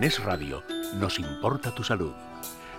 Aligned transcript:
En 0.00 0.04
Es 0.04 0.24
Radio 0.24 0.62
nos 0.94 1.18
importa 1.18 1.74
tu 1.74 1.84
salud. 1.84 2.14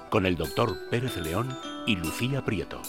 Con 0.10 0.26
el 0.26 0.36
doctor 0.36 0.76
Pérez 0.90 1.18
León 1.18 1.56
y 1.86 1.96
Lucía 1.96 2.44
Prieto. 2.44 2.82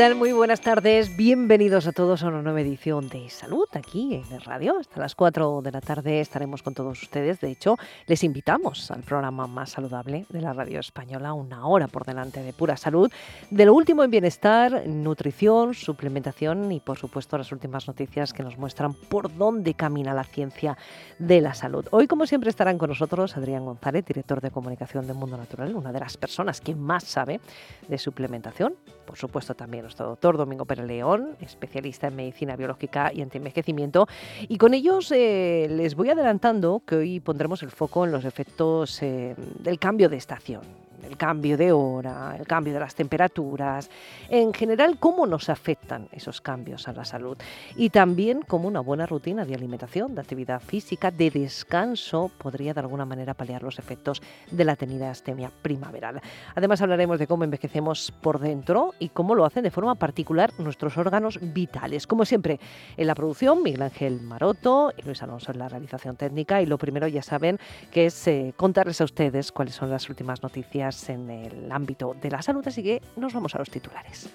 Muy 0.00 0.32
buenas 0.32 0.62
tardes. 0.62 1.14
Bienvenidos 1.14 1.86
a 1.86 1.92
todos 1.92 2.22
a 2.22 2.28
una 2.28 2.40
nueva 2.40 2.62
edición 2.62 3.10
de 3.10 3.28
Salud 3.28 3.68
aquí 3.74 4.14
en 4.14 4.34
el 4.34 4.40
radio. 4.40 4.78
Hasta 4.80 4.98
las 4.98 5.14
4 5.14 5.60
de 5.60 5.70
la 5.70 5.82
tarde 5.82 6.20
estaremos 6.20 6.62
con 6.62 6.72
todos 6.72 7.02
ustedes. 7.02 7.38
De 7.40 7.50
hecho, 7.50 7.76
les 8.06 8.24
invitamos 8.24 8.90
al 8.90 9.02
programa 9.02 9.46
más 9.46 9.72
saludable 9.72 10.24
de 10.30 10.40
la 10.40 10.54
radio 10.54 10.80
española, 10.80 11.34
una 11.34 11.66
hora 11.66 11.86
por 11.86 12.06
delante 12.06 12.42
de 12.42 12.54
pura 12.54 12.78
salud, 12.78 13.12
de 13.50 13.64
lo 13.66 13.74
último 13.74 14.02
en 14.02 14.10
bienestar, 14.10 14.86
nutrición, 14.86 15.74
suplementación 15.74 16.72
y, 16.72 16.80
por 16.80 16.96
supuesto, 16.96 17.36
las 17.36 17.52
últimas 17.52 17.86
noticias 17.86 18.32
que 18.32 18.42
nos 18.42 18.56
muestran 18.56 18.94
por 18.94 19.36
dónde 19.36 19.74
camina 19.74 20.14
la 20.14 20.24
ciencia 20.24 20.78
de 21.18 21.42
la 21.42 21.52
salud. 21.52 21.86
Hoy, 21.90 22.06
como 22.06 22.24
siempre, 22.24 22.48
estarán 22.48 22.78
con 22.78 22.88
nosotros 22.88 23.36
Adrián 23.36 23.66
González, 23.66 24.06
director 24.06 24.40
de 24.40 24.50
comunicación 24.50 25.06
de 25.06 25.12
Mundo 25.12 25.36
Natural, 25.36 25.76
una 25.76 25.92
de 25.92 26.00
las 26.00 26.16
personas 26.16 26.62
que 26.62 26.74
más 26.74 27.04
sabe 27.04 27.38
de 27.86 27.98
suplementación. 27.98 28.76
Por 29.04 29.18
supuesto, 29.18 29.54
también 29.54 29.89
nuestro 29.90 30.06
doctor 30.06 30.36
Domingo 30.36 30.64
Pérez 30.64 30.86
León, 30.86 31.36
especialista 31.40 32.06
en 32.06 32.14
medicina 32.14 32.54
biológica 32.54 33.10
y 33.12 33.22
antienvejecimiento. 33.22 34.06
Y 34.48 34.56
con 34.56 34.72
ellos 34.72 35.10
eh, 35.10 35.66
les 35.68 35.96
voy 35.96 36.10
adelantando 36.10 36.82
que 36.86 36.94
hoy 36.94 37.18
pondremos 37.18 37.64
el 37.64 37.70
foco 37.70 38.04
en 38.04 38.12
los 38.12 38.24
efectos 38.24 39.02
eh, 39.02 39.34
del 39.58 39.80
cambio 39.80 40.08
de 40.08 40.16
estación 40.16 40.62
el 41.04 41.16
cambio 41.16 41.56
de 41.56 41.72
hora, 41.72 42.36
el 42.38 42.46
cambio 42.46 42.72
de 42.72 42.80
las 42.80 42.94
temperaturas, 42.94 43.90
en 44.28 44.52
general 44.52 44.98
cómo 44.98 45.26
nos 45.26 45.48
afectan 45.48 46.08
esos 46.12 46.40
cambios 46.40 46.88
a 46.88 46.92
la 46.92 47.04
salud 47.04 47.36
y 47.76 47.90
también 47.90 48.42
cómo 48.42 48.68
una 48.68 48.80
buena 48.80 49.06
rutina 49.06 49.44
de 49.44 49.54
alimentación, 49.54 50.14
de 50.14 50.20
actividad 50.20 50.60
física, 50.60 51.10
de 51.10 51.30
descanso 51.30 52.30
podría 52.38 52.74
de 52.74 52.80
alguna 52.80 53.04
manera 53.04 53.34
paliar 53.34 53.62
los 53.62 53.78
efectos 53.78 54.22
de 54.50 54.64
la 54.64 54.76
tenida 54.76 55.10
astemia 55.10 55.50
primaveral. 55.62 56.20
Además 56.54 56.82
hablaremos 56.82 57.18
de 57.18 57.26
cómo 57.26 57.44
envejecemos 57.44 58.12
por 58.20 58.38
dentro 58.38 58.94
y 58.98 59.08
cómo 59.10 59.34
lo 59.34 59.44
hacen 59.44 59.62
de 59.62 59.70
forma 59.70 59.94
particular 59.94 60.52
nuestros 60.58 60.96
órganos 60.96 61.38
vitales. 61.40 62.06
Como 62.06 62.24
siempre, 62.24 62.60
en 62.96 63.06
la 63.06 63.14
producción 63.14 63.62
Miguel 63.62 63.82
Ángel 63.82 64.20
Maroto 64.20 64.92
y 64.96 65.02
Luis 65.02 65.22
Alonso 65.22 65.52
en 65.52 65.58
la 65.58 65.68
realización 65.68 66.16
técnica 66.16 66.62
y 66.62 66.66
lo 66.66 66.78
primero 66.78 67.08
ya 67.08 67.22
saben 67.22 67.58
que 67.90 68.06
es 68.06 68.26
eh, 68.26 68.54
contarles 68.56 69.00
a 69.00 69.04
ustedes 69.04 69.52
cuáles 69.52 69.74
son 69.74 69.90
las 69.90 70.08
últimas 70.08 70.42
noticias 70.42 70.89
en 71.08 71.30
el 71.30 71.70
ámbito 71.70 72.14
de 72.20 72.30
la 72.30 72.42
salud, 72.42 72.66
así 72.66 72.82
que 72.82 73.02
nos 73.16 73.32
vamos 73.32 73.54
a 73.54 73.58
los 73.58 73.70
titulares. 73.70 74.30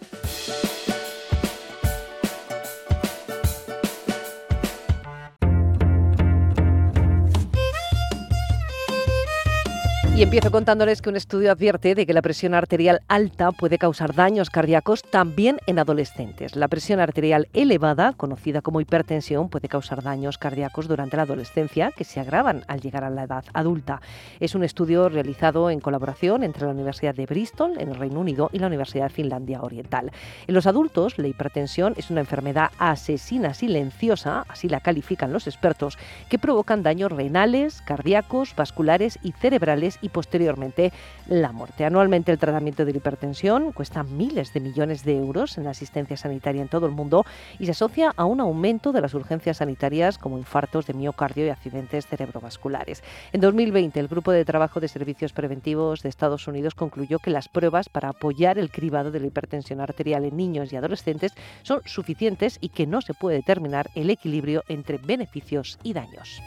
Y 10.18 10.24
empiezo 10.24 10.50
contándoles 10.50 11.02
que 11.02 11.10
un 11.10 11.18
estudio 11.18 11.52
advierte 11.52 11.94
de 11.94 12.06
que 12.06 12.14
la 12.14 12.22
presión 12.22 12.54
arterial 12.54 13.02
alta 13.10 13.52
puede 13.52 13.78
causar 13.78 14.16
daños 14.16 14.50
cardíacos 14.50 15.02
también 15.04 15.58
en 15.68 15.78
adolescentes. 15.78 16.56
La 16.56 16.70
presión 16.70 17.02
arterial 17.02 17.50
elevada, 17.52 18.14
conocida 18.14 18.62
como 18.62 18.80
hipertensión, 18.80 19.50
puede 19.50 19.68
causar 19.68 20.04
daños 20.04 20.38
cardíacos 20.38 20.88
durante 20.88 21.18
la 21.18 21.24
adolescencia 21.24 21.92
que 21.92 22.06
se 22.06 22.22
agravan 22.22 22.64
al 22.70 22.80
llegar 22.80 23.04
a 23.04 23.10
la 23.10 23.24
edad 23.24 23.44
adulta. 23.52 24.02
Es 24.40 24.56
un 24.56 24.64
estudio 24.64 25.10
realizado 25.10 25.70
en 25.70 25.82
colaboración 25.82 26.46
entre 26.46 26.64
la 26.64 26.72
Universidad 26.72 27.14
de 27.14 27.26
Bristol, 27.26 27.74
en 27.78 27.90
el 27.90 27.96
Reino 27.96 28.22
Unido, 28.22 28.50
y 28.54 28.60
la 28.60 28.68
Universidad 28.68 29.08
de 29.08 29.16
Finlandia 29.16 29.62
Oriental. 29.64 30.14
En 30.48 30.56
los 30.56 30.66
adultos, 30.66 31.18
la 31.18 31.28
hipertensión 31.28 31.94
es 31.98 32.10
una 32.10 32.22
enfermedad 32.22 32.72
asesina 32.80 33.54
silenciosa, 33.54 34.46
así 34.48 34.70
la 34.70 34.80
califican 34.80 35.34
los 35.34 35.46
expertos, 35.46 35.98
que 36.30 36.40
provocan 36.40 36.84
daños 36.84 37.12
renales, 37.12 37.82
cardíacos, 37.82 38.56
vasculares 38.56 39.20
y 39.22 39.34
cerebrales 39.34 40.00
y 40.06 40.10
posteriormente 40.10 40.94
la 41.28 41.52
muerte. 41.52 41.84
Anualmente 41.84 42.32
el 42.32 42.38
tratamiento 42.38 42.86
de 42.86 42.92
la 42.92 42.98
hipertensión 43.00 43.72
cuesta 43.72 44.04
miles 44.04 44.54
de 44.54 44.60
millones 44.60 45.04
de 45.04 45.18
euros 45.18 45.58
en 45.58 45.66
asistencia 45.66 46.16
sanitaria 46.16 46.62
en 46.62 46.68
todo 46.68 46.86
el 46.86 46.92
mundo 46.92 47.26
y 47.58 47.66
se 47.66 47.72
asocia 47.72 48.14
a 48.16 48.26
un 48.26 48.40
aumento 48.40 48.92
de 48.92 49.02
las 49.02 49.16
urgencias 49.16 49.58
sanitarias 49.58 50.20
como 50.20 50.38
infartos 50.38 50.86
de 50.86 50.94
miocardio 50.94 51.48
y 51.48 51.50
accidentes 51.50 52.06
cerebrovasculares. 52.06 53.04
En 53.34 53.42
2020 53.42 54.00
el 54.00 54.08
Grupo 54.08 54.32
de 54.32 54.46
Trabajo 54.46 54.80
de 54.80 54.88
Servicios 54.88 55.34
Preventivos 55.34 56.04
de 56.04 56.10
Estados 56.10 56.48
Unidos 56.48 56.76
concluyó 56.76 57.18
que 57.18 57.32
las 57.32 57.50
pruebas 57.50 57.90
para 57.90 58.10
apoyar 58.10 58.60
el 58.60 58.70
cribado 58.70 59.10
de 59.10 59.20
la 59.20 59.28
hipertensión 59.28 59.82
arterial 59.82 60.24
en 60.24 60.38
niños 60.38 60.72
y 60.72 60.76
adolescentes 60.76 61.34
son 61.64 61.82
suficientes 61.86 62.60
y 62.62 62.70
que 62.70 62.86
no 62.86 63.02
se 63.02 63.16
puede 63.16 63.38
determinar 63.38 63.90
el 63.96 64.12
equilibrio 64.12 64.64
entre 64.68 65.00
beneficios 65.00 65.80
y 65.82 65.94
daños. 65.94 66.42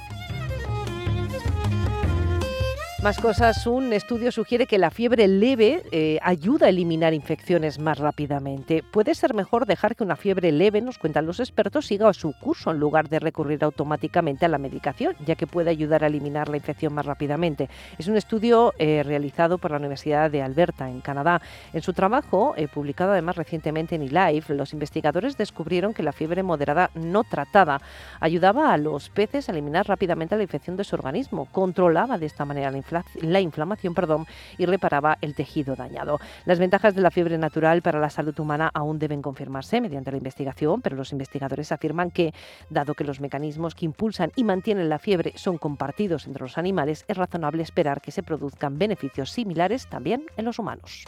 Más 3.01 3.21
cosas, 3.21 3.65
un 3.69 3.93
estudio 3.93 4.33
sugiere 4.33 4.67
que 4.67 4.77
la 4.77 4.91
fiebre 4.91 5.29
leve 5.29 5.85
eh, 5.93 6.19
ayuda 6.21 6.67
a 6.67 6.69
eliminar 6.71 7.15
infecciones 7.15 7.79
más 7.79 7.97
rápidamente. 7.97 8.83
Puede 8.83 9.15
ser 9.15 9.35
mejor 9.35 9.67
dejar 9.67 9.95
que 9.95 10.03
una 10.03 10.17
fiebre 10.17 10.51
leve, 10.51 10.81
nos 10.81 10.99
cuentan 10.99 11.25
los 11.25 11.39
expertos, 11.39 11.87
siga 11.87 12.13
su 12.13 12.33
curso 12.41 12.73
en 12.73 12.81
lugar 12.81 13.09
de 13.09 13.21
recurrir 13.21 13.63
automáticamente 13.63 14.47
a 14.47 14.49
la 14.49 14.59
medicación, 14.59 15.15
ya 15.25 15.37
que 15.37 15.47
puede 15.47 15.71
ayudar 15.71 16.03
a 16.03 16.09
eliminar 16.09 16.49
la 16.49 16.57
infección 16.57 16.93
más 16.93 17.07
rápidamente. 17.07 17.71
Es 17.99 18.09
un 18.09 18.17
estudio 18.17 18.75
eh, 18.81 19.05
realizado 19.05 19.59
por 19.59 19.71
la 19.71 19.77
Universidad 19.77 20.29
de 20.29 20.43
Alberta, 20.43 20.91
en 20.91 21.01
Canadá. 21.01 21.41
En 21.73 21.83
su 21.83 21.93
trabajo, 21.93 22.55
eh, 22.57 22.67
publicado 22.67 23.13
además 23.13 23.37
recientemente 23.37 23.95
en 23.95 24.03
eLife, 24.03 24.55
los 24.55 24.73
investigadores 24.73 25.37
descubrieron 25.37 25.95
que 25.95 26.03
la 26.03 26.11
fiebre 26.11 26.43
moderada 26.43 26.91
no 26.95 27.23
tratada 27.23 27.81
ayudaba 28.19 28.73
a 28.73 28.77
los 28.77 29.09
peces 29.09 29.49
a 29.49 29.53
eliminar 29.53 29.87
rápidamente 29.87 30.37
la 30.37 30.43
infección 30.43 30.77
de 30.77 30.83
su 30.83 30.97
organismo, 30.97 31.47
controlaba 31.53 32.19
de 32.19 32.27
esta 32.27 32.45
manera 32.45 32.73
la 32.73 32.79
infección 32.79 32.88
la 32.91 33.41
inflamación 33.41 33.95
perdón, 33.95 34.27
y 34.57 34.67
reparaba 34.67 35.19
el 35.21 35.35
tejido 35.35 35.77
dañado. 35.77 36.19
Las 36.45 36.59
ventajas 36.59 36.95
de 36.95 37.03
la 37.03 37.11
fiebre 37.11 37.39
natural 37.39 37.83
para 37.83 38.01
la 38.01 38.11
salud 38.11 38.39
humana 38.39 38.71
aún 38.75 38.99
deben 38.99 39.23
confirmarse 39.23 39.81
mediante 39.81 40.11
la 40.11 40.19
investigación, 40.19 40.83
pero 40.83 40.97
los 40.97 41.13
investigadores 41.13 41.73
afirman 41.73 42.11
que, 42.11 42.33
dado 42.71 42.95
que 42.95 43.05
los 43.05 43.21
mecanismos 43.21 43.75
que 43.75 43.85
impulsan 43.85 44.33
y 44.37 44.45
mantienen 44.45 44.89
la 44.89 44.99
fiebre 44.99 45.33
son 45.37 45.59
compartidos 45.59 46.27
entre 46.27 46.43
los 46.43 46.59
animales, 46.59 47.05
es 47.09 47.17
razonable 47.17 47.63
esperar 47.63 48.01
que 48.01 48.11
se 48.11 48.23
produzcan 48.23 48.79
beneficios 48.79 49.31
similares 49.31 49.89
también 49.89 50.25
en 50.37 50.45
los 50.45 50.59
humanos. 50.59 51.05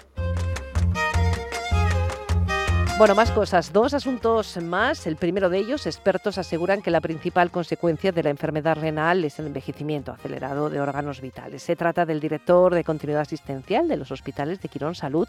Bueno, 3.00 3.14
más 3.14 3.30
cosas. 3.30 3.72
Dos 3.72 3.94
asuntos 3.94 4.58
más. 4.62 5.06
El 5.06 5.16
primero 5.16 5.48
de 5.48 5.56
ellos, 5.56 5.86
expertos 5.86 6.36
aseguran 6.36 6.82
que 6.82 6.90
la 6.90 7.00
principal 7.00 7.50
consecuencia 7.50 8.12
de 8.12 8.22
la 8.22 8.28
enfermedad 8.28 8.76
renal 8.76 9.24
es 9.24 9.38
el 9.38 9.46
envejecimiento 9.46 10.12
acelerado 10.12 10.68
de 10.68 10.82
órganos 10.82 11.22
vitales. 11.22 11.62
Se 11.62 11.76
trata 11.76 12.04
del 12.04 12.20
director 12.20 12.74
de 12.74 12.84
continuidad 12.84 13.22
asistencial 13.22 13.88
de 13.88 13.96
los 13.96 14.10
hospitales 14.10 14.60
de 14.60 14.68
Quirón 14.68 14.94
Salud 14.94 15.26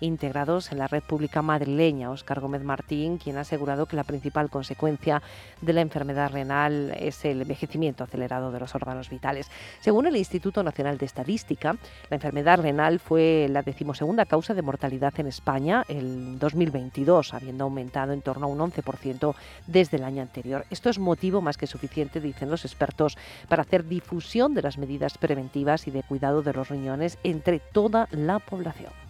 integrados 0.00 0.70
en 0.70 0.76
la 0.76 0.86
red 0.86 1.02
pública 1.02 1.40
madrileña, 1.40 2.10
Óscar 2.10 2.40
Gómez 2.40 2.62
Martín, 2.62 3.16
quien 3.16 3.38
ha 3.38 3.40
asegurado 3.40 3.86
que 3.86 3.96
la 3.96 4.04
principal 4.04 4.50
consecuencia 4.50 5.22
de 5.62 5.72
la 5.72 5.80
enfermedad 5.80 6.30
renal 6.30 6.94
es 6.98 7.24
el 7.24 7.40
envejecimiento 7.40 8.04
acelerado 8.04 8.52
de 8.52 8.60
los 8.60 8.74
órganos 8.74 9.08
vitales. 9.08 9.50
Según 9.80 10.06
el 10.06 10.16
Instituto 10.16 10.62
Nacional 10.62 10.98
de 10.98 11.06
Estadística, 11.06 11.74
la 12.10 12.16
enfermedad 12.16 12.60
renal 12.60 13.00
fue 13.00 13.46
la 13.48 13.62
decimosegunda 13.62 14.26
causa 14.26 14.52
de 14.52 14.60
mortalidad 14.60 15.14
en 15.16 15.28
España 15.28 15.86
en 15.88 16.38
2022 16.38 17.13
habiendo 17.32 17.64
aumentado 17.64 18.12
en 18.12 18.22
torno 18.22 18.46
a 18.46 18.48
un 18.48 18.58
11% 18.58 19.34
desde 19.66 19.96
el 19.96 20.04
año 20.04 20.22
anterior. 20.22 20.64
Esto 20.70 20.90
es 20.90 20.98
motivo 20.98 21.40
más 21.40 21.56
que 21.56 21.66
suficiente, 21.66 22.20
dicen 22.20 22.50
los 22.50 22.64
expertos, 22.64 23.16
para 23.48 23.62
hacer 23.62 23.86
difusión 23.86 24.54
de 24.54 24.62
las 24.62 24.78
medidas 24.78 25.18
preventivas 25.18 25.86
y 25.86 25.90
de 25.90 26.02
cuidado 26.02 26.42
de 26.42 26.52
los 26.52 26.68
riñones 26.68 27.18
entre 27.22 27.60
toda 27.60 28.08
la 28.10 28.38
población. 28.38 29.03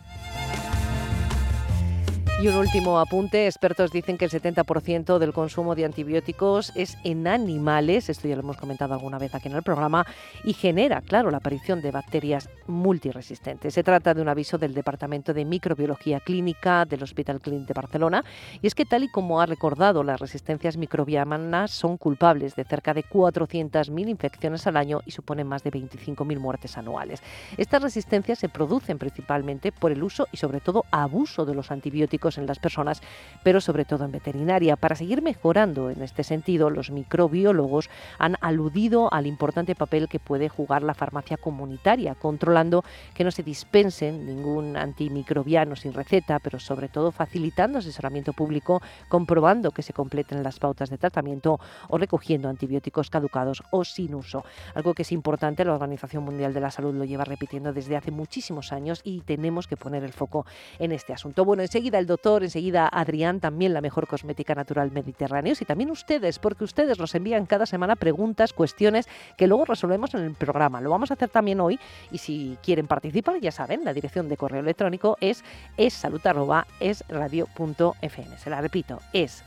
Y 2.42 2.48
un 2.48 2.56
último 2.56 2.98
apunte, 2.98 3.46
expertos 3.46 3.92
dicen 3.92 4.18
que 4.18 4.24
el 4.24 4.30
70% 4.30 5.18
del 5.18 5.32
consumo 5.32 5.76
de 5.76 5.84
antibióticos 5.84 6.72
es 6.74 6.98
en 7.04 7.28
animales, 7.28 8.08
esto 8.08 8.26
ya 8.26 8.34
lo 8.34 8.42
hemos 8.42 8.56
comentado 8.56 8.92
alguna 8.92 9.18
vez 9.18 9.36
aquí 9.36 9.48
en 9.48 9.54
el 9.54 9.62
programa, 9.62 10.04
y 10.42 10.52
genera, 10.52 11.00
claro, 11.00 11.30
la 11.30 11.36
aparición 11.36 11.80
de 11.80 11.92
bacterias 11.92 12.50
multiresistentes. 12.66 13.72
Se 13.72 13.84
trata 13.84 14.14
de 14.14 14.20
un 14.20 14.28
aviso 14.28 14.58
del 14.58 14.74
Departamento 14.74 15.32
de 15.32 15.44
Microbiología 15.44 16.18
Clínica 16.18 16.84
del 16.84 17.04
Hospital 17.04 17.40
Clínic 17.40 17.68
de 17.68 17.74
Barcelona, 17.74 18.24
y 18.60 18.66
es 18.66 18.74
que 18.74 18.84
tal 18.84 19.04
y 19.04 19.08
como 19.08 19.40
ha 19.40 19.46
recordado, 19.46 20.02
las 20.02 20.20
resistencias 20.20 20.76
microbianas 20.76 21.70
son 21.70 21.96
culpables 21.96 22.56
de 22.56 22.64
cerca 22.64 22.92
de 22.94 23.04
400.000 23.04 24.08
infecciones 24.08 24.66
al 24.66 24.76
año 24.76 25.02
y 25.06 25.12
suponen 25.12 25.46
más 25.46 25.62
de 25.62 25.70
25.000 25.70 26.38
muertes 26.40 26.76
anuales. 26.76 27.22
Estas 27.56 27.80
resistencias 27.80 28.40
se 28.40 28.48
producen 28.48 28.98
principalmente 28.98 29.70
por 29.70 29.92
el 29.92 30.02
uso 30.02 30.26
y 30.32 30.36
sobre 30.36 30.60
todo 30.60 30.84
abuso 30.90 31.46
de 31.46 31.54
los 31.54 31.70
antibióticos 31.70 32.23
en 32.38 32.46
las 32.46 32.58
personas, 32.58 33.02
pero 33.42 33.60
sobre 33.60 33.84
todo 33.84 34.04
en 34.04 34.12
veterinaria. 34.12 34.76
Para 34.76 34.96
seguir 34.96 35.22
mejorando 35.22 35.90
en 35.90 36.02
este 36.02 36.24
sentido, 36.24 36.70
los 36.70 36.90
microbiólogos 36.90 37.90
han 38.18 38.36
aludido 38.40 39.12
al 39.12 39.26
importante 39.26 39.74
papel 39.74 40.08
que 40.08 40.18
puede 40.18 40.48
jugar 40.48 40.82
la 40.82 40.94
farmacia 40.94 41.36
comunitaria, 41.36 42.14
controlando 42.14 42.84
que 43.14 43.24
no 43.24 43.30
se 43.30 43.42
dispensen 43.42 44.26
ningún 44.26 44.76
antimicrobiano 44.76 45.76
sin 45.76 45.92
receta, 45.92 46.38
pero 46.38 46.58
sobre 46.58 46.88
todo 46.88 47.12
facilitando 47.12 47.78
asesoramiento 47.78 48.32
público, 48.32 48.80
comprobando 49.08 49.70
que 49.70 49.82
se 49.82 49.92
completen 49.92 50.42
las 50.42 50.58
pautas 50.58 50.90
de 50.90 50.98
tratamiento 50.98 51.60
o 51.88 51.98
recogiendo 51.98 52.48
antibióticos 52.48 53.10
caducados 53.10 53.62
o 53.70 53.84
sin 53.84 54.14
uso. 54.14 54.44
Algo 54.74 54.94
que 54.94 55.02
es 55.02 55.12
importante, 55.12 55.64
la 55.64 55.74
Organización 55.74 56.24
Mundial 56.24 56.54
de 56.54 56.60
la 56.60 56.70
Salud 56.70 56.94
lo 56.94 57.04
lleva 57.04 57.24
repitiendo 57.24 57.72
desde 57.72 57.96
hace 57.96 58.10
muchísimos 58.10 58.72
años 58.72 59.00
y 59.04 59.20
tenemos 59.20 59.66
que 59.66 59.76
poner 59.76 60.04
el 60.04 60.12
foco 60.12 60.46
en 60.78 60.92
este 60.92 61.12
asunto. 61.12 61.44
Bueno, 61.44 61.62
enseguida 61.62 61.98
el 61.98 62.06
doctor, 62.14 62.44
enseguida 62.44 62.86
Adrián, 62.86 63.40
también 63.40 63.74
la 63.74 63.80
mejor 63.80 64.06
cosmética 64.06 64.54
natural 64.54 64.92
mediterránea, 64.92 65.54
y 65.58 65.64
también 65.64 65.90
ustedes, 65.90 66.38
porque 66.38 66.64
ustedes 66.64 66.98
nos 66.98 67.14
envían 67.14 67.46
cada 67.46 67.66
semana 67.66 67.96
preguntas, 67.96 68.52
cuestiones 68.52 69.08
que 69.36 69.46
luego 69.46 69.64
resolvemos 69.64 70.14
en 70.14 70.22
el 70.22 70.34
programa. 70.34 70.80
Lo 70.80 70.90
vamos 70.90 71.10
a 71.10 71.14
hacer 71.14 71.28
también 71.28 71.60
hoy 71.60 71.78
y 72.12 72.18
si 72.18 72.56
quieren 72.62 72.86
participar, 72.86 73.40
ya 73.40 73.50
saben, 73.50 73.84
la 73.84 73.92
dirección 73.92 74.28
de 74.28 74.36
correo 74.36 74.60
electrónico 74.60 75.16
es 75.20 75.42
essalud@esradio.fm. 75.76 78.38
Se 78.38 78.50
la 78.50 78.60
repito, 78.60 79.00
es. 79.12 79.42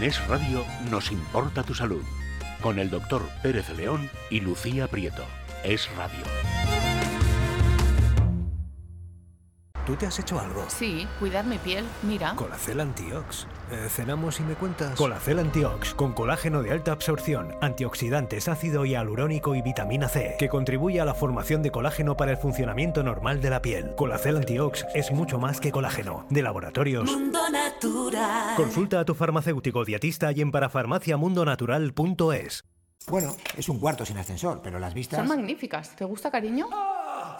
En 0.00 0.06
Es 0.06 0.26
Radio 0.28 0.64
nos 0.90 1.12
importa 1.12 1.62
tu 1.62 1.74
salud. 1.74 2.02
Con 2.62 2.78
el 2.78 2.88
doctor 2.88 3.28
Pérez 3.42 3.68
León 3.76 4.08
y 4.30 4.40
Lucía 4.40 4.88
Prieto. 4.88 5.26
Es 5.62 5.94
Radio. 5.94 6.39
¿Tú 9.90 9.96
te 9.96 10.06
has 10.06 10.18
hecho 10.20 10.38
algo? 10.38 10.64
Sí, 10.68 11.08
cuidar 11.18 11.44
mi 11.44 11.58
piel, 11.58 11.84
mira. 12.04 12.36
Colacel 12.36 12.78
Antiox. 12.78 13.48
Eh, 13.72 13.88
cenamos 13.90 14.38
y 14.38 14.44
me 14.44 14.54
cuentas. 14.54 14.96
Colacel 14.96 15.40
Antiox, 15.40 15.94
con 15.94 16.12
colágeno 16.12 16.62
de 16.62 16.70
alta 16.70 16.92
absorción, 16.92 17.56
antioxidantes, 17.60 18.46
ácido 18.46 18.84
hialurónico 18.84 19.56
y 19.56 19.62
vitamina 19.62 20.08
C, 20.08 20.36
que 20.38 20.48
contribuye 20.48 21.00
a 21.00 21.04
la 21.04 21.14
formación 21.14 21.64
de 21.64 21.72
colágeno 21.72 22.16
para 22.16 22.30
el 22.30 22.36
funcionamiento 22.36 23.02
normal 23.02 23.40
de 23.40 23.50
la 23.50 23.62
piel. 23.62 23.96
Colacel 23.96 24.36
Antiox 24.36 24.86
es 24.94 25.10
mucho 25.10 25.40
más 25.40 25.58
que 25.58 25.72
colágeno. 25.72 26.24
De 26.30 26.42
laboratorios. 26.42 27.10
Mundo 27.10 27.40
Natural. 27.50 28.54
Consulta 28.54 29.00
a 29.00 29.04
tu 29.04 29.16
farmacéutico 29.16 29.84
dietista 29.84 30.30
y 30.30 30.40
en 30.40 30.52
parafarmaciamundonatural.es. 30.52 32.62
Bueno, 33.08 33.34
es 33.56 33.68
un 33.68 33.80
cuarto 33.80 34.06
sin 34.06 34.18
ascensor, 34.18 34.60
pero 34.62 34.78
las 34.78 34.94
vistas... 34.94 35.18
Son 35.18 35.26
magníficas. 35.26 35.96
¿Te 35.96 36.04
gusta, 36.04 36.30
cariño? 36.30 36.68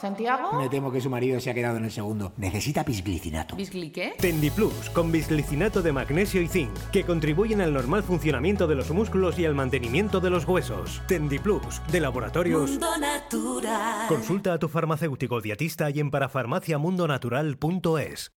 ¿Santiago? 0.00 0.54
Me 0.54 0.68
temo 0.68 0.90
que 0.90 1.00
su 1.00 1.08
marido 1.10 1.38
se 1.40 1.50
ha 1.50 1.54
quedado 1.54 1.76
en 1.76 1.84
el 1.84 1.90
segundo. 1.90 2.32
Necesita 2.36 2.84
bisglicinato. 2.84 3.56
¿Bisgli 3.56 3.90
qué? 3.90 4.14
Tendiplus, 4.18 4.90
con 4.90 5.10
bisglicinato 5.12 5.82
de 5.82 5.92
magnesio 5.92 6.40
y 6.40 6.48
zinc, 6.48 6.72
que 6.90 7.04
contribuyen 7.04 7.60
al 7.60 7.74
normal 7.74 8.02
funcionamiento 8.02 8.66
de 8.66 8.76
los 8.76 8.90
músculos 8.90 9.38
y 9.38 9.44
al 9.44 9.54
mantenimiento 9.54 10.20
de 10.20 10.30
los 10.30 10.46
huesos. 10.46 11.02
Tendiplus, 11.06 11.82
de 11.92 12.00
laboratorios. 12.00 12.70
Mundo 12.70 12.96
Natural. 12.98 14.08
Consulta 14.08 14.54
a 14.54 14.58
tu 14.58 14.68
farmacéutico 14.68 15.40
dietista 15.40 15.90
y 15.90 16.00
en 16.00 16.10
parafarmaciamundonatural.es. 16.10 18.32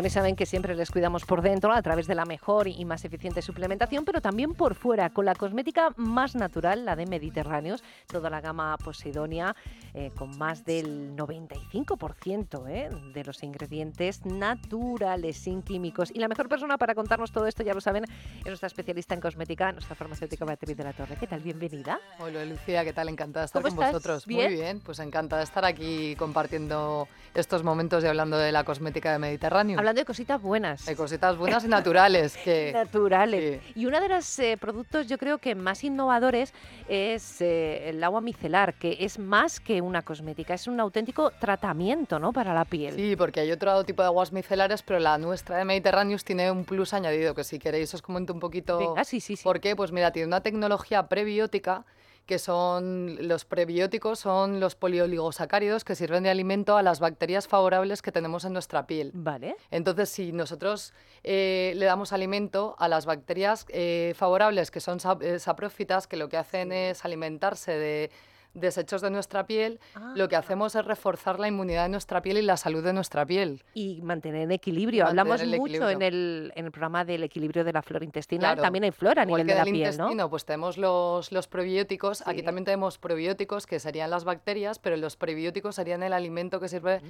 Bueno, 0.00 0.08
y 0.08 0.12
saben 0.12 0.34
que 0.34 0.46
siempre 0.46 0.74
les 0.74 0.90
cuidamos 0.90 1.26
por 1.26 1.42
dentro 1.42 1.74
a 1.74 1.82
través 1.82 2.06
de 2.06 2.14
la 2.14 2.24
mejor 2.24 2.66
y 2.68 2.86
más 2.86 3.04
eficiente 3.04 3.42
suplementación, 3.42 4.06
pero 4.06 4.22
también 4.22 4.54
por 4.54 4.74
fuera, 4.74 5.10
con 5.10 5.26
la 5.26 5.34
cosmética 5.34 5.92
más 5.96 6.34
natural, 6.34 6.86
la 6.86 6.96
de 6.96 7.04
Mediterráneos, 7.04 7.84
toda 8.06 8.30
la 8.30 8.40
gama 8.40 8.78
Posidonia, 8.82 9.54
eh, 9.92 10.10
con 10.16 10.38
más 10.38 10.64
del 10.64 11.14
95% 11.16 12.66
eh, 12.66 12.88
de 13.12 13.24
los 13.24 13.42
ingredientes 13.42 14.24
naturales, 14.24 15.36
sin 15.36 15.60
químicos. 15.60 16.10
Y 16.14 16.18
la 16.18 16.28
mejor 16.28 16.48
persona 16.48 16.78
para 16.78 16.94
contarnos 16.94 17.30
todo 17.30 17.46
esto, 17.46 17.62
ya 17.62 17.74
lo 17.74 17.82
saben, 17.82 18.04
es 18.04 18.46
nuestra 18.46 18.68
especialista 18.68 19.12
en 19.12 19.20
cosmética, 19.20 19.70
nuestra 19.70 19.94
farmacéutica 19.96 20.46
Beatriz 20.46 20.78
de 20.78 20.84
la 20.84 20.94
Torre. 20.94 21.16
¿Qué 21.20 21.26
tal? 21.26 21.40
Bienvenida. 21.40 22.00
Hola 22.20 22.46
Lucía, 22.46 22.84
¿qué 22.84 22.94
tal? 22.94 23.10
Encantada 23.10 23.42
de 23.42 23.46
estar 23.48 23.60
¿Cómo 23.60 23.76
con 23.76 23.84
estás? 23.84 23.92
vosotros. 23.92 24.24
¿Bien? 24.24 24.50
Muy 24.50 24.54
bien, 24.54 24.80
pues 24.80 24.98
encantada 24.98 25.40
de 25.40 25.44
estar 25.44 25.66
aquí 25.66 26.16
compartiendo 26.16 27.06
estos 27.34 27.62
momentos 27.62 28.02
y 28.02 28.06
hablando 28.06 28.38
de 28.38 28.50
la 28.50 28.64
cosmética 28.64 29.12
de 29.12 29.18
Mediterráneo. 29.18 29.78
Hablando 29.90 30.02
de 30.02 30.06
cositas 30.06 30.40
buenas. 30.40 30.86
de 30.86 30.94
cositas 30.94 31.36
buenas 31.36 31.64
y 31.64 31.66
naturales. 31.68 32.36
Que, 32.36 32.70
naturales. 32.74 33.60
sí. 33.60 33.72
Y 33.80 33.86
uno 33.86 34.00
de 34.00 34.08
los 34.08 34.38
eh, 34.38 34.56
productos 34.56 35.08
yo 35.08 35.18
creo 35.18 35.38
que 35.38 35.56
más 35.56 35.82
innovadores 35.82 36.54
es 36.88 37.40
eh, 37.40 37.88
el 37.88 38.04
agua 38.04 38.20
micelar, 38.20 38.74
que 38.74 38.98
es 39.00 39.18
más 39.18 39.58
que 39.58 39.80
una 39.80 40.02
cosmética, 40.02 40.54
es 40.54 40.68
un 40.68 40.78
auténtico 40.78 41.32
tratamiento 41.40 42.20
¿no? 42.20 42.32
para 42.32 42.54
la 42.54 42.64
piel. 42.64 42.94
Sí, 42.94 43.16
porque 43.16 43.40
hay 43.40 43.50
otro 43.50 43.82
tipo 43.82 44.02
de 44.02 44.06
aguas 44.06 44.30
micelares, 44.30 44.84
pero 44.84 45.00
la 45.00 45.18
nuestra 45.18 45.56
de 45.56 45.64
Mediterráneos 45.64 46.22
tiene 46.22 46.52
un 46.52 46.64
plus 46.64 46.94
añadido, 46.94 47.34
que 47.34 47.42
si 47.42 47.58
queréis 47.58 47.92
os 47.92 48.00
comento 48.00 48.32
un 48.32 48.38
poquito 48.38 48.78
Venga, 48.78 49.02
sí, 49.02 49.18
sí, 49.18 49.34
sí. 49.34 49.42
por 49.42 49.58
qué. 49.58 49.74
Pues 49.74 49.90
mira, 49.90 50.12
tiene 50.12 50.28
una 50.28 50.40
tecnología 50.40 51.08
prebiótica 51.08 51.84
que 52.30 52.38
son 52.38 53.26
los 53.26 53.44
prebióticos, 53.44 54.20
son 54.20 54.60
los 54.60 54.76
polioligosacáridos 54.76 55.82
que 55.82 55.96
sirven 55.96 56.22
de 56.22 56.30
alimento 56.30 56.76
a 56.76 56.82
las 56.84 57.00
bacterias 57.00 57.48
favorables 57.48 58.02
que 58.02 58.12
tenemos 58.12 58.44
en 58.44 58.52
nuestra 58.52 58.86
piel. 58.86 59.10
Vale. 59.12 59.56
Entonces, 59.72 60.10
si 60.10 60.30
nosotros 60.30 60.94
eh, 61.24 61.72
le 61.74 61.86
damos 61.86 62.12
alimento 62.12 62.76
a 62.78 62.86
las 62.86 63.04
bacterias 63.04 63.66
eh, 63.70 64.14
favorables, 64.16 64.70
que 64.70 64.78
son 64.78 65.00
sap- 65.00 65.24
eh, 65.24 65.40
saprófitas, 65.40 66.06
que 66.06 66.16
lo 66.16 66.28
que 66.28 66.36
hacen 66.36 66.70
es 66.70 67.04
alimentarse 67.04 67.72
de 67.72 68.12
desechos 68.54 69.00
de 69.00 69.10
nuestra 69.10 69.46
piel, 69.46 69.78
lo 70.14 70.28
que 70.28 70.36
Ah. 70.36 70.40
hacemos 70.40 70.74
es 70.74 70.84
reforzar 70.84 71.38
la 71.38 71.48
inmunidad 71.48 71.84
de 71.84 71.88
nuestra 71.90 72.20
piel 72.22 72.38
y 72.38 72.42
la 72.42 72.56
salud 72.56 72.82
de 72.82 72.92
nuestra 72.92 73.24
piel. 73.24 73.62
Y 73.74 74.00
mantener 74.02 74.42
en 74.42 74.52
equilibrio. 74.52 75.04
Mantener 75.04 75.20
Hablamos 75.20 75.40
el 75.42 75.58
mucho 75.58 75.88
en 75.88 76.02
el, 76.02 76.52
en 76.56 76.64
el 76.66 76.70
programa 76.72 77.04
del 77.04 77.22
equilibrio 77.22 77.62
de 77.64 77.72
la 77.72 77.82
flora 77.82 78.04
intestinal. 78.04 78.54
Claro. 78.54 78.62
También 78.62 78.84
hay 78.84 78.90
flora 78.90 79.22
a 79.22 79.24
Igual 79.24 79.42
nivel 79.42 79.46
que 79.46 79.52
de 79.52 79.58
la 79.58 79.64
del 79.64 79.72
piel, 79.72 79.84
intestino, 79.86 80.14
¿no? 80.14 80.30
pues 80.30 80.44
tenemos 80.44 80.78
los, 80.78 81.30
los 81.32 81.46
prebióticos. 81.48 82.22
Aquí 82.26 82.40
Sí. 82.40 82.44
también 82.44 82.64
tenemos 82.64 82.98
probióticos, 82.98 83.66
que 83.66 83.78
serían 83.78 84.10
las 84.10 84.24
bacterias, 84.24 84.78
pero 84.78 84.96
los 84.96 85.16
prebióticos 85.16 85.74
serían 85.76 86.02
el 86.02 86.12
alimento 86.12 86.58
que 86.60 86.68
sirve 86.68 87.00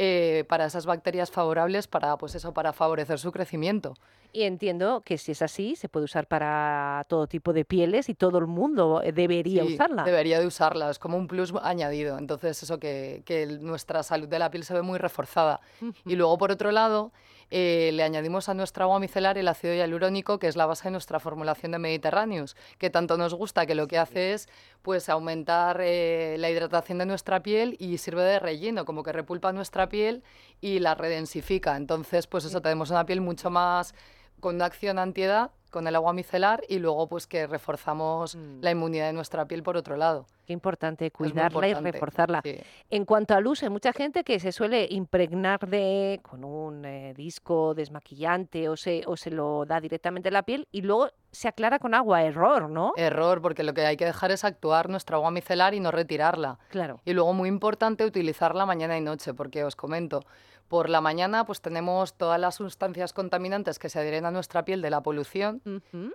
eh, 0.00 0.44
para 0.48 0.66
esas 0.66 0.86
bacterias 0.86 1.30
favorables, 1.32 1.88
para, 1.88 2.16
pues 2.16 2.36
eso, 2.36 2.52
para 2.54 2.72
favorecer 2.72 3.18
su 3.18 3.32
crecimiento. 3.32 3.94
Y 4.32 4.42
entiendo 4.42 5.00
que 5.04 5.18
si 5.18 5.32
es 5.32 5.42
así, 5.42 5.74
se 5.74 5.88
puede 5.88 6.04
usar 6.04 6.26
para 6.28 7.04
todo 7.08 7.26
tipo 7.26 7.52
de 7.52 7.64
pieles 7.64 8.08
y 8.08 8.14
todo 8.14 8.38
el 8.38 8.46
mundo 8.46 9.00
eh, 9.02 9.10
debería 9.10 9.64
Sí, 9.64 9.74
usarla. 9.74 10.04
Debería 10.04 10.38
de 10.38 10.46
usarla, 10.46 10.90
es 10.90 10.98
como 11.00 11.16
un 11.16 11.26
plus 11.26 11.52
añadido. 11.62 12.16
Entonces, 12.16 12.62
eso 12.62 12.78
que, 12.78 13.22
que 13.24 13.46
nuestra 13.46 14.02
salud 14.04 14.28
de 14.28 14.38
la 14.38 14.50
piel 14.50 14.64
se 14.64 14.74
ve 14.74 14.82
muy 14.82 14.98
reforzada. 14.98 15.60
Y 16.06 16.14
luego, 16.14 16.38
por 16.38 16.52
otro 16.52 16.70
lado, 16.70 17.10
eh, 17.50 17.90
le 17.92 18.02
añadimos 18.02 18.48
a 18.48 18.54
nuestra 18.54 18.84
agua 18.84 19.00
micelar 19.00 19.38
el 19.38 19.48
ácido 19.48 19.74
hialurónico, 19.74 20.38
que 20.38 20.48
es 20.48 20.56
la 20.56 20.66
base 20.66 20.84
de 20.84 20.90
nuestra 20.92 21.20
formulación 21.20 21.72
de 21.72 21.78
Mediterráneos, 21.78 22.56
que 22.78 22.90
tanto 22.90 23.16
nos 23.16 23.34
gusta 23.34 23.66
que 23.66 23.74
lo 23.74 23.88
que 23.88 23.98
hace 23.98 24.34
es 24.34 24.48
pues 24.82 25.08
aumentar 25.08 25.80
eh, 25.80 26.36
la 26.38 26.50
hidratación 26.50 26.98
de 26.98 27.06
nuestra 27.06 27.42
piel 27.42 27.76
y 27.78 27.98
sirve 27.98 28.22
de 28.22 28.38
relleno, 28.38 28.84
como 28.84 29.02
que 29.02 29.12
repulpa 29.12 29.52
nuestra 29.52 29.88
piel 29.88 30.22
y 30.60 30.78
la 30.78 30.94
redensifica. 30.94 31.76
Entonces, 31.76 32.26
pues 32.26 32.44
eso, 32.44 32.60
tenemos 32.60 32.90
una 32.90 33.06
piel 33.06 33.20
mucho 33.20 33.50
más 33.50 33.94
con 34.40 34.56
una 34.56 34.66
acción 34.66 34.98
antiedad 34.98 35.50
con 35.68 35.86
el 35.86 35.94
agua 35.96 36.12
micelar 36.12 36.62
y 36.68 36.78
luego 36.78 37.06
pues 37.08 37.26
que 37.26 37.46
reforzamos 37.46 38.34
Mm. 38.36 38.60
la 38.62 38.70
inmunidad 38.70 39.06
de 39.06 39.12
nuestra 39.12 39.46
piel 39.46 39.62
por 39.62 39.76
otro 39.76 39.96
lado. 39.96 40.26
Qué 40.46 40.52
importante 40.52 41.10
cuidarla 41.10 41.68
y 41.68 41.74
reforzarla. 41.74 42.40
sí. 42.42 42.56
En 42.90 43.04
cuanto 43.04 43.34
al 43.34 43.46
uso, 43.46 43.66
hay 43.66 43.70
mucha 43.70 43.92
gente 43.92 44.24
que 44.24 44.40
se 44.40 44.50
suele 44.52 44.86
impregnar 44.90 45.60
de 45.68 46.20
con 46.22 46.42
un 46.44 46.84
eh, 46.86 47.12
disco 47.14 47.74
desmaquillante 47.74 48.68
o 48.68 48.76
se, 48.76 49.02
o 49.06 49.16
se 49.16 49.30
lo 49.30 49.64
da 49.66 49.80
directamente 49.80 50.28
en 50.28 50.34
la 50.34 50.42
piel 50.42 50.66
y 50.72 50.82
luego 50.82 51.08
se 51.30 51.48
aclara 51.48 51.78
con 51.78 51.92
agua. 51.94 52.22
Error, 52.22 52.70
¿no? 52.70 52.92
Error, 52.96 53.42
porque 53.42 53.62
lo 53.62 53.74
que 53.74 53.82
hay 53.84 53.96
que 53.98 54.06
dejar 54.06 54.30
es 54.30 54.44
actuar 54.44 54.88
nuestra 54.88 55.16
agua 55.16 55.30
micelar 55.30 55.74
y 55.74 55.80
no 55.80 55.90
retirarla. 55.90 56.58
Claro. 56.70 57.00
Y 57.04 57.12
luego 57.12 57.34
muy 57.34 57.48
importante 57.50 58.04
utilizarla 58.06 58.64
mañana 58.64 58.96
y 58.96 59.02
noche, 59.02 59.34
porque 59.34 59.64
os 59.64 59.76
comento, 59.76 60.24
por 60.68 60.88
la 60.90 61.00
mañana 61.00 61.44
pues 61.46 61.60
tenemos 61.60 62.14
todas 62.14 62.38
las 62.38 62.56
sustancias 62.56 63.12
contaminantes 63.12 63.78
que 63.78 63.88
se 63.88 63.98
adhieren 63.98 64.26
a 64.26 64.30
nuestra 64.30 64.64
piel 64.64 64.82
de 64.82 64.90
la 64.90 65.02
polución 65.02 65.62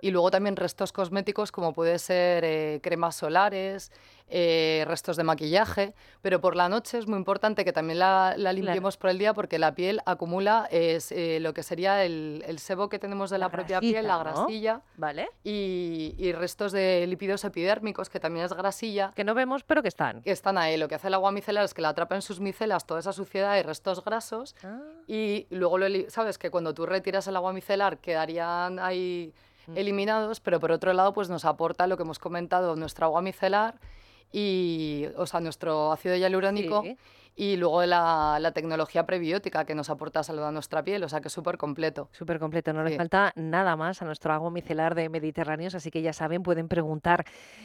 y 0.00 0.10
luego 0.10 0.30
también 0.30 0.56
restos 0.56 0.92
cosméticos 0.92 1.50
como 1.52 1.72
puede 1.72 1.98
ser 1.98 2.44
eh, 2.44 2.80
cremas 2.82 3.16
solares, 3.16 3.90
eh, 4.28 4.84
restos 4.86 5.16
de 5.16 5.24
maquillaje, 5.24 5.94
pero 6.22 6.40
por 6.40 6.56
la 6.56 6.68
noche 6.70 6.98
es 6.98 7.06
muy 7.06 7.18
importante 7.18 7.64
que 7.64 7.72
también 7.72 7.98
la, 7.98 8.34
la 8.38 8.52
limpiemos 8.52 8.96
por 8.96 9.10
el 9.10 9.18
día 9.18 9.34
porque 9.34 9.58
la 9.58 9.74
piel 9.74 10.00
acumula 10.06 10.66
es, 10.70 11.12
eh, 11.12 11.38
lo 11.40 11.52
que 11.52 11.62
sería 11.62 12.04
el, 12.04 12.42
el 12.46 12.58
sebo 12.58 12.88
que 12.88 12.98
tenemos 12.98 13.30
de 13.30 13.38
la, 13.38 13.46
La 13.46 13.52
propia 13.52 13.80
piel, 13.80 14.06
la 14.06 14.18
grasilla 14.18 14.80
¿Vale? 14.96 15.28
y, 15.42 16.14
y 16.16 16.32
restos 16.32 16.72
de 16.72 17.06
lípidos 17.06 17.44
epidérmicos 17.44 18.08
que 18.08 18.18
también 18.20 18.46
es 18.46 18.52
grasilla 18.52 19.12
Que 19.14 19.24
no 19.24 19.34
vemos, 19.34 19.62
pero 19.62 19.82
que 19.82 19.88
están. 19.88 20.22
que 20.22 20.30
están 20.30 20.56
ahí. 20.58 20.76
Lo 20.76 20.88
que 20.88 20.94
hace 20.94 21.08
el 21.08 21.14
agua 21.14 21.30
micelar 21.30 21.64
es 21.64 21.74
que 21.74 21.82
la 21.82 21.90
atrapa 21.90 22.14
en 22.14 22.22
sus 22.22 22.40
micelas 22.40 22.86
toda 22.86 23.00
esa 23.00 23.12
suciedad 23.12 23.56
y 23.58 23.62
restos 23.62 24.02
grasos 24.04 24.43
Ah, 24.62 24.80
y 25.06 25.46
luego 25.50 25.78
lo 25.78 25.86
sabes 26.10 26.38
que 26.38 26.50
cuando 26.50 26.74
tú 26.74 26.86
retiras 26.86 27.26
el 27.28 27.36
agua 27.36 27.52
micelar 27.52 27.98
quedarían 27.98 28.78
ahí 28.78 29.32
Mm. 29.66 29.78
eliminados, 29.78 30.40
pero 30.40 30.60
por 30.60 30.70
otro 30.72 30.92
lado 30.92 31.14
pues 31.14 31.30
nos 31.30 31.46
aporta 31.46 31.86
lo 31.86 31.96
que 31.96 32.02
hemos 32.02 32.18
comentado, 32.18 32.76
nuestra 32.76 33.06
agua 33.06 33.22
micelar 33.22 33.76
y 34.32 35.06
o 35.16 35.26
sea, 35.26 35.40
nuestro 35.40 35.92
ácido 35.92 36.16
hialurónico 36.16 36.82
Sí. 36.82 36.96
Y 37.36 37.56
luego 37.56 37.84
la, 37.84 38.38
la 38.40 38.52
tecnología 38.52 39.06
prebiótica 39.06 39.64
que 39.64 39.74
nos 39.74 39.90
aporta 39.90 40.22
salud 40.22 40.42
a 40.42 40.52
nuestra 40.52 40.84
piel, 40.84 41.02
o 41.04 41.08
sea 41.08 41.20
que 41.20 41.28
es 41.28 41.34
súper 41.34 41.58
completo. 41.58 42.08
Súper 42.12 42.38
completo, 42.38 42.72
no 42.72 42.84
le 42.84 42.96
falta 42.96 43.32
nada 43.36 43.76
más 43.76 44.02
a 44.02 44.04
nuestro 44.04 44.32
agua 44.32 44.50
micelar 44.50 44.94
de 44.94 45.08
Mediterráneos, 45.08 45.74
así 45.74 45.90
que 45.90 46.02
ya 46.02 46.12
saben, 46.12 46.42
pueden 46.42 46.68
preguntar 46.68 47.24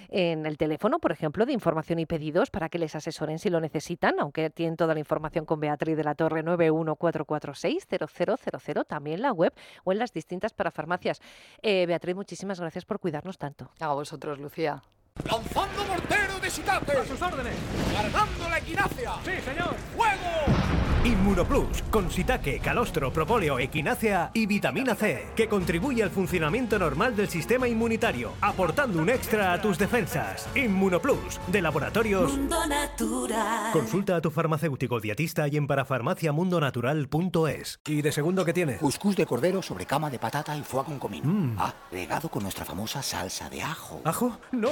en 0.10 0.46
el 0.46 0.58
teléfono, 0.58 1.00
por 1.00 1.12
ejemplo, 1.12 1.46
de 1.46 1.54
información 1.54 2.00
y 2.00 2.06
pedidos 2.06 2.50
para 2.50 2.70
que 2.70 2.80
les 2.80 2.96
asesoren 2.96 3.40
si 3.40 3.50
lo 3.50 3.62
necesitan, 3.62 4.20
aunque 4.20 4.50
tienen 4.50 4.76
toda 4.76 4.94
la 4.94 5.00
información 5.00 5.46
con 5.46 5.60
Beatriz 5.60 5.98
de 5.98 6.04
la 6.04 6.16
Torre 6.16 6.44
914460000, 6.44 8.88
también 8.88 9.22
la 9.22 9.32
web 9.32 9.54
o 9.84 9.92
en 9.92 10.00
las 10.00 10.14
distintas 10.14 10.54
parafarmacias. 10.54 11.22
Eh, 11.62 11.86
Beatriz, 11.86 12.16
muchísimas 12.16 12.60
gracias 12.60 12.86
por 12.86 13.00
cuidarnos 13.00 13.38
tanto. 13.38 13.70
A 13.80 13.94
vosotros, 13.94 14.40
Lucía. 14.40 14.82
¡Lanzando 15.26 15.86
mortero 15.86 16.40
de 16.40 16.50
Sitate! 16.50 16.98
¡A 16.98 17.06
sus 17.06 17.22
órdenes! 17.22 17.56
¡Cargando 17.94 18.50
la 18.50 18.58
equinacia! 18.58 19.12
¡Sí, 19.26 19.32
señor! 19.44 19.76
¡Fuego! 19.96 20.79
Inmunoplus, 21.06 21.82
con 21.90 22.12
sitaque, 22.12 22.60
calostro, 22.60 23.14
propóleo, 23.14 23.58
equinácea 23.58 24.32
y 24.34 24.48
vitamina 24.48 24.96
C, 24.96 25.28
que 25.34 25.48
contribuye 25.48 26.04
al 26.04 26.10
funcionamiento 26.10 26.78
normal 26.78 27.16
del 27.16 27.30
sistema 27.30 27.70
inmunitario, 27.70 28.34
aportando 28.42 29.02
un 29.02 29.10
extra 29.10 29.54
a 29.54 29.62
tus 29.62 29.78
defensas. 29.78 30.50
Inmunoplus, 30.56 31.40
de 31.48 31.62
laboratorios. 31.62 32.36
Mundo 32.36 32.68
Natural. 32.68 33.72
Consulta 33.72 34.18
a 34.18 34.22
tu 34.22 34.30
farmacéutico 34.30 35.00
dietista 35.00 35.48
y 35.48 35.56
en 35.56 35.68
parafarmaciamundonatural.es. 35.68 37.80
¿Y 37.86 38.02
de 38.02 38.12
segundo 38.12 38.44
qué 38.44 38.52
tienes? 38.52 38.80
Cuscús 38.80 39.16
de 39.16 39.26
cordero 39.26 39.62
sobre 39.62 39.86
cama 39.86 40.10
de 40.10 40.20
patata 40.20 40.58
y 40.58 40.64
foie 40.64 40.84
con 40.84 41.00
comino. 41.00 41.30
Mm. 41.30 41.56
Ah, 41.60 41.74
regado 41.94 42.28
con 42.28 42.44
nuestra 42.44 42.66
famosa 42.66 43.02
salsa 43.02 43.50
de 43.50 43.62
ajo. 43.62 44.02
¿Ajo? 44.04 44.38
¡No! 44.52 44.70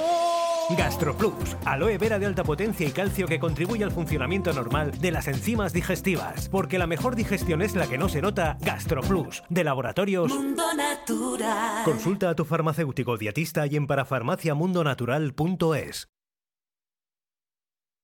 GastroPlus, 0.76 1.56
aloe 1.64 1.96
vera 1.96 2.18
de 2.18 2.26
alta 2.26 2.44
potencia 2.44 2.86
y 2.86 2.90
calcio 2.90 3.26
que 3.26 3.40
contribuye 3.40 3.84
al 3.84 3.92
funcionamiento 3.92 4.52
normal 4.52 4.90
de 4.98 5.10
las 5.10 5.26
enzimas 5.26 5.72
digestivas. 5.72 6.17
Porque 6.50 6.78
la 6.78 6.86
mejor 6.86 7.16
digestión 7.16 7.62
es 7.62 7.74
la 7.74 7.86
que 7.86 7.96
no 7.98 8.08
se 8.08 8.22
nota. 8.22 8.56
GastroPlus, 8.60 9.42
de 9.48 9.64
laboratorios. 9.64 10.32
Mundo 10.32 10.62
Natural. 10.74 11.84
Consulta 11.84 12.30
a 12.30 12.34
tu 12.34 12.44
farmacéutico 12.44 13.16
dietista 13.16 13.66
y 13.66 13.76
en 13.76 13.86
parafarmaciamundonatural.es. 13.86 16.08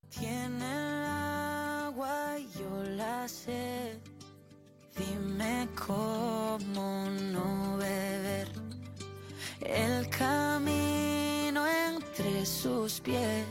Tiene 0.08 0.72
el 0.72 1.04
agua 1.04 2.36
yo 2.58 2.82
la 2.96 3.26
sé. 3.26 3.98
Dime 4.96 5.68
cómo 5.86 7.08
no 7.32 7.76
beber. 7.78 8.48
El 9.60 10.08
camino 10.08 11.66
entre 11.66 12.46
sus 12.46 13.00
pies 13.00 13.44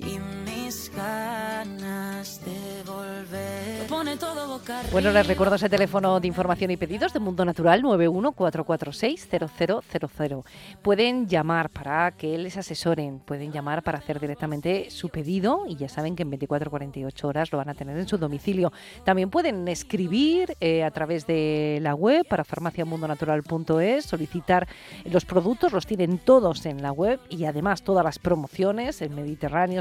y 0.00 0.18
mis 0.44 0.92
ganas 0.94 2.40
de 2.44 2.82
volver. 2.86 3.86
Pone 3.88 4.16
todo 4.16 4.46
boca 4.48 4.82
Bueno, 4.92 5.10
les 5.10 5.26
recuerdo 5.26 5.56
ese 5.56 5.68
teléfono 5.68 6.20
de 6.20 6.28
información 6.28 6.70
y 6.70 6.76
pedidos 6.76 7.12
de 7.12 7.18
Mundo 7.20 7.44
Natural 7.44 7.82
914460000. 7.82 10.44
Pueden 10.82 11.28
llamar 11.28 11.70
para 11.70 12.12
que 12.12 12.38
les 12.38 12.56
asesoren, 12.56 13.18
pueden 13.20 13.52
llamar 13.52 13.82
para 13.82 13.98
hacer 13.98 14.18
directamente 14.20 14.90
su 14.90 15.08
pedido 15.08 15.64
y 15.66 15.74
ya 15.76 15.88
saben 15.88 16.14
que 16.16 16.22
en 16.22 16.30
24-48 16.32 17.24
horas 17.24 17.52
lo 17.52 17.58
van 17.58 17.68
a 17.68 17.74
tener 17.74 17.98
en 17.98 18.08
su 18.08 18.16
domicilio. 18.18 18.72
También 19.04 19.30
pueden 19.30 19.68
escribir 19.68 20.56
eh, 20.60 20.82
a 20.84 20.90
través 20.90 21.26
de 21.26 21.78
la 21.82 21.94
web 21.94 22.26
para 22.28 22.44
farmaciamundonatural.es, 22.44 24.04
solicitar 24.04 24.68
los 25.04 25.24
productos, 25.24 25.72
los 25.72 25.86
tienen 25.86 26.18
todos 26.18 26.66
en 26.66 26.82
la 26.82 26.92
web 26.92 27.20
y 27.28 27.44
además 27.44 27.82
todas 27.82 28.04
las 28.04 28.18
promociones, 28.18 29.02
el 29.02 29.10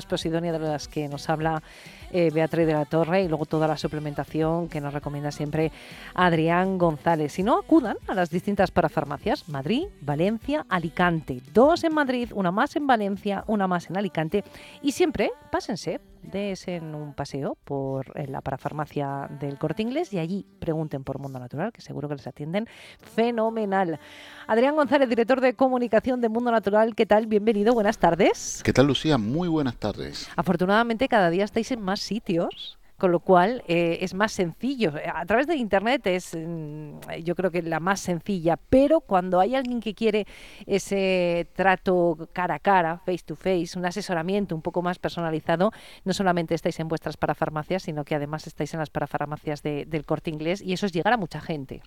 Mediterráneo, 0.10 0.20
Posidonia 0.20 0.52
de 0.52 0.60
las 0.60 0.88
que 0.88 1.08
nos 1.08 1.30
habla 1.30 1.62
eh, 2.12 2.32
Beatriz 2.34 2.66
de 2.66 2.74
la 2.74 2.86
Torre 2.86 3.24
y 3.24 3.28
luego 3.28 3.46
toda 3.46 3.68
la 3.68 3.78
suplementación 3.78 4.68
que 4.68 4.82
nos 4.82 4.94
recomienda 4.94 5.32
siempre 5.32 5.72
Adrián 6.16 6.78
González. 6.78 7.34
Si 7.34 7.44
no, 7.44 7.60
acudan 7.60 7.98
a 8.08 8.16
las 8.16 8.30
distintas 8.30 8.72
parafarmacias, 8.72 9.48
Madrid, 9.48 9.88
Valencia, 10.02 10.66
Alicante. 10.70 11.42
Dos 11.54 11.84
en 11.84 11.94
Madrid, 11.94 12.32
una 12.34 12.52
más 12.52 12.76
en 12.76 12.88
Valencia, 12.88 13.44
una 13.48 13.68
más 13.68 13.90
en 13.90 13.98
Alicante. 13.98 14.44
Y 14.82 14.92
siempre 14.92 15.32
pásense, 15.52 16.00
en 16.32 16.96
un 16.96 17.14
paseo 17.14 17.58
por 17.64 18.18
la 18.30 18.42
parafarmacia 18.42 19.28
del 19.40 19.58
Corte 19.58 19.82
Inglés 19.82 20.14
y 20.14 20.20
allí 20.20 20.46
pregunten 20.60 21.04
por 21.04 21.20
Mundo 21.20 21.40
Natural, 21.40 21.72
que 21.72 21.82
seguro 21.82 22.08
que 22.08 22.16
les 22.16 22.28
atienden 22.28 22.68
fenomenal. 23.00 24.00
Adrián 24.48 24.76
González, 24.76 25.10
director 25.10 25.42
de 25.42 25.54
comunicación 25.54 26.22
de 26.22 26.30
Mundo 26.30 26.52
Natural, 26.52 26.96
¿qué 26.96 27.06
tal? 27.06 27.28
Bienvenido, 27.28 27.74
buenas 27.74 27.98
tardes. 27.98 28.62
¿Qué 28.64 28.74
tal, 28.74 28.88
Lucía? 28.88 29.18
Muy 29.18 29.48
buenas 29.48 29.76
tardes. 29.76 30.30
Afortunadamente 30.36 31.08
cada 31.08 31.30
día 31.30 31.46
estáis 31.46 31.72
en 31.72 31.82
más 31.82 32.00
sitios, 32.00 32.79
con 33.00 33.12
lo 33.12 33.20
cual 33.22 33.64
eh, 33.68 33.98
es 34.02 34.14
más 34.14 34.32
sencillo. 34.32 34.94
A 35.16 35.26
través 35.26 35.48
de 35.48 35.56
Internet 35.56 36.06
es, 36.06 36.36
mm, 36.36 37.00
yo 37.24 37.36
creo 37.36 37.50
que 37.50 37.64
la 37.64 37.80
más 37.80 38.00
sencilla, 38.00 38.58
pero 38.70 39.00
cuando 39.02 39.40
hay 39.40 39.56
alguien 39.56 39.80
que 39.80 39.96
quiere 39.96 40.28
ese 40.68 41.48
trato 41.56 42.30
cara 42.34 42.56
a 42.56 42.60
cara, 42.60 43.00
face 43.06 43.24
to 43.26 43.36
face, 43.36 43.78
un 43.78 43.86
asesoramiento 43.86 44.56
un 44.56 44.62
poco 44.62 44.82
más 44.82 45.00
personalizado, 45.00 45.72
no 46.06 46.14
solamente 46.14 46.54
estáis 46.54 46.80
en 46.80 46.88
vuestras 46.88 47.18
parafarmacias, 47.18 47.84
sino 47.84 48.04
que 48.06 48.16
además 48.16 48.46
estáis 48.46 48.74
en 48.74 48.80
las 48.80 48.90
parafarmacias 48.90 49.64
de- 49.64 49.86
del 49.86 50.06
corte 50.06 50.30
inglés 50.30 50.62
y 50.62 50.74
eso 50.74 50.86
es 50.86 50.92
llegar 50.92 51.14
a 51.14 51.18
mucha 51.18 51.42
gente. 51.42 51.82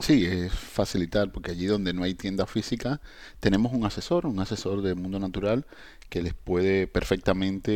Sí, 0.00 0.26
es 0.26 0.52
facilitar, 0.52 1.30
porque 1.30 1.52
allí 1.52 1.66
donde 1.66 1.92
no 1.92 2.02
hay 2.02 2.14
tienda 2.14 2.46
física, 2.46 3.00
tenemos 3.38 3.72
un 3.72 3.84
asesor, 3.86 4.26
un 4.26 4.40
asesor 4.40 4.82
de 4.82 4.96
Mundo 4.96 5.20
Natural, 5.20 5.64
que 6.08 6.20
les 6.20 6.34
puede 6.34 6.88
perfectamente 6.88 7.72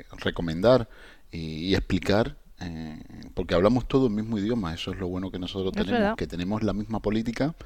eh, 0.00 0.04
recomendar 0.18 0.88
y, 1.32 1.38
y 1.70 1.74
explicar, 1.74 2.36
eh, 2.60 3.02
porque 3.34 3.54
hablamos 3.56 3.88
todo 3.88 4.06
el 4.06 4.12
mismo 4.12 4.38
idioma, 4.38 4.72
eso 4.72 4.92
es 4.92 4.98
lo 5.00 5.08
bueno 5.08 5.32
que 5.32 5.38
nosotros 5.40 5.72
tenemos, 5.72 5.92
verdad. 6.00 6.16
que 6.16 6.26
tenemos 6.28 6.62
la 6.62 6.72
misma 6.72 7.00
política 7.00 7.56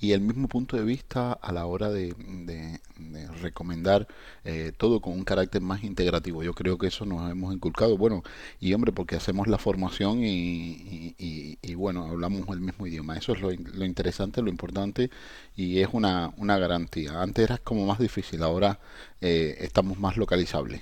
y 0.00 0.12
el 0.12 0.22
mismo 0.22 0.48
punto 0.48 0.78
de 0.78 0.84
vista 0.84 1.32
a 1.32 1.52
la 1.52 1.66
hora 1.66 1.90
de, 1.90 2.14
de- 2.16 2.80
de 2.98 3.26
recomendar 3.42 4.08
eh, 4.44 4.72
todo 4.74 5.02
con 5.02 5.12
un 5.12 5.24
carácter 5.24 5.60
más 5.60 5.84
integrativo. 5.84 6.42
Yo 6.42 6.54
creo 6.54 6.78
que 6.78 6.86
eso 6.86 7.04
nos 7.04 7.30
hemos 7.30 7.52
inculcado, 7.54 7.98
bueno, 7.98 8.22
y 8.58 8.72
hombre, 8.72 8.92
porque 8.92 9.16
hacemos 9.16 9.46
la 9.48 9.58
formación 9.58 10.20
y, 10.24 10.30
y- 10.30 11.14
y- 11.18 11.58
y, 11.60 11.74
bueno, 11.74 12.06
hablamos 12.06 12.48
el 12.48 12.60
mismo 12.62 12.86
idioma. 12.86 13.18
Eso 13.18 13.32
es 13.34 13.42
lo, 13.42 13.50
lo 13.50 13.84
interesante, 13.84 14.40
lo 14.40 14.48
importante 14.48 15.10
y 15.54 15.80
es 15.80 15.88
una, 15.92 16.32
una 16.38 16.56
garantía. 16.56 17.20
Antes 17.20 17.44
era 17.44 17.58
como 17.58 17.84
más 17.84 17.98
difícil, 17.98 18.42
ahora 18.42 18.78
eh, 19.20 19.58
estamos 19.60 19.98
más 19.98 20.16
localizables. 20.16 20.80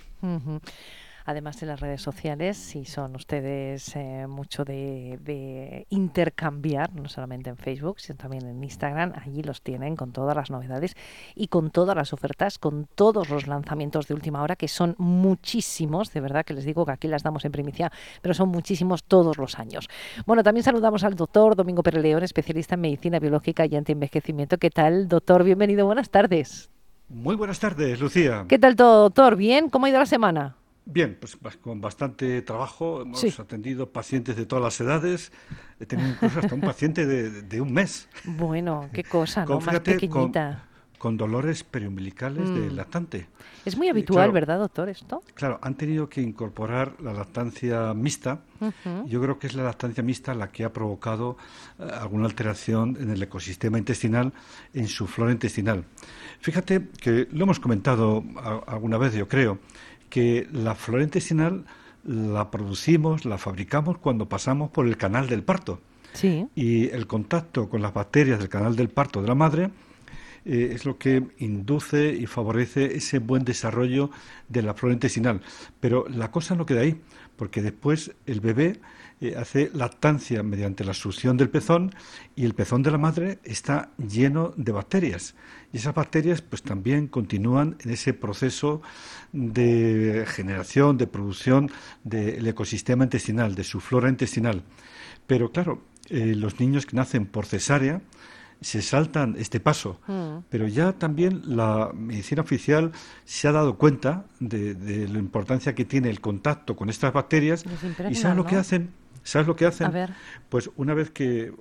Además 1.25 1.62
en 1.62 1.69
las 1.69 1.81
redes 1.81 2.02
sociales, 2.02 2.57
si 2.57 2.85
son 2.85 3.16
ustedes 3.16 3.97
eh, 3.97 4.26
mucho 4.28 4.64
de, 4.64 5.19
de, 5.23 5.87
intercambiar, 5.90 6.95
no 6.95 7.09
solamente 7.09 7.50
en 7.50 7.57
Facebook, 7.57 8.00
sino 8.00 8.16
también 8.16 8.47
en 8.47 8.62
Instagram, 8.62 9.12
allí 9.16 9.43
los 9.43 9.62
tienen 9.62 9.97
con 9.97 10.12
todas 10.12 10.37
las 10.37 10.50
novedades 10.50 10.95
y 11.35 11.49
con 11.49 11.71
todas 11.71 11.97
las 11.97 12.12
ofertas, 12.12 12.59
con 12.59 12.87
todos 12.95 13.31
los 13.31 13.47
lanzamientos 13.47 14.07
de 14.07 14.14
última 14.14 14.43
hora, 14.43 14.57
que 14.57 14.69
son 14.69 14.95
muchísimos, 14.99 16.12
de 16.12 16.21
verdad 16.21 16.45
que 16.45 16.54
les 16.54 16.64
digo 16.64 16.85
que 16.85 16.93
aquí 16.93 17.09
las 17.09 17.23
damos 17.23 17.45
en 17.45 17.52
primicia, 17.52 17.90
pero 18.21 18.35
son 18.35 18.50
muchísimos 18.50 19.04
todos 19.04 19.38
los 19.38 19.59
años. 19.59 19.88
Bueno, 20.26 20.43
también 20.43 20.64
saludamos 20.64 21.04
al 21.04 21.14
doctor 21.14 21.57
Domingo 21.57 21.83
Pérez 21.83 22.02
León, 22.02 22.23
especialista 22.23 22.75
en 22.75 22.83
medicina 22.83 23.19
biológica 23.19 23.66
y 23.66 23.76
antienvejecimiento. 23.76 24.59
¿Qué 24.59 24.71
tal, 24.71 25.09
doctor? 25.09 25.45
Bienvenido, 25.45 25.87
buenas 25.87 26.11
tardes. 26.11 26.71
Muy 27.09 27.37
buenas 27.37 27.61
tardes, 27.61 28.00
Lucía. 28.00 28.45
¿Qué 28.49 28.59
tal 28.59 28.76
todo, 28.76 29.02
doctor? 29.02 29.37
¿Bien? 29.37 29.69
¿Cómo 29.69 29.87
ha 29.87 29.90
ido 29.90 29.99
la 29.99 30.07
semana? 30.07 30.57
Bien, 30.87 31.17
pues 31.19 31.38
con 31.61 31.81
bastante 31.81 32.43
trabajo. 32.43 33.03
Hemos 33.03 33.41
atendido 33.41 33.91
pacientes 33.91 34.37
de 34.37 34.45
todas 34.45 34.62
las 34.62 34.81
edades. 34.81 35.33
He 35.81 35.87
tenido 35.87 36.11
incluso 36.11 36.41
hasta 36.41 36.55
un 36.55 36.61
paciente 36.61 37.07
de, 37.07 37.61
un 37.61 37.73
mes. 37.73 38.09
Bueno, 38.25 38.88
qué 38.93 39.03
cosa, 39.03 39.45
¿no? 39.47 39.61
Más 39.61 39.81
pequeñita 39.81 40.69
con 41.05 41.19
dolores 41.19 41.64
periumbilicales 41.64 42.49
de 42.49 42.71
mm. 42.71 42.76
lactante. 42.76 43.26
Es 43.67 43.76
muy 43.76 43.91
habitual, 43.91 44.33
¿verdad, 44.33 44.59
doctor, 44.59 44.88
esto? 44.88 45.23
Claro, 45.35 45.59
han 45.61 45.75
tenido 45.75 46.09
que 46.09 46.23
incorporar 46.23 46.95
la 46.99 47.12
lactancia 47.12 47.93
mixta. 47.93 48.38
Yo 49.05 49.21
creo 49.21 49.38
que 49.38 49.47
es 49.47 49.55
la 49.55 49.64
lactancia 49.64 50.03
mixta 50.03 50.33
la 50.33 50.50
que 50.50 50.64
ha 50.64 50.73
provocado 50.73 51.37
eh, 51.79 51.83
alguna 52.00 52.25
alteración 52.25 52.97
en 52.99 53.11
el 53.11 53.23
ecosistema 53.23 53.76
intestinal, 53.76 54.33
en 54.73 54.88
su 54.88 55.07
flora 55.07 55.31
intestinal. 55.31 55.85
Fíjate 56.41 56.88
que 56.99 57.29
lo 57.33 57.45
hemos 57.45 57.61
comentado 57.61 58.25
alguna 58.67 58.97
vez, 58.97 59.12
yo 59.12 59.29
creo, 59.29 59.59
que 60.14 60.47
la 60.52 60.76
flora 60.76 61.02
intestinal 61.02 61.64
la 62.04 62.49
producimos, 62.52 63.25
la 63.25 63.37
fabricamos 63.37 63.99
cuando 63.99 64.28
pasamos 64.28 64.71
por 64.71 64.87
el 64.87 64.97
canal 64.97 65.26
del 65.26 65.42
parto. 65.42 65.80
Sí. 66.12 66.47
Y 66.54 66.88
el 66.90 67.09
contacto 67.09 67.68
con 67.68 67.83
las 67.83 67.92
bacterias 67.92 68.38
del 68.38 68.49
canal 68.49 68.76
del 68.76 68.90
parto 68.90 69.21
de 69.21 69.26
la 69.26 69.35
madre 69.35 69.71
eh, 70.44 70.71
es 70.73 70.85
lo 70.85 70.99
que 70.99 71.26
induce 71.38 72.12
y 72.14 72.26
favorece 72.26 72.94
ese 72.94 73.18
buen 73.18 73.44
desarrollo 73.44 74.11
de 74.49 74.62
la 74.62 74.75
flora 74.75 74.92
intestinal. 74.92 75.40
Pero 75.80 76.06
la 76.09 76.30
cosa 76.30 76.54
no 76.54 76.64
queda 76.64 76.83
ahí, 76.83 77.00
porque 77.35 77.61
después 77.61 78.12
el 78.26 78.38
bebé 78.38 78.78
eh, 79.21 79.35
hace 79.37 79.68
lactancia 79.75 80.44
mediante 80.44 80.85
la 80.85 80.94
succión 80.94 81.37
del 81.37 81.50
pezón 81.50 81.92
y 82.37 82.44
el 82.44 82.54
pezón 82.54 82.85
de 82.85 82.92
la 82.92 82.99
madre 82.99 83.40
está 83.42 83.90
lleno 83.99 84.54
de 84.56 84.71
bacterias. 84.71 85.35
Y 85.75 85.78
esas 85.78 85.93
bacterias 85.93 86.40
pues 86.40 86.62
también 86.62 87.09
continúan 87.09 87.76
en 87.85 87.90
ese 87.90 88.14
proceso 88.14 88.81
de 89.33 90.25
generación, 90.28 90.97
de 90.99 91.09
producción 91.09 91.69
del 92.04 92.47
ecosistema 92.47 93.02
intestinal, 93.02 93.57
de 93.57 93.64
su 93.64 93.81
flora 93.81 94.09
intestinal. 94.09 94.62
Pero 95.26 95.50
claro, 95.50 95.83
eh, 96.11 96.37
los 96.37 96.61
niños 96.61 96.87
que 96.87 96.95
nacen 96.95 97.26
por 97.26 97.45
cesárea, 97.47 98.00
se 98.61 98.83
saltan 98.83 99.35
este 99.37 99.59
paso. 99.59 100.00
Mm. 100.07 100.45
Pero 100.49 100.69
ya 100.69 100.93
también 100.93 101.43
la 101.45 101.90
medicina 101.93 102.43
oficial 102.43 102.93
se 103.25 103.49
ha 103.49 103.52
dado 103.52 103.76
cuenta 103.76 104.26
de, 104.38 105.09
la 105.09 105.19
importancia 105.19 105.75
que 105.75 105.85
tiene 105.85 106.09
el 106.09 106.21
contacto 106.21 106.76
con 106.76 106.88
estas 106.88 107.12
bacterias. 107.12 107.64
¿Y 108.09 108.14
sabes 108.14 108.37
lo 108.37 108.47
que 108.47 108.54
hacen? 108.54 108.90
¿Sabes 109.25 109.49
lo 109.49 109.57
que 109.57 109.66
hacen? 109.66 109.90
Pues 110.49 110.71
una 110.76 110.95
vez 110.95 111.11
que 111.11 111.52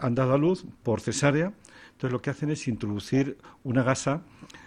han 0.00 0.14
dado 0.14 0.34
a 0.34 0.38
luz 0.38 0.64
por 0.84 1.00
cesárea, 1.00 1.52
entonces 1.98 2.12
lo 2.12 2.22
que 2.22 2.30
hacen 2.30 2.48
es 2.52 2.68
introducir 2.68 3.38
una 3.64 3.82
gasa 3.82 4.22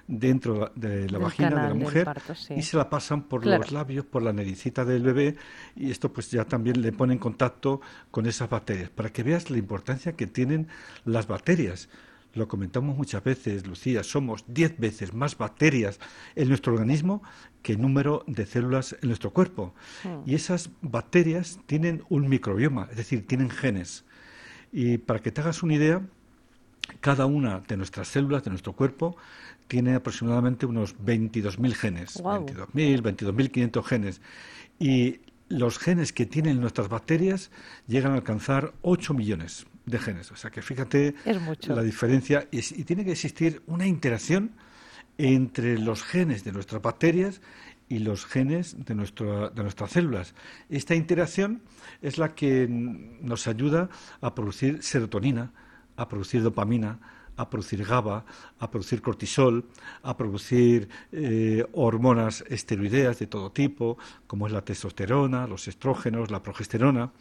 dentro 0.05 0.69
de 0.75 1.09
la 1.09 1.17
vagina 1.17 1.50
de 1.50 1.69
la 1.69 1.73
mujer 1.73 2.05
y 2.50 2.61
se 2.61 2.75
la 2.75 2.89
pasan 2.89 3.23
por 3.23 3.45
los 3.45 3.71
labios, 3.71 4.03
por 4.03 4.21
la 4.21 4.33
naricita 4.33 4.83
del 4.83 5.01
bebé 5.01 5.38
y 5.77 5.91
esto 5.91 6.11
pues 6.11 6.29
ya 6.29 6.43
también 6.43 6.81
le 6.81 6.91
pone 6.91 7.13
en 7.13 7.19
contacto 7.19 7.79
con 8.11 8.25
esas 8.25 8.50
bacterias 8.50 8.89
para 8.89 9.13
que 9.13 9.23
veas 9.23 9.50
la 9.50 9.57
importancia 9.57 10.17
que 10.17 10.27
tienen 10.27 10.67
las 11.05 11.27
bacterias. 11.27 11.88
Lo 12.33 12.50
comentamos 12.50 12.97
muchas 12.97 13.23
veces, 13.23 13.65
Lucía, 13.65 14.03
somos 14.03 14.43
10 14.50 14.79
veces 14.79 15.13
más 15.13 15.38
bacterias 15.38 16.01
en 16.35 16.50
nuestro 16.50 16.73
organismo 16.73 17.23
que 17.61 17.71
el 17.73 17.81
número 17.81 18.25
de 18.27 18.45
células 18.45 18.97
en 19.01 19.07
nuestro 19.07 19.31
cuerpo. 19.31 19.73
Hmm. 20.03 20.29
Y 20.29 20.35
esas 20.35 20.69
bacterias 20.81 21.59
tienen 21.65 22.03
un 22.09 22.27
microbioma, 22.27 22.89
es 22.91 22.97
decir, 22.97 23.25
tienen 23.25 23.50
genes. 23.50 24.03
Y 24.73 24.97
para 24.97 25.19
que 25.19 25.31
te 25.31 25.39
hagas 25.39 25.63
una 25.63 25.75
idea, 25.75 26.01
cada 27.00 27.25
una 27.25 27.62
de 27.62 27.77
nuestras 27.77 28.07
células 28.07 28.43
de 28.43 28.50
nuestro 28.50 28.74
cuerpo 28.74 29.15
tiene 29.67 29.95
aproximadamente 29.95 30.65
unos 30.65 30.98
22.000 30.98 31.74
genes, 31.74 32.24
22.000, 32.24 33.01
22.500 33.01 33.83
genes. 33.83 34.21
Y 34.79 35.21
los 35.48 35.79
genes 35.79 36.13
que 36.13 36.25
tienen 36.25 36.60
nuestras 36.60 36.89
bacterias 36.89 37.51
llegan 37.88 38.13
a 38.13 38.15
alcanzar 38.15 38.74
8 38.81 39.13
millones 39.13 39.65
de 39.86 40.00
genes. 40.00 40.31
O 40.31 40.36
sea 40.36 40.51
que 40.51 40.62
fíjate 40.62 41.15
la 41.67 41.83
diferencia. 41.83 42.48
Y, 42.51 42.60
y, 42.60 42.83
tiene 42.83 43.05
que 43.05 43.12
existir 43.12 43.62
una 43.67 43.88
interacción 43.88 44.51
entre 45.17 45.77
los 45.77 46.03
genes 46.03 46.43
de 46.43 46.51
nuestras 46.51 46.81
bacterias 46.81 47.41
y 47.91 48.00
los 48.00 48.25
genes 48.25 48.86
de, 48.86 48.95
nuestro, 48.95 49.50
de 49.50 49.63
nuestras 49.63 49.91
células. 49.91 50.33
Esta 50.69 50.95
interacción 50.95 51.62
es 52.01 52.17
la 52.17 52.33
que 52.33 52.65
nos 52.69 53.48
ayuda 53.48 53.89
a 54.21 54.33
producir 54.33 54.81
serotonina, 54.81 55.51
a 55.98 56.07
producir 56.07 56.43
dopamina, 56.43 57.00
a 57.38 57.50
producir 57.50 57.86
GABA, 57.86 58.25
a 58.60 58.71
producir 58.71 59.01
cortisol, 59.01 59.65
a 60.03 60.15
producir 60.15 60.89
eh, 61.12 61.65
hormonas 61.74 62.43
esteroideas 62.50 63.19
de 63.19 63.27
todo 63.27 63.51
tipo, 63.51 63.98
como 64.27 64.48
es 64.48 64.53
la 64.53 64.62
testosterona, 64.62 65.47
los 65.47 65.67
estrógenos, 65.67 66.32
la 66.32 66.43
progesterona 66.43 67.12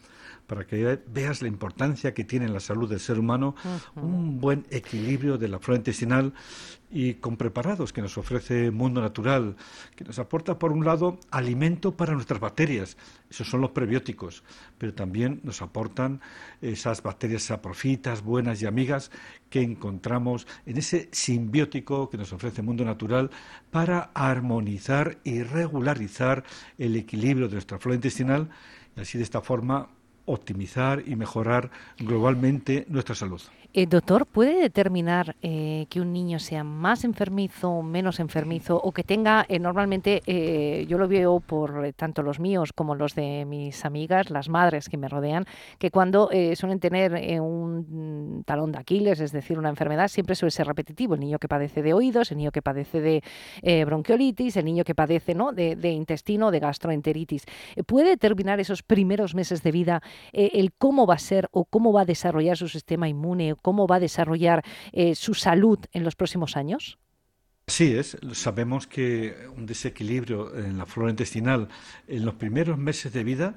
para 0.50 0.66
que 0.66 0.98
veas 1.06 1.42
la 1.42 1.46
importancia 1.46 2.12
que 2.12 2.24
tiene 2.24 2.46
en 2.46 2.52
la 2.52 2.58
salud 2.58 2.90
del 2.90 2.98
ser 2.98 3.20
humano 3.20 3.54
un 3.94 4.40
buen 4.40 4.66
equilibrio 4.70 5.38
de 5.38 5.46
la 5.46 5.60
flora 5.60 5.78
intestinal 5.78 6.34
y 6.90 7.14
con 7.14 7.36
preparados 7.36 7.92
que 7.92 8.02
nos 8.02 8.18
ofrece 8.18 8.72
Mundo 8.72 9.00
Natural, 9.00 9.54
que 9.94 10.02
nos 10.02 10.18
aporta 10.18 10.58
por 10.58 10.72
un 10.72 10.84
lado 10.84 11.20
alimento 11.30 11.96
para 11.96 12.14
nuestras 12.14 12.40
bacterias, 12.40 12.96
esos 13.30 13.48
son 13.48 13.60
los 13.60 13.70
prebióticos, 13.70 14.42
pero 14.76 14.92
también 14.92 15.38
nos 15.44 15.62
aportan 15.62 16.20
esas 16.60 17.00
bacterias 17.00 17.44
saprofitas, 17.44 18.24
buenas 18.24 18.60
y 18.60 18.66
amigas 18.66 19.12
que 19.50 19.62
encontramos 19.62 20.48
en 20.66 20.78
ese 20.78 21.10
simbiótico 21.12 22.10
que 22.10 22.18
nos 22.18 22.32
ofrece 22.32 22.60
Mundo 22.60 22.84
Natural 22.84 23.30
para 23.70 24.10
armonizar 24.14 25.18
y 25.22 25.44
regularizar 25.44 26.42
el 26.76 26.96
equilibrio 26.96 27.46
de 27.46 27.52
nuestra 27.52 27.78
flora 27.78 27.94
intestinal 27.94 28.50
y 28.96 29.00
así 29.00 29.16
de 29.16 29.22
esta 29.22 29.40
forma 29.42 29.90
optimizar 30.26 31.02
y 31.06 31.16
mejorar 31.16 31.70
globalmente 31.98 32.86
nuestra 32.88 33.14
salud. 33.14 33.40
¿El 33.72 33.88
doctor 33.88 34.26
puede 34.26 34.60
determinar 34.60 35.36
eh, 35.42 35.86
que 35.90 36.00
un 36.00 36.12
niño 36.12 36.40
sea 36.40 36.64
más 36.64 37.04
enfermizo 37.04 37.82
menos 37.82 38.18
enfermizo 38.18 38.80
o 38.82 38.90
que 38.90 39.04
tenga, 39.04 39.46
eh, 39.48 39.60
normalmente 39.60 40.22
eh, 40.26 40.86
yo 40.88 40.98
lo 40.98 41.06
veo 41.06 41.38
por 41.38 41.92
tanto 41.92 42.24
los 42.24 42.40
míos 42.40 42.72
como 42.72 42.96
los 42.96 43.14
de 43.14 43.44
mis 43.44 43.84
amigas, 43.84 44.28
las 44.30 44.48
madres 44.48 44.88
que 44.88 44.96
me 44.96 45.08
rodean, 45.08 45.44
que 45.78 45.92
cuando 45.92 46.30
suelen 46.54 46.80
tener 46.80 47.40
un 47.40 48.42
talón 48.44 48.72
de 48.72 48.78
Aquiles, 48.78 49.20
es 49.20 49.30
decir, 49.30 49.58
una 49.58 49.68
enfermedad, 49.68 50.08
siempre 50.08 50.34
suele 50.34 50.50
ser 50.50 50.66
repetitivo. 50.66 51.14
El 51.14 51.20
niño 51.20 51.38
que 51.38 51.48
padece 51.48 51.82
de 51.82 51.94
oídos, 51.94 52.32
el 52.32 52.38
niño 52.38 52.50
que 52.50 52.62
padece 52.62 53.00
de 53.00 53.84
bronquiolitis, 53.84 54.56
el 54.56 54.64
niño 54.64 54.84
que 54.84 54.94
padece 54.94 55.34
¿no? 55.34 55.52
de, 55.52 55.76
de 55.76 55.90
intestino, 55.90 56.50
de 56.50 56.58
gastroenteritis. 56.58 57.44
¿Puede 57.86 58.10
determinar 58.10 58.58
esos 58.58 58.82
primeros 58.82 59.34
meses 59.34 59.62
de 59.62 59.70
vida 59.70 60.02
el 60.32 60.72
cómo 60.72 61.06
va 61.06 61.14
a 61.14 61.18
ser 61.18 61.48
o 61.52 61.64
cómo 61.64 61.92
va 61.92 62.02
a 62.02 62.06
desarrollar 62.06 62.56
su 62.56 62.68
sistema 62.68 63.08
inmune? 63.08 63.54
Cómo 63.62 63.86
va 63.86 63.96
a 63.96 64.00
desarrollar 64.00 64.64
eh, 64.92 65.14
su 65.14 65.34
salud 65.34 65.78
en 65.92 66.04
los 66.04 66.16
próximos 66.16 66.56
años? 66.56 66.98
Sí, 67.66 67.94
es. 67.96 68.16
Sabemos 68.32 68.88
que 68.88 69.46
un 69.56 69.64
desequilibrio 69.64 70.56
en 70.56 70.76
la 70.76 70.86
flora 70.86 71.10
intestinal 71.10 71.68
en 72.08 72.24
los 72.24 72.34
primeros 72.34 72.76
meses 72.78 73.12
de 73.12 73.22
vida, 73.22 73.54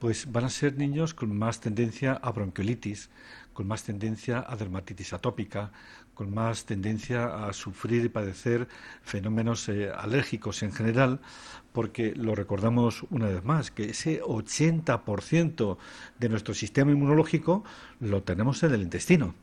pues 0.00 0.32
van 0.32 0.44
a 0.44 0.50
ser 0.50 0.76
niños 0.76 1.14
con 1.14 1.36
más 1.38 1.60
tendencia 1.60 2.14
a 2.14 2.32
bronquiolitis, 2.32 3.08
con 3.52 3.68
más 3.68 3.84
tendencia 3.84 4.44
a 4.48 4.56
dermatitis 4.56 5.12
atópica, 5.12 5.70
con 6.14 6.32
más 6.32 6.64
tendencia 6.66 7.46
a 7.46 7.52
sufrir 7.52 8.04
y 8.04 8.08
padecer 8.08 8.68
fenómenos 9.02 9.68
eh, 9.68 9.90
alérgicos 9.90 10.62
en 10.62 10.72
general, 10.72 11.20
porque 11.72 12.14
lo 12.14 12.34
recordamos 12.34 13.04
una 13.10 13.26
vez 13.26 13.44
más, 13.44 13.70
que 13.70 13.90
ese 13.90 14.22
80% 14.22 15.78
de 16.18 16.28
nuestro 16.28 16.54
sistema 16.54 16.92
inmunológico 16.92 17.64
lo 18.00 18.22
tenemos 18.22 18.62
en 18.62 18.74
el 18.74 18.82
intestino. 18.82 19.34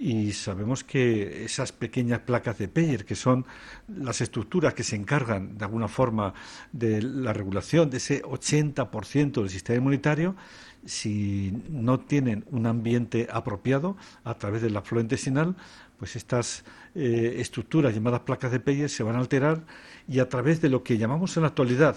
Y 0.00 0.32
sabemos 0.32 0.84
que 0.84 1.44
esas 1.44 1.72
pequeñas 1.72 2.20
placas 2.20 2.56
de 2.56 2.68
Peyer, 2.68 3.04
que 3.04 3.16
son 3.16 3.44
las 3.88 4.20
estructuras 4.20 4.72
que 4.72 4.84
se 4.84 4.94
encargan 4.94 5.58
de 5.58 5.64
alguna 5.64 5.88
forma 5.88 6.34
de 6.70 7.02
la 7.02 7.32
regulación 7.32 7.90
de 7.90 7.96
ese 7.96 8.22
80% 8.22 9.40
del 9.40 9.50
sistema 9.50 9.78
inmunitario, 9.78 10.36
si 10.84 11.52
no 11.68 11.98
tienen 11.98 12.44
un 12.52 12.66
ambiente 12.66 13.26
apropiado 13.30 13.96
a 14.22 14.34
través 14.34 14.62
de 14.62 14.70
la 14.70 14.82
flora 14.82 15.02
intestinal, 15.02 15.56
pues 15.98 16.16
estas 16.16 16.64
eh, 16.94 17.36
estructuras 17.38 17.94
llamadas 17.94 18.20
placas 18.20 18.52
de 18.52 18.60
Peyer 18.60 18.88
se 18.88 19.02
van 19.02 19.16
a 19.16 19.18
alterar 19.18 19.64
y 20.06 20.20
a 20.20 20.28
través 20.28 20.60
de 20.60 20.68
lo 20.68 20.82
que 20.82 20.98
llamamos 20.98 21.36
en 21.36 21.42
la 21.42 21.48
actualidad 21.48 21.96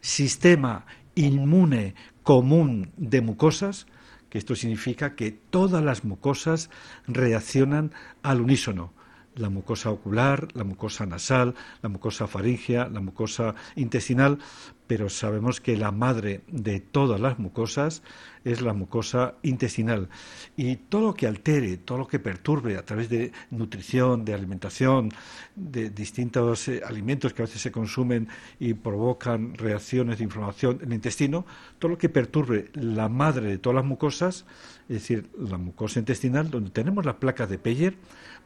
sistema 0.00 0.86
inmune 1.14 1.94
común 2.22 2.92
de 2.96 3.20
mucosas, 3.20 3.86
que 4.28 4.38
esto 4.38 4.54
significa 4.54 5.16
que 5.16 5.32
todas 5.32 5.82
las 5.82 6.04
mucosas 6.04 6.70
reaccionan 7.06 7.92
al 8.22 8.40
unísono 8.40 8.92
la 9.40 9.50
mucosa 9.50 9.90
ocular, 9.90 10.48
la 10.54 10.64
mucosa 10.64 11.06
nasal, 11.06 11.54
la 11.82 11.88
mucosa 11.88 12.26
faringea, 12.26 12.88
la 12.88 13.00
mucosa 13.00 13.54
intestinal, 13.74 14.38
pero 14.86 15.08
sabemos 15.08 15.60
que 15.60 15.76
la 15.76 15.92
madre 15.92 16.40
de 16.48 16.80
todas 16.80 17.20
las 17.20 17.38
mucosas 17.38 18.02
es 18.44 18.60
la 18.60 18.72
mucosa 18.72 19.34
intestinal. 19.42 20.08
Y 20.56 20.74
todo 20.76 21.02
lo 21.08 21.14
que 21.14 21.28
altere, 21.28 21.76
todo 21.76 21.98
lo 21.98 22.08
que 22.08 22.18
perturbe 22.18 22.76
a 22.76 22.84
través 22.84 23.08
de 23.08 23.30
nutrición, 23.50 24.24
de 24.24 24.34
alimentación, 24.34 25.10
de 25.54 25.90
distintos 25.90 26.66
eh, 26.66 26.82
alimentos 26.84 27.32
que 27.32 27.42
a 27.42 27.46
veces 27.46 27.62
se 27.62 27.70
consumen 27.70 28.26
y 28.58 28.74
provocan 28.74 29.54
reacciones 29.54 30.18
de 30.18 30.24
inflamación 30.24 30.80
en 30.82 30.88
el 30.88 30.94
intestino, 30.94 31.46
todo 31.78 31.92
lo 31.92 31.98
que 31.98 32.08
perturbe 32.08 32.70
la 32.74 33.08
madre 33.08 33.48
de 33.48 33.58
todas 33.58 33.76
las 33.76 33.84
mucosas, 33.84 34.44
es 34.88 34.94
decir, 35.02 35.30
la 35.38 35.56
mucosa 35.56 36.00
intestinal, 36.00 36.50
donde 36.50 36.70
tenemos 36.70 37.06
las 37.06 37.14
placas 37.14 37.48
de 37.48 37.58
Peyer, 37.58 37.94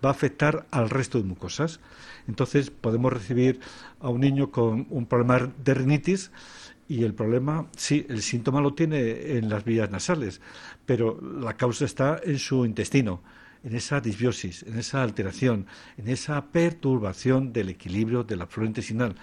va 0.05 0.09
a 0.09 0.13
afectar 0.13 0.67
al 0.71 0.91
resto 0.91 1.19
de 1.19 1.25
mucosas. 1.25 1.81
Entonces 2.27 2.71
podemos 2.71 3.13
recibir 3.13 3.61
a 4.01 4.09
un 4.09 4.21
niño 4.21 4.51
con 4.51 4.87
un 4.91 5.07
problema 5.07 5.53
de 5.63 5.75
rinitis 5.75 6.31
y 6.89 7.05
el 7.05 7.15
problema, 7.15 7.67
sí, 7.77 8.07
el 8.09 8.23
síntoma 8.23 8.61
lo 8.61 8.75
tiene 8.75 9.37
en 9.39 9.49
las 9.49 9.65
vías 9.65 9.91
nasales, 9.91 10.41
pero 10.85 11.19
la 11.21 11.57
causa 11.57 11.87
está 11.87 12.21
en 12.23 12.39
su 12.39 12.67
intestino, 12.67 13.23
en 13.63 13.75
esa 13.75 14.01
disbiosis, 14.01 14.65
en 14.65 14.79
esa 14.79 15.03
alteración, 15.03 15.67
en 15.97 16.09
esa 16.09 16.45
perturbación 16.45 17.53
del 17.53 17.71
equilibrio 17.71 18.23
de 18.23 18.37
la 18.37 18.47
flora 18.47 18.69
intestinal. 18.69 19.15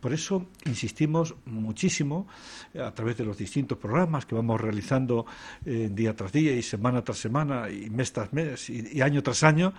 Por 0.00 0.12
eso 0.12 0.46
insistimos 0.64 1.34
muchísimo 1.44 2.28
eh, 2.72 2.80
a 2.80 2.94
través 2.94 3.16
de 3.16 3.24
los 3.24 3.36
distintos 3.36 3.78
programas 3.78 4.24
que 4.24 4.36
vamos 4.36 4.60
realizando 4.60 5.26
eh, 5.64 5.90
día 5.92 6.14
tras 6.14 6.30
día 6.30 6.52
y 6.52 6.62
semana 6.62 7.02
tras 7.02 7.18
semana 7.18 7.68
y 7.68 7.90
mes 7.90 8.12
tras 8.12 8.32
mes 8.32 8.70
y 8.70 9.02
año 9.02 9.24
tras 9.24 9.42
año 9.42 9.74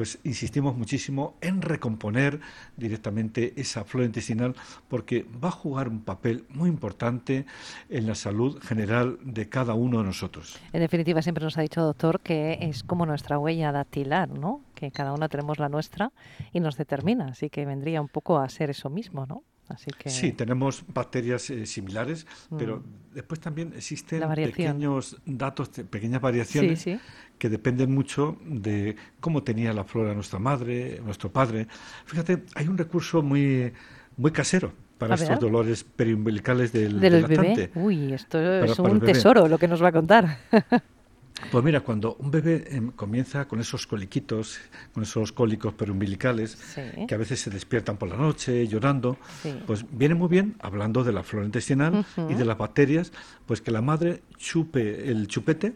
pues 0.00 0.18
insistimos 0.24 0.78
muchísimo 0.78 1.34
en 1.42 1.60
recomponer 1.60 2.40
directamente 2.78 3.52
esa 3.60 3.84
flora 3.84 4.06
intestinal 4.06 4.54
porque 4.88 5.26
va 5.44 5.48
a 5.48 5.50
jugar 5.50 5.90
un 5.90 6.00
papel 6.00 6.46
muy 6.48 6.70
importante 6.70 7.44
en 7.90 8.06
la 8.06 8.14
salud 8.14 8.58
general 8.62 9.18
de 9.22 9.50
cada 9.50 9.74
uno 9.74 9.98
de 9.98 10.04
nosotros. 10.04 10.58
En 10.72 10.80
definitiva, 10.80 11.20
siempre 11.20 11.44
nos 11.44 11.58
ha 11.58 11.60
dicho, 11.60 11.82
doctor, 11.82 12.20
que 12.20 12.56
es 12.62 12.82
como 12.82 13.04
nuestra 13.04 13.38
huella 13.38 13.72
dactilar, 13.72 14.30
¿no? 14.30 14.62
Que 14.74 14.90
cada 14.90 15.12
una 15.12 15.28
tenemos 15.28 15.58
la 15.58 15.68
nuestra 15.68 16.12
y 16.54 16.60
nos 16.60 16.78
determina, 16.78 17.26
así 17.26 17.50
que 17.50 17.66
vendría 17.66 18.00
un 18.00 18.08
poco 18.08 18.38
a 18.38 18.48
ser 18.48 18.70
eso 18.70 18.88
mismo, 18.88 19.26
¿no? 19.26 19.42
Sí, 20.06 20.32
tenemos 20.32 20.84
bacterias 20.92 21.50
eh, 21.50 21.66
similares, 21.66 22.26
pero 22.58 22.78
mm. 22.78 23.14
después 23.14 23.40
también 23.40 23.72
existen 23.76 24.22
pequeños 24.34 25.16
datos, 25.24 25.68
pequeñas 25.68 26.20
variaciones 26.20 26.86
que 27.38 27.48
dependen 27.48 27.92
mucho 27.92 28.36
de 28.44 28.96
cómo 29.20 29.42
tenía 29.42 29.72
la 29.72 29.84
flora 29.84 30.14
nuestra 30.14 30.38
madre, 30.38 31.00
nuestro 31.04 31.32
padre. 31.32 31.66
Fíjate, 32.04 32.44
hay 32.54 32.68
un 32.68 32.76
recurso 32.76 33.22
muy, 33.22 33.72
muy 34.16 34.30
casero 34.30 34.72
para 34.98 35.14
estos 35.14 35.40
dolores 35.40 35.82
periumbilicales 35.82 36.72
del, 36.72 37.00
del, 37.00 37.24
bebé. 37.24 37.70
Uy, 37.74 38.12
esto 38.12 38.38
es 38.38 38.78
un 38.78 39.00
tesoro 39.00 39.48
lo 39.48 39.58
que 39.58 39.66
nos 39.66 39.82
va 39.82 39.88
a 39.88 39.92
contar. 39.92 40.38
Pues 41.50 41.64
mira, 41.64 41.80
cuando 41.80 42.14
un 42.16 42.30
bebé 42.30 42.64
em, 42.70 42.90
comienza 42.92 43.46
con 43.48 43.60
esos 43.60 43.86
coliquitos, 43.86 44.58
con 44.92 45.02
esos 45.02 45.32
cólicos 45.32 45.74
perumbilicales, 45.74 46.58
que 47.08 47.14
a 47.14 47.18
veces 47.18 47.40
se 47.40 47.50
despiertan 47.50 47.96
por 47.96 48.08
la 48.08 48.16
noche 48.16 48.66
llorando, 48.66 49.18
pues 49.66 49.84
viene 49.90 50.14
muy 50.14 50.28
bien 50.28 50.56
hablando 50.60 51.04
de 51.04 51.12
la 51.12 51.22
flora 51.22 51.46
intestinal 51.46 52.04
y 52.28 52.34
de 52.34 52.44
las 52.44 52.58
bacterias, 52.58 53.12
pues 53.46 53.60
que 53.60 53.70
la 53.70 53.82
madre 53.82 54.22
chupe 54.36 55.10
el 55.10 55.26
chupete, 55.26 55.74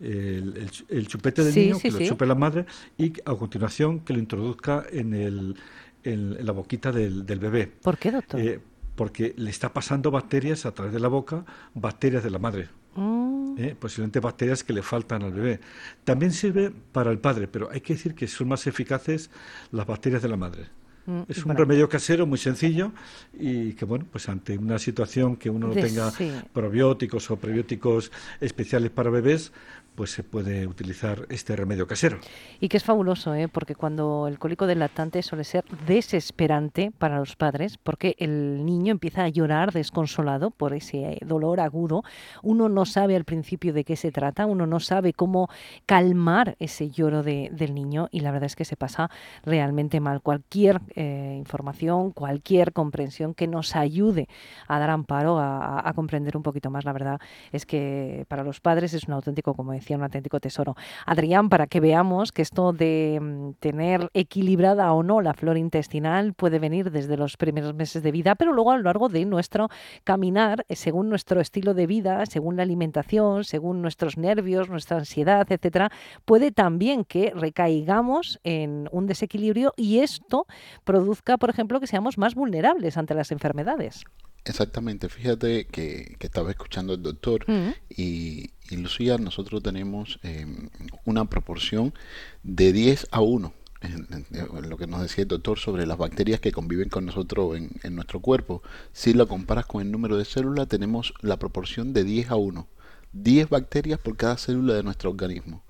el, 0.00 1.06
chupete 1.06 1.44
del 1.44 1.54
niño, 1.54 1.78
que 1.78 1.90
lo 1.90 2.00
chupe 2.00 2.26
la 2.26 2.34
madre, 2.34 2.66
y 2.98 3.12
a 3.24 3.34
continuación 3.34 4.00
que 4.00 4.12
lo 4.12 4.18
introduzca 4.18 4.84
en, 4.90 5.14
el, 5.14 5.56
en, 6.04 6.44
la 6.44 6.52
boquita 6.52 6.92
del, 6.92 7.24
bebé. 7.24 7.66
¿Por 7.66 7.98
qué, 7.98 8.10
doctor? 8.10 8.40
Eh, 8.40 8.60
porque 8.94 9.34
le 9.36 9.50
está 9.50 9.72
pasando 9.72 10.10
bacterias 10.10 10.66
a 10.66 10.72
través 10.72 10.92
de 10.92 11.00
la 11.00 11.08
boca, 11.08 11.44
bacterias 11.74 12.22
de 12.22 12.30
la 12.30 12.38
madre. 12.38 12.68
Mm. 12.94 13.54
¿eh? 13.58 13.76
posiblemente 13.78 14.20
bacterias 14.20 14.62
que 14.62 14.72
le 14.72 14.82
faltan 14.82 15.22
al 15.22 15.32
bebé. 15.32 15.60
También 16.04 16.32
sirve 16.32 16.70
para 16.92 17.10
el 17.10 17.18
padre, 17.18 17.48
pero 17.48 17.70
hay 17.70 17.80
que 17.80 17.94
decir 17.94 18.14
que 18.14 18.26
son 18.28 18.48
más 18.48 18.66
eficaces 18.66 19.30
las 19.70 19.86
bacterias 19.86 20.22
de 20.22 20.28
la 20.28 20.36
madre. 20.36 20.66
Mm, 21.06 21.22
es 21.28 21.44
un 21.44 21.56
remedio 21.56 21.88
casero 21.88 22.26
muy 22.26 22.38
sencillo 22.38 22.92
y 23.32 23.72
que, 23.72 23.84
bueno, 23.84 24.06
pues 24.10 24.28
ante 24.28 24.56
una 24.56 24.78
situación 24.78 25.36
que 25.36 25.50
uno 25.50 25.68
no 25.68 25.74
tenga 25.74 26.12
probióticos 26.52 27.30
o 27.30 27.36
prebióticos 27.36 28.12
especiales 28.40 28.90
para 28.90 29.10
bebés, 29.10 29.52
pues 29.94 30.10
se 30.10 30.22
puede 30.22 30.66
utilizar 30.66 31.26
este 31.28 31.56
remedio 31.56 31.86
casero. 31.86 32.18
Y 32.60 32.68
que 32.68 32.76
es 32.76 32.84
fabuloso, 32.84 33.34
¿eh? 33.34 33.48
porque 33.48 33.74
cuando 33.74 34.26
el 34.28 34.38
cólico 34.38 34.66
del 34.66 34.78
lactante 34.78 35.22
suele 35.22 35.44
ser 35.44 35.64
desesperante 35.86 36.92
para 36.96 37.18
los 37.18 37.36
padres, 37.36 37.78
porque 37.78 38.14
el 38.18 38.64
niño 38.64 38.92
empieza 38.92 39.24
a 39.24 39.28
llorar 39.28 39.72
desconsolado 39.72 40.50
por 40.50 40.72
ese 40.74 41.18
dolor 41.24 41.60
agudo, 41.60 42.02
uno 42.42 42.68
no 42.68 42.84
sabe 42.84 43.16
al 43.16 43.24
principio 43.24 43.72
de 43.72 43.84
qué 43.84 43.96
se 43.96 44.12
trata, 44.12 44.46
uno 44.46 44.66
no 44.66 44.80
sabe 44.80 45.12
cómo 45.12 45.48
calmar 45.86 46.56
ese 46.58 46.90
lloro 46.90 47.22
del 47.22 47.74
niño 47.74 48.08
y 48.10 48.20
la 48.20 48.30
verdad 48.30 48.46
es 48.46 48.56
que 48.56 48.64
se 48.64 48.76
pasa 48.76 49.10
realmente 49.44 50.00
mal. 50.00 50.22
Cualquier 50.22 50.80
eh, 50.94 51.34
información, 51.38 52.12
cualquier 52.12 52.72
comprensión 52.72 53.34
que 53.34 53.46
nos 53.46 53.76
ayude 53.76 54.28
a 54.68 54.78
dar 54.78 54.90
amparo, 54.90 55.38
a, 55.38 55.88
a, 55.88 55.92
comprender 55.94 56.36
un 56.36 56.42
poquito 56.42 56.70
más, 56.70 56.84
la 56.84 56.92
verdad 56.92 57.20
es 57.52 57.66
que 57.66 58.24
para 58.28 58.42
los 58.42 58.60
padres 58.60 58.94
es 58.94 59.04
un 59.04 59.14
auténtico, 59.14 59.54
como 59.54 59.72
un 59.90 60.02
auténtico 60.02 60.40
tesoro. 60.40 60.74
Adrián, 61.06 61.48
para 61.48 61.66
que 61.66 61.80
veamos 61.80 62.32
que 62.32 62.42
esto 62.42 62.72
de 62.72 63.18
mm, 63.20 63.50
tener 63.60 64.08
equilibrada 64.14 64.92
o 64.92 65.02
no 65.02 65.20
la 65.20 65.34
flora 65.34 65.58
intestinal 65.58 66.34
puede 66.34 66.58
venir 66.58 66.90
desde 66.90 67.16
los 67.16 67.36
primeros 67.36 67.74
meses 67.74 68.02
de 68.02 68.12
vida, 68.12 68.34
pero 68.34 68.52
luego 68.52 68.70
a 68.70 68.76
lo 68.76 68.84
largo 68.84 69.08
de 69.08 69.24
nuestro 69.24 69.68
caminar, 70.04 70.64
eh, 70.68 70.76
según 70.76 71.08
nuestro 71.08 71.40
estilo 71.40 71.74
de 71.74 71.86
vida, 71.86 72.24
según 72.26 72.56
la 72.56 72.62
alimentación, 72.62 73.44
según 73.44 73.82
nuestros 73.82 74.16
nervios, 74.16 74.68
nuestra 74.68 74.98
ansiedad, 74.98 75.46
etcétera, 75.50 75.90
puede 76.24 76.52
también 76.52 77.04
que 77.04 77.32
recaigamos 77.34 78.40
en 78.44 78.88
un 78.92 79.06
desequilibrio 79.06 79.72
y 79.76 79.98
esto 79.98 80.46
produzca, 80.84 81.36
por 81.38 81.50
ejemplo, 81.50 81.80
que 81.80 81.86
seamos 81.86 82.18
más 82.18 82.34
vulnerables 82.34 82.96
ante 82.96 83.14
las 83.14 83.32
enfermedades. 83.32 84.04
Exactamente, 84.44 85.08
fíjate 85.08 85.66
que, 85.66 86.16
estaba 86.18 86.50
escuchando 86.50 86.94
el 86.94 87.02
doctor 87.02 87.44
mm. 87.48 87.70
y, 87.90 88.50
y, 88.70 88.76
Lucía, 88.76 89.16
nosotros 89.18 89.62
tenemos 89.62 90.18
em, 90.22 90.68
una 91.04 91.26
proporción 91.26 91.94
de 92.42 92.72
10 92.72 93.08
a 93.12 93.20
1, 93.20 93.54
en, 93.82 94.26
lo 94.68 94.76
que 94.76 94.86
nos 94.86 95.00
decía 95.00 95.22
el 95.22 95.28
doctor 95.28 95.58
sobre 95.58 95.86
las 95.86 95.98
bacterias 95.98 96.40
que 96.40 96.50
conviven 96.50 96.88
con 96.88 97.06
nosotros 97.06 97.56
en, 97.56 97.70
en, 97.84 97.94
nuestro 97.94 98.20
cuerpo. 98.20 98.62
Si 98.92 99.12
lo 99.12 99.28
comparas 99.28 99.66
con 99.66 99.82
el 99.82 99.92
número 99.92 100.16
de 100.16 100.24
células, 100.24 100.68
tenemos 100.68 101.14
la 101.20 101.38
proporción 101.38 101.92
de 101.92 102.02
10 102.02 102.30
a 102.30 102.36
1, 102.36 102.66
10 103.12 103.48
bacterias 103.48 104.00
por 104.00 104.16
cada 104.16 104.38
célula 104.38 104.74
de 104.74 104.82
nuestro 104.82 105.10
organismo. 105.10 105.62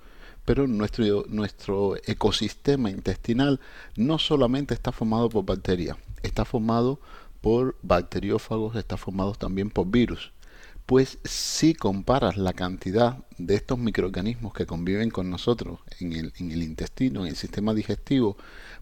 Pero 0.45 0.67
nuestro, 0.67 1.25
nuestro 1.29 1.97
ecosistema 2.07 2.91
intestinal 2.91 3.61
no 3.97 4.19
solamente 4.19 4.75
está 4.75 4.91
formado 4.93 5.29
por 5.29 5.45
bacterias, 5.45 5.97
está 6.23 6.45
formado 6.45 6.97
por 6.97 7.13
bacteriófagos, 7.83 8.77
está 8.77 8.97
formado 8.97 9.33
también 9.33 9.71
por 9.71 9.91
virus. 9.91 10.33
Pues 10.87 11.19
si 11.25 11.75
comparas 11.75 12.37
la 12.37 12.53
cantidad 12.53 13.19
de 13.39 13.55
estos 13.55 13.79
microorganismos 13.79 14.53
que 14.53 14.67
conviven 14.67 15.11
con 15.11 15.31
nosotros 15.31 15.79
en 16.01 16.13
el, 16.13 16.33
en 16.39 16.51
el 16.51 16.63
intestino, 16.63 17.21
en 17.21 17.29
el 17.29 17.37
sistema 17.37 17.73
digestivo, 17.73 18.37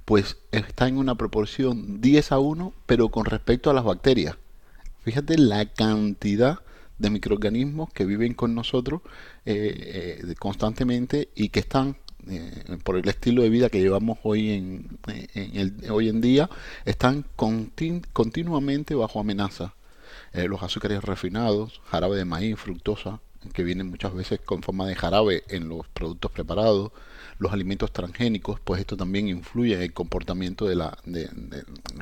pues 0.05 0.39
está 0.51 0.89
en 0.89 0.97
una 0.97 1.15
proporción 1.15 2.01
10 2.01 2.33
a 2.33 2.39
1, 2.39 2.73
pero 2.87 3.11
con 3.11 3.27
respecto 3.27 3.71
a 3.71 3.75
las 3.75 3.85
bacterias. 3.85 4.37
Fíjate 5.03 5.39
la 5.39 5.67
cantidad 5.67 6.61
de 6.99 7.11
microorganismos 7.11 7.93
que 7.93 8.05
viven 8.05 8.35
con 8.35 8.55
nosotros 8.55 9.01
eh, 9.47 10.21
eh, 10.23 10.35
constantemente 10.39 11.31
y 11.35 11.49
que 11.49 11.61
están 11.61 11.97
eh, 12.29 12.79
por 12.85 12.97
el 12.97 13.09
estilo 13.09 13.43
de 13.43 13.51
vida 13.51 13.69
que 13.69 13.81
llevamos 13.81 14.19
hoy 14.23 14.51
en, 14.51 14.99
el, 15.35 15.75
hoy 15.91 16.09
en 16.09 16.21
día, 16.21 16.51
están 16.85 17.25
continuamente 18.13 18.95
bajo 18.95 19.21
amenaza. 19.21 19.75
Eh, 20.33 20.47
los 20.47 20.63
azúcares 20.63 21.03
refinados, 21.03 21.81
jarabe 21.87 22.17
de 22.17 22.25
maíz, 22.25 22.59
fructosa, 22.59 23.21
que 23.53 23.65
vienen 23.65 23.89
muchas 23.89 24.15
veces 24.15 24.41
con 24.41 24.63
forma 24.63 24.87
de 24.87 24.95
jarabe 24.95 25.45
en 25.49 25.69
los 25.69 25.89
productos 25.89 26.31
preparados, 26.31 26.93
los 27.41 27.53
alimentos 27.53 27.91
transgénicos, 27.91 28.61
pues 28.61 28.81
esto 28.81 28.97
también 28.97 29.29
influye 29.29 29.75
en 29.75 29.83
el 29.83 29.93
comportamiento 29.95 30.67
de 30.67 30.77
la 30.77 30.99
de, 31.07 31.29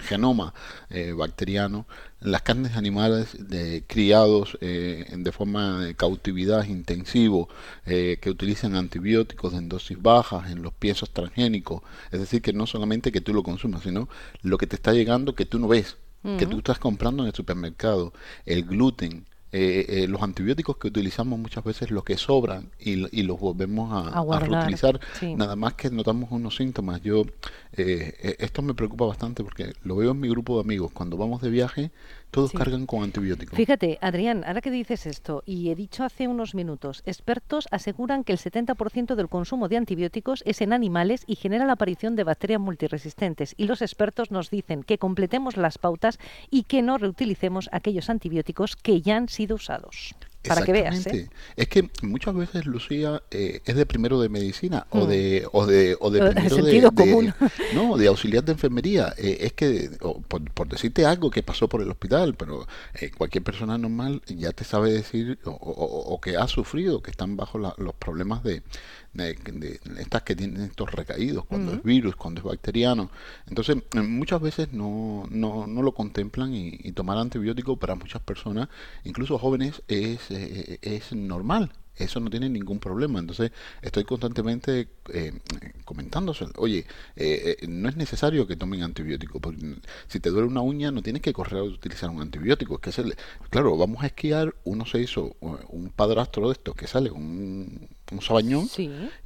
genoma 0.01 0.53
eh, 0.91 1.13
bacteriano. 1.13 1.87
Las 2.21 2.43
carnes 2.43 2.77
animales 2.77 3.49
de, 3.49 3.85
criados 3.87 4.59
eh, 4.61 5.07
de 5.17 5.33
forma 5.33 5.85
de 5.85 5.95
cautividad 5.95 6.65
intensivo, 6.65 7.49
eh, 7.87 8.19
que 8.21 8.31
utilizan 8.31 8.75
antibióticos 8.75 9.55
en 9.55 9.69
dosis 9.69 10.03
bajas, 10.03 10.51
en 10.51 10.63
los 10.63 10.75
piensos 10.75 11.11
transgénicos, 11.11 11.83
es 12.11 12.19
decir, 12.19 12.43
que 12.43 12.53
no 12.53 12.67
solamente 12.67 13.13
que 13.13 13.21
tú 13.21 13.33
lo 13.33 13.45
consumas, 13.45 13.85
sino 13.85 14.09
lo 14.43 14.59
que 14.59 14.67
te 14.67 14.75
está 14.75 14.93
llegando 14.93 15.37
que 15.37 15.47
tú 15.47 15.61
no 15.61 15.69
ves, 15.69 15.97
que 16.37 16.47
tú 16.47 16.59
estás 16.59 16.81
comprando 16.81 17.23
en 17.23 17.29
el 17.29 17.35
supermercado, 17.35 18.13
el 18.45 18.65
gluten, 18.65 19.28
eh, 19.51 19.87
eh, 19.89 20.09
los 20.09 20.21
antibióticos 20.23 20.77
que 20.77 20.89
utilizamos 20.89 21.39
muchas 21.39 21.65
veces 21.65 21.91
los 21.91 22.05
que 22.05 22.19
sobran 22.19 22.71
y, 22.79 23.19
y 23.19 23.23
los 23.23 23.41
volvemos 23.41 23.91
a, 23.93 24.21
a, 24.21 24.41
reutilizar 24.41 25.01
nada 25.37 25.57
más 25.57 25.73
que 25.73 25.91
notamos 25.91 26.31
unos 26.33 26.57
síntomas. 26.57 27.01
Yo 27.01 27.25
eh, 27.73 28.37
esto 28.39 28.61
me 28.61 28.75
preocupa 28.75 29.07
bastante 29.07 29.43
porque 29.43 29.73
lo 29.85 29.97
veo 29.97 30.11
en 30.11 30.21
mi 30.21 30.29
grupo 30.29 30.57
de 30.57 30.61
amigos. 30.61 30.93
Cuando 30.93 31.17
vamos 31.17 31.41
de 31.41 31.49
viaje 31.49 31.91
todos 32.31 32.53
cargan 32.53 32.87
con 32.87 33.03
antibióticos. 33.03 33.57
Fíjate, 33.57 33.99
Adrián, 34.01 34.45
ahora 34.45 34.61
que 34.61 34.71
dices 34.71 35.07
esto, 35.07 35.43
y 35.47 35.71
he 35.71 35.75
dicho 35.75 36.05
hace 36.05 36.29
unos 36.29 36.55
minutos, 36.55 37.03
expertos 37.07 37.69
aseguran 37.71 38.25
que 38.25 38.33
el 38.33 38.39
70% 38.39 39.15
del 39.15 39.29
consumo 39.29 39.69
de 39.69 39.77
antibióticos 39.77 40.43
es 40.47 40.61
en 40.61 40.73
animales 40.73 41.25
y 41.27 41.37
genera 41.37 41.67
la 41.67 41.73
aparición 41.73 42.17
de 42.17 42.25
bacterias 42.25 42.61
multiresistentes. 42.61 43.55
Y 43.57 43.65
los 43.65 43.83
expertos 43.83 44.31
nos 44.31 44.51
dicen 44.51 44.83
que 44.83 44.99
completemos 44.99 45.57
las 45.57 45.79
pautas 45.79 46.19
y 46.51 46.65
que 46.65 46.83
no 46.83 46.99
reutilicemos 46.99 47.69
aquellos 47.73 48.11
antibióticos 48.11 48.77
que 48.77 49.01
ya 49.01 49.17
han 49.17 49.29
sido 49.29 49.57
usados 49.57 50.15
para 50.47 50.65
que 50.65 50.73
veas. 50.73 51.07
¿eh? 51.07 51.29
Es 51.57 51.69
que 51.69 51.91
muchas 52.03 52.35
veces 52.35 52.67
Lucía 52.67 53.23
eh, 53.31 53.61
es 53.65 53.77
de 53.77 53.87
primero 53.87 54.21
de 54.21 54.29
medicina 54.29 54.87
o 54.91 55.05
mm. 55.05 55.09
de 55.09 55.49
o 55.53 55.67
de 55.67 55.97
o 56.01 56.11
de 56.11 56.31
primero 56.31 56.57
sentido 56.57 56.91
de, 56.91 56.97
común. 56.97 57.35
no, 57.75 57.97
de 57.97 58.09
auxiliar 58.09 58.45
de 58.45 58.53
enfermería. 58.53 59.15
Eh, 59.17 59.39
es 59.41 59.53
que 59.53 59.91
por, 60.29 60.69
decirte 60.69 61.05
algo 61.05 61.31
que 61.31 61.43
pasó 61.43 61.69
por 61.69 61.83
el 61.83 61.91
hospital, 61.91 62.35
pero 62.35 62.67
cualquier 63.17 63.45
persona 63.45 63.79
normal 63.79 64.23
ya 64.27 64.53
te 64.53 64.65
sabe 64.65 64.93
decir 64.93 65.39
o, 65.45 66.21
que 66.21 66.37
ha 66.37 66.47
sufrido, 66.49 67.03
que 67.03 67.11
están 67.11 67.37
bajo 67.37 67.59
los 67.59 67.95
problemas 67.95 68.43
de, 68.43 68.63
de, 69.19 69.81
estas 69.99 70.23
que 70.23 70.35
tienen 70.35 70.63
estos 70.63 70.93
recaídos, 70.93 71.45
cuando 71.45 71.73
es 71.73 71.83
virus, 71.83 72.17
cuando 72.17 72.41
es 72.41 72.45
bacteriano. 72.45 73.11
Entonces, 73.47 73.77
eh, 73.95 74.01
muchas 74.01 74.41
veces 74.41 74.73
no, 74.73 75.27
no, 75.31 75.67
no 75.67 75.83
lo 75.83 75.93
contemplan 75.93 76.55
y, 76.55 76.93
tomar 76.93 77.19
antibiótico 77.19 77.77
para 77.77 77.95
muchas 77.95 78.23
personas, 78.23 78.69
incluso 79.05 79.39
jóvenes, 79.39 79.83
es, 79.89 80.31
eh, 80.31 80.79
es 80.83 81.13
normal 81.13 81.71
eso 81.99 82.21
no 82.21 82.31
tiene 82.31 82.49
ningún 82.49 82.79
problema. 82.79 83.19
Entonces, 83.19 83.53
estoy 83.83 84.05
constantemente 84.05 84.89
eh, 85.13 85.33
comentándose, 85.85 86.47
oye, 86.57 86.87
eh, 87.17 87.57
no 87.69 87.89
es 87.89 87.97
necesario 87.97 88.47
que 88.47 88.57
tomen 88.57 88.83
antibiótico, 88.83 89.41
porque 89.41 89.77
si 90.07 90.21
te 90.21 90.31
duele 90.31 90.49
una 90.49 90.61
uña 90.61 90.91
no 90.91 91.03
tienes 91.03 91.23
que 91.23 91.33
correr 91.33 91.61
a 91.61 91.65
utilizar 91.65 92.11
un 92.11 92.21
antibiótico. 92.21 92.77
Es 92.77 92.81
que 92.81 92.91
es 92.91 93.17
claro, 93.51 93.77
vamos 93.77 94.03
a 94.03 94.07
esquiar, 94.07 94.55
uno 94.65 94.87
se 94.87 95.01
hizo 95.01 95.37
un 95.41 95.91
padrastro 95.91 96.49
de 96.49 96.53
estos 96.55 96.75
que 96.75 96.87
sale 96.87 97.11
un 97.11 97.89
un 98.13 98.23
sabañón, 98.23 98.69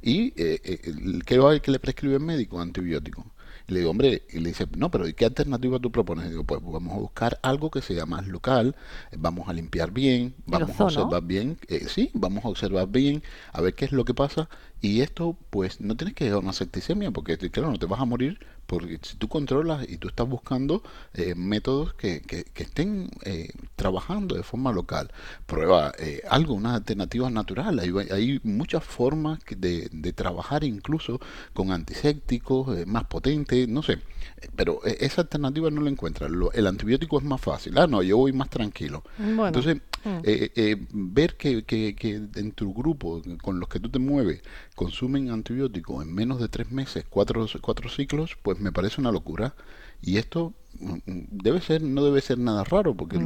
y 0.01 0.33
eh, 0.35 0.59
eh, 0.63 0.93
¿qué 1.25 1.37
va 1.37 1.59
que 1.59 1.71
le 1.71 1.79
prescribe 1.79 2.15
el 2.15 2.21
médico? 2.21 2.59
Antibiótico. 2.59 3.25
Y 3.67 3.73
le 3.73 3.79
digo, 3.79 3.91
hombre, 3.91 4.23
y 4.29 4.39
le 4.39 4.49
dice, 4.49 4.67
no, 4.75 4.91
pero 4.91 5.07
¿y 5.07 5.13
qué 5.13 5.25
alternativa 5.25 5.79
tú 5.79 5.89
propones? 5.91 6.25
Y 6.25 6.29
digo, 6.29 6.43
pues 6.43 6.61
vamos 6.61 6.93
a 6.93 6.99
buscar 6.99 7.39
algo 7.43 7.71
que 7.71 7.81
sea 7.81 8.05
más 8.05 8.27
local, 8.27 8.75
vamos 9.15 9.47
a 9.47 9.53
limpiar 9.53 9.91
bien, 9.91 10.35
vamos 10.45 10.77
a 10.79 10.83
observar 10.83 11.23
bien, 11.23 11.57
eh, 11.69 11.87
sí, 11.87 12.11
vamos 12.13 12.43
a 12.43 12.49
observar 12.49 12.89
bien, 12.89 13.23
a 13.53 13.61
ver 13.61 13.73
qué 13.73 13.85
es 13.85 13.93
lo 13.93 14.03
que 14.03 14.13
pasa. 14.13 14.49
Y 14.81 14.99
esto, 14.99 15.37
pues, 15.49 15.79
no 15.79 15.95
tienes 15.95 16.13
que 16.13 16.25
llegar 16.25 16.39
a 16.39 16.43
una 16.43 16.53
septicemia, 16.53 17.11
porque 17.11 17.37
claro, 17.37 17.71
no 17.71 17.79
te 17.79 17.85
vas 17.85 18.01
a 18.01 18.05
morir 18.05 18.39
porque 18.73 18.99
si 19.03 19.17
tú 19.17 19.27
controlas 19.27 19.87
y 19.87 19.97
tú 19.97 20.07
estás 20.07 20.27
buscando 20.27 20.81
eh, 21.13 21.35
métodos 21.35 21.93
que, 21.93 22.21
que, 22.21 22.45
estén 22.55 23.11
eh, 23.23 23.49
trabajando 23.75 24.35
de 24.35 24.41
forma 24.41 24.71
local, 24.71 25.11
prueba 25.45 25.93
eh, 25.99 26.21
algo, 26.27 26.55
una 26.55 26.73
alternativa 26.73 27.29
natural. 27.29 27.77
Hay, 27.77 27.91
hay 28.11 28.39
muchas 28.43 28.83
formas 28.83 29.39
de, 29.55 29.89
de, 29.91 30.13
trabajar 30.13 30.63
incluso 30.63 31.19
con 31.53 31.71
antisépticos 31.71 32.87
más 32.87 33.03
potentes, 33.03 33.67
no 33.67 33.83
sé. 33.83 33.99
Pero 34.55 34.83
esa 34.85 35.21
alternativa 35.21 35.69
no 35.69 35.81
la 35.81 35.91
encuentras. 35.91 36.31
el 36.53 36.67
antibiótico 36.67 37.19
es 37.19 37.23
más 37.23 37.41
fácil. 37.41 37.77
Ah, 37.77 37.85
no, 37.85 38.01
yo 38.01 38.17
voy 38.17 38.33
más 38.33 38.49
tranquilo. 38.49 39.03
Entonces, 39.19 39.81
mm. 40.03 41.13
ver 41.13 41.37
que, 41.37 41.63
que, 41.63 41.95
que 41.95 42.15
en 42.35 42.51
tu 42.51 42.73
grupo, 42.73 43.21
con 43.41 43.59
los 43.59 43.69
que 43.69 43.79
tú 43.79 43.89
te 43.89 43.99
mueves, 43.99 44.41
consumen 44.75 45.29
antibióticos 45.29 46.03
en 46.03 46.13
menos 46.13 46.39
de 46.39 46.49
tres 46.49 46.71
meses, 46.71 47.05
cuatro, 47.09 47.45
cuatro 47.61 47.89
ciclos, 47.89 48.37
pues 48.41 48.59
me 48.59 48.71
parece 48.71 49.01
una 49.01 49.11
locura. 49.11 49.55
Y 50.01 50.17
esto 50.17 50.53
debe 51.05 51.61
ser, 51.61 51.81
no 51.81 52.03
debe 52.03 52.21
ser 52.21 52.37
nada 52.39 52.63
raro, 52.63 52.95
porque 52.95 53.19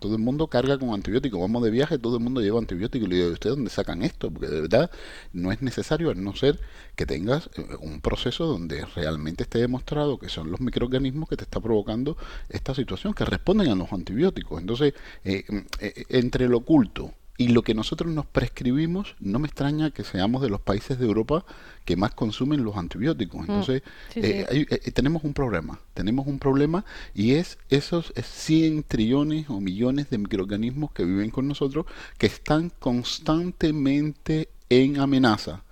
todo 0.00 0.14
el 0.16 0.22
mundo 0.22 0.48
carga 0.48 0.78
con 0.78 0.90
antibióticos. 0.90 1.40
Vamos 1.40 1.62
de 1.62 1.70
viaje, 1.70 1.98
todo 1.98 2.16
el 2.16 2.22
mundo 2.22 2.40
lleva 2.40 2.58
antibióticos. 2.58 3.06
Y 3.06 3.10
le 3.10 3.16
digo, 3.16 3.32
¿ustedes 3.32 3.56
dónde 3.56 3.70
sacan 3.70 4.02
esto? 4.02 4.30
Porque 4.30 4.48
de 4.48 4.62
verdad 4.62 4.90
no 5.32 5.52
es 5.52 5.62
necesario, 5.62 6.10
a 6.10 6.14
no 6.14 6.34
ser 6.34 6.60
que 6.94 7.06
tengas 7.06 7.50
eh, 7.56 7.66
un 7.80 8.00
proceso 8.00 8.46
donde 8.46 8.84
realmente 8.84 9.44
esté 9.44 9.58
demostrado 9.58 10.18
que 10.18 10.28
son 10.28 10.50
los 10.50 10.60
microorganismos 10.60 11.28
que 11.28 11.36
te 11.36 11.44
está 11.44 11.60
provocando 11.60 12.16
esta 12.48 12.74
situación, 12.74 13.14
que 13.14 13.24
responden 13.24 13.68
a 13.68 13.74
los 13.74 13.92
antibióticos. 13.92 14.60
Entonces, 14.60 14.94
eh, 15.24 15.44
mm, 15.48 15.58
eh, 15.80 16.04
entre 16.08 16.48
lo 16.48 16.58
oculto, 16.58 17.12
y 17.38 17.48
lo 17.48 17.62
que 17.62 17.74
nosotros 17.74 18.10
nos 18.12 18.26
prescribimos, 18.26 19.14
no 19.20 19.38
me 19.38 19.46
extraña 19.46 19.90
que 19.90 20.04
seamos 20.04 20.42
de 20.42 20.48
los 20.48 20.60
países 20.60 20.98
de 20.98 21.06
Europa 21.06 21.44
que 21.84 21.96
más 21.96 22.14
consumen 22.14 22.64
los 22.64 22.76
antibióticos. 22.76 23.40
Mm, 23.40 23.50
Entonces, 23.50 23.82
eh, 24.14 24.66
eh, 24.70 24.90
tenemos 24.92 25.24
un 25.24 25.34
problema, 25.34 25.78
tenemos 25.94 26.26
un 26.26 26.38
problema 26.38 26.84
y 27.14 27.34
es 27.34 27.58
esos 27.68 28.12
100 28.16 28.84
trillones 28.84 29.50
o 29.50 29.60
millones 29.60 30.10
de 30.10 30.18
microorganismos 30.18 30.92
que 30.92 31.04
viven 31.04 31.30
con 31.30 31.46
nosotros 31.48 31.86
que 32.18 32.26
están 32.26 32.70
constantemente 32.78 34.48
en 34.68 34.98
amenaza 34.98 35.62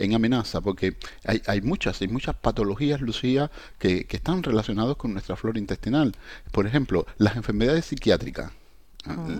en 0.00 0.14
amenaza, 0.14 0.62
porque 0.62 0.96
hay, 1.24 1.42
hay 1.46 1.60
muchas, 1.60 2.00
hay 2.00 2.08
muchas 2.08 2.34
patologías, 2.34 3.02
Lucía, 3.02 3.50
que, 3.78 4.04
que 4.04 4.16
están 4.16 4.42
relacionadas 4.42 4.96
con 4.96 5.12
nuestra 5.12 5.36
flora 5.36 5.58
intestinal. 5.58 6.16
Por 6.52 6.66
ejemplo, 6.66 7.06
las 7.18 7.36
enfermedades 7.36 7.84
psiquiátricas. 7.84 8.50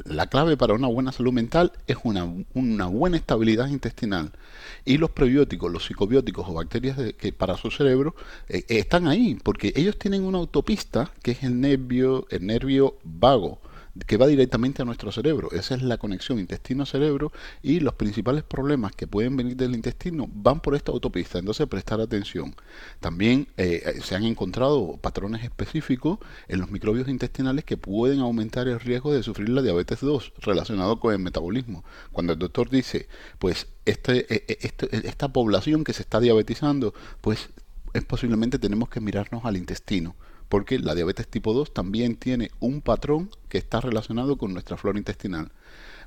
La 0.05 0.27
clave 0.29 0.57
para 0.57 0.75
una 0.75 0.89
buena 0.89 1.13
salud 1.13 1.33
mental 1.33 1.73
es 1.87 1.99
una, 2.03 2.25
una, 2.55 2.87
buena 2.87 3.17
estabilidad 3.17 3.69
intestinal. 3.69 4.33
Y 4.85 4.97
los 4.97 5.11
prebióticos, 5.11 5.71
los 5.71 5.85
psicobióticos 5.85 6.49
o 6.49 6.55
bacterias 6.55 6.99
que 7.19 7.33
para 7.33 7.57
su 7.57 7.71
cerebro 7.71 8.15
eh, 8.49 8.65
están 8.69 9.07
ahí, 9.07 9.39
porque 9.43 9.73
ellos 9.77 9.99
tienen 9.99 10.25
una 10.25 10.39
autopista 10.39 11.11
que 11.23 11.33
es 11.33 11.43
el 11.43 11.61
nervio, 11.61 12.27
el 12.31 12.47
nervio 12.47 12.97
vago 13.05 13.61
que 14.07 14.17
va 14.17 14.27
directamente 14.27 14.83
a 14.83 14.85
nuestro 14.85 15.11
cerebro. 15.13 15.51
Esa 15.53 15.75
es 15.75 15.83
la 15.83 15.99
conexión 15.99 16.39
intestino-cerebro 16.39 17.33
y 17.63 17.81
los 17.81 17.95
principales 17.95 18.45
problemas 18.45 18.93
que 18.93 19.07
pueden 19.07 19.37
venir 19.37 19.57
del 19.57 19.75
intestino 19.75 20.29
van 20.33 20.61
por 20.61 20.75
esta 20.75 20.93
autopista. 20.93 21.39
Entonces, 21.39 21.67
prestar 21.67 22.01
atención. 22.01 22.55
También 23.01 23.49
eh, 23.57 23.83
eh, 23.85 24.01
se 24.03 24.15
han 24.15 24.25
encontrado 24.25 24.97
patrones 24.99 25.45
específicos 25.45 26.19
en 26.49 26.61
los 26.61 26.71
microbios 26.71 27.09
intestinales 27.09 27.65
que 27.65 27.77
pueden 27.77 28.21
aumentar 28.21 28.69
el 28.69 28.81
riesgo 28.81 29.13
de 29.13 29.23
sufrir 29.23 29.49
la 29.49 29.63
diabetes 29.63 30.01
2 30.01 30.33
relacionado 30.39 31.01
con 31.01 31.13
el 31.13 31.19
metabolismo. 31.19 31.85
Cuando 32.13 32.33
el 32.33 32.39
doctor 32.39 32.71
dice, 32.71 33.09
pues 33.39 33.67
este, 33.85 34.33
e, 34.33 34.45
e, 34.49 34.59
este, 34.63 35.09
esta 35.09 35.29
población 35.29 35.85
que 35.85 35.93
se 35.93 36.03
está 36.03 36.21
diabetizando, 36.21 36.95
pues 37.21 37.51
es 37.93 38.05
posiblemente 38.05 38.59
tenemos 38.59 38.89
que 38.89 39.01
mirarnos 39.01 39.45
al 39.45 39.57
intestino 39.57 40.15
porque 40.51 40.81
la 40.81 40.97
diabetes 40.97 41.29
tipo 41.29 41.55
2 41.55 41.73
también 41.73 42.17
tiene 42.17 42.51
un 42.59 42.83
patrón 42.83 43.31
que 43.49 43.57
está 43.57 43.81
relacionado 43.81 44.37
con 44.37 44.53
nuestra 44.53 44.77
flora 44.77 44.99
intestinal. 44.99 45.53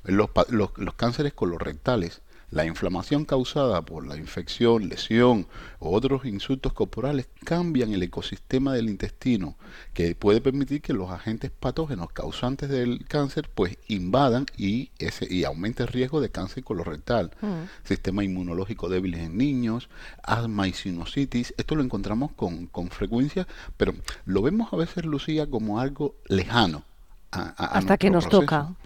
Los, 0.04 0.28
los, 0.50 0.70
los 0.76 0.94
cánceres 0.94 1.32
colorectales 1.32 2.20
la 2.54 2.64
inflamación 2.64 3.24
causada 3.24 3.82
por 3.82 4.06
la 4.06 4.16
infección, 4.16 4.88
lesión 4.88 5.48
o 5.80 5.90
otros 5.90 6.24
insultos 6.24 6.72
corporales 6.72 7.28
cambian 7.42 7.92
el 7.92 8.02
ecosistema 8.04 8.72
del 8.72 8.88
intestino, 8.88 9.56
que 9.92 10.14
puede 10.14 10.40
permitir 10.40 10.80
que 10.80 10.92
los 10.92 11.10
agentes 11.10 11.50
patógenos 11.50 12.12
causantes 12.12 12.68
del 12.68 13.06
cáncer 13.08 13.50
pues 13.52 13.76
invadan 13.88 14.46
y, 14.56 14.90
ese, 15.00 15.26
y 15.28 15.42
aumente 15.42 15.82
el 15.82 15.88
riesgo 15.88 16.20
de 16.20 16.30
cáncer 16.30 16.62
colorectal. 16.62 17.32
Mm. 17.40 17.64
Sistema 17.82 18.22
inmunológico 18.22 18.88
débil 18.88 19.14
en 19.14 19.36
niños, 19.36 19.88
asma 20.22 20.68
y 20.68 20.74
sinusitis, 20.74 21.54
esto 21.58 21.74
lo 21.74 21.82
encontramos 21.82 22.30
con, 22.32 22.66
con 22.68 22.88
frecuencia, 22.90 23.48
pero 23.76 23.94
lo 24.26 24.42
vemos 24.42 24.72
a 24.72 24.76
veces, 24.76 25.04
Lucía, 25.04 25.50
como 25.50 25.80
algo 25.80 26.14
lejano. 26.28 26.84
Hasta 27.32 27.98
que 27.98 28.10
nos 28.10 28.28
toca. 28.28 28.76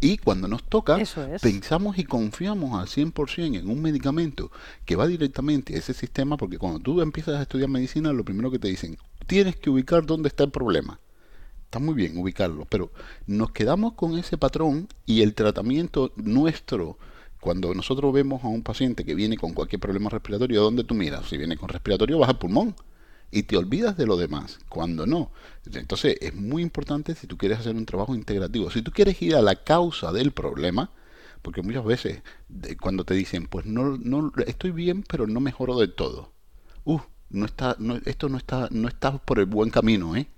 Y 0.00 0.18
cuando 0.18 0.48
nos 0.48 0.62
toca, 0.64 0.98
pensamos 1.40 1.98
y 1.98 2.04
confiamos 2.04 2.78
al 2.78 2.86
100% 2.86 3.58
en 3.58 3.68
un 3.68 3.82
medicamento 3.82 4.50
que 4.84 4.96
va 4.96 5.06
directamente 5.06 5.74
a 5.74 5.78
ese 5.78 5.94
sistema, 5.94 6.36
porque 6.36 6.58
cuando 6.58 6.80
tú 6.80 7.00
empiezas 7.00 7.36
a 7.36 7.42
estudiar 7.42 7.68
medicina, 7.68 8.12
lo 8.12 8.24
primero 8.24 8.50
que 8.50 8.58
te 8.58 8.68
dicen, 8.68 8.98
tienes 9.26 9.56
que 9.56 9.70
ubicar 9.70 10.06
dónde 10.06 10.28
está 10.28 10.44
el 10.44 10.50
problema. 10.50 11.00
Está 11.64 11.80
muy 11.80 11.94
bien 11.94 12.16
ubicarlo, 12.16 12.66
pero 12.70 12.90
nos 13.26 13.50
quedamos 13.50 13.92
con 13.92 14.18
ese 14.18 14.38
patrón 14.38 14.88
y 15.04 15.22
el 15.22 15.34
tratamiento 15.34 16.12
nuestro 16.16 16.96
Cuando 17.40 17.74
nosotros 17.74 18.12
vemos 18.12 18.42
a 18.42 18.48
un 18.48 18.62
paciente 18.62 19.04
que 19.04 19.14
viene 19.14 19.36
con 19.36 19.52
cualquier 19.52 19.80
problema 19.80 20.10
respiratorio, 20.10 20.60
¿a 20.60 20.64
dónde 20.64 20.84
tú 20.84 20.94
miras? 20.94 21.28
Si 21.28 21.36
viene 21.36 21.56
con 21.56 21.68
respiratorio, 21.68 22.18
vas 22.18 22.30
al 22.30 22.38
pulmón 22.38 22.74
y 23.30 23.42
te 23.44 23.56
olvidas 23.56 23.96
de 23.96 24.06
lo 24.06 24.16
demás, 24.16 24.58
cuando 24.68 25.06
no. 25.06 25.30
Entonces 25.72 26.16
es 26.20 26.34
muy 26.34 26.62
importante 26.62 27.14
si 27.14 27.26
tú 27.26 27.36
quieres 27.36 27.58
hacer 27.58 27.76
un 27.76 27.86
trabajo 27.86 28.14
integrativo, 28.14 28.70
si 28.70 28.82
tú 28.82 28.90
quieres 28.90 29.20
ir 29.20 29.36
a 29.36 29.42
la 29.42 29.56
causa 29.56 30.12
del 30.12 30.32
problema, 30.32 30.90
porque 31.42 31.62
muchas 31.62 31.84
veces 31.84 32.22
cuando 32.80 33.04
te 33.04 33.14
dicen, 33.14 33.46
pues 33.46 33.66
no, 33.66 33.98
no 33.98 34.32
estoy 34.46 34.70
bien, 34.70 35.04
pero 35.08 35.26
no 35.26 35.40
mejoro 35.40 35.78
del 35.78 35.94
todo. 35.94 36.32
Uh, 36.84 37.00
no 37.30 37.44
está, 37.44 37.76
no, 37.78 37.96
esto 38.06 38.28
no 38.28 38.38
está, 38.38 38.68
no 38.70 38.88
está 38.88 39.18
por 39.18 39.38
el 39.38 39.46
buen 39.46 39.70
camino, 39.70 40.16
¿eh? 40.16 40.28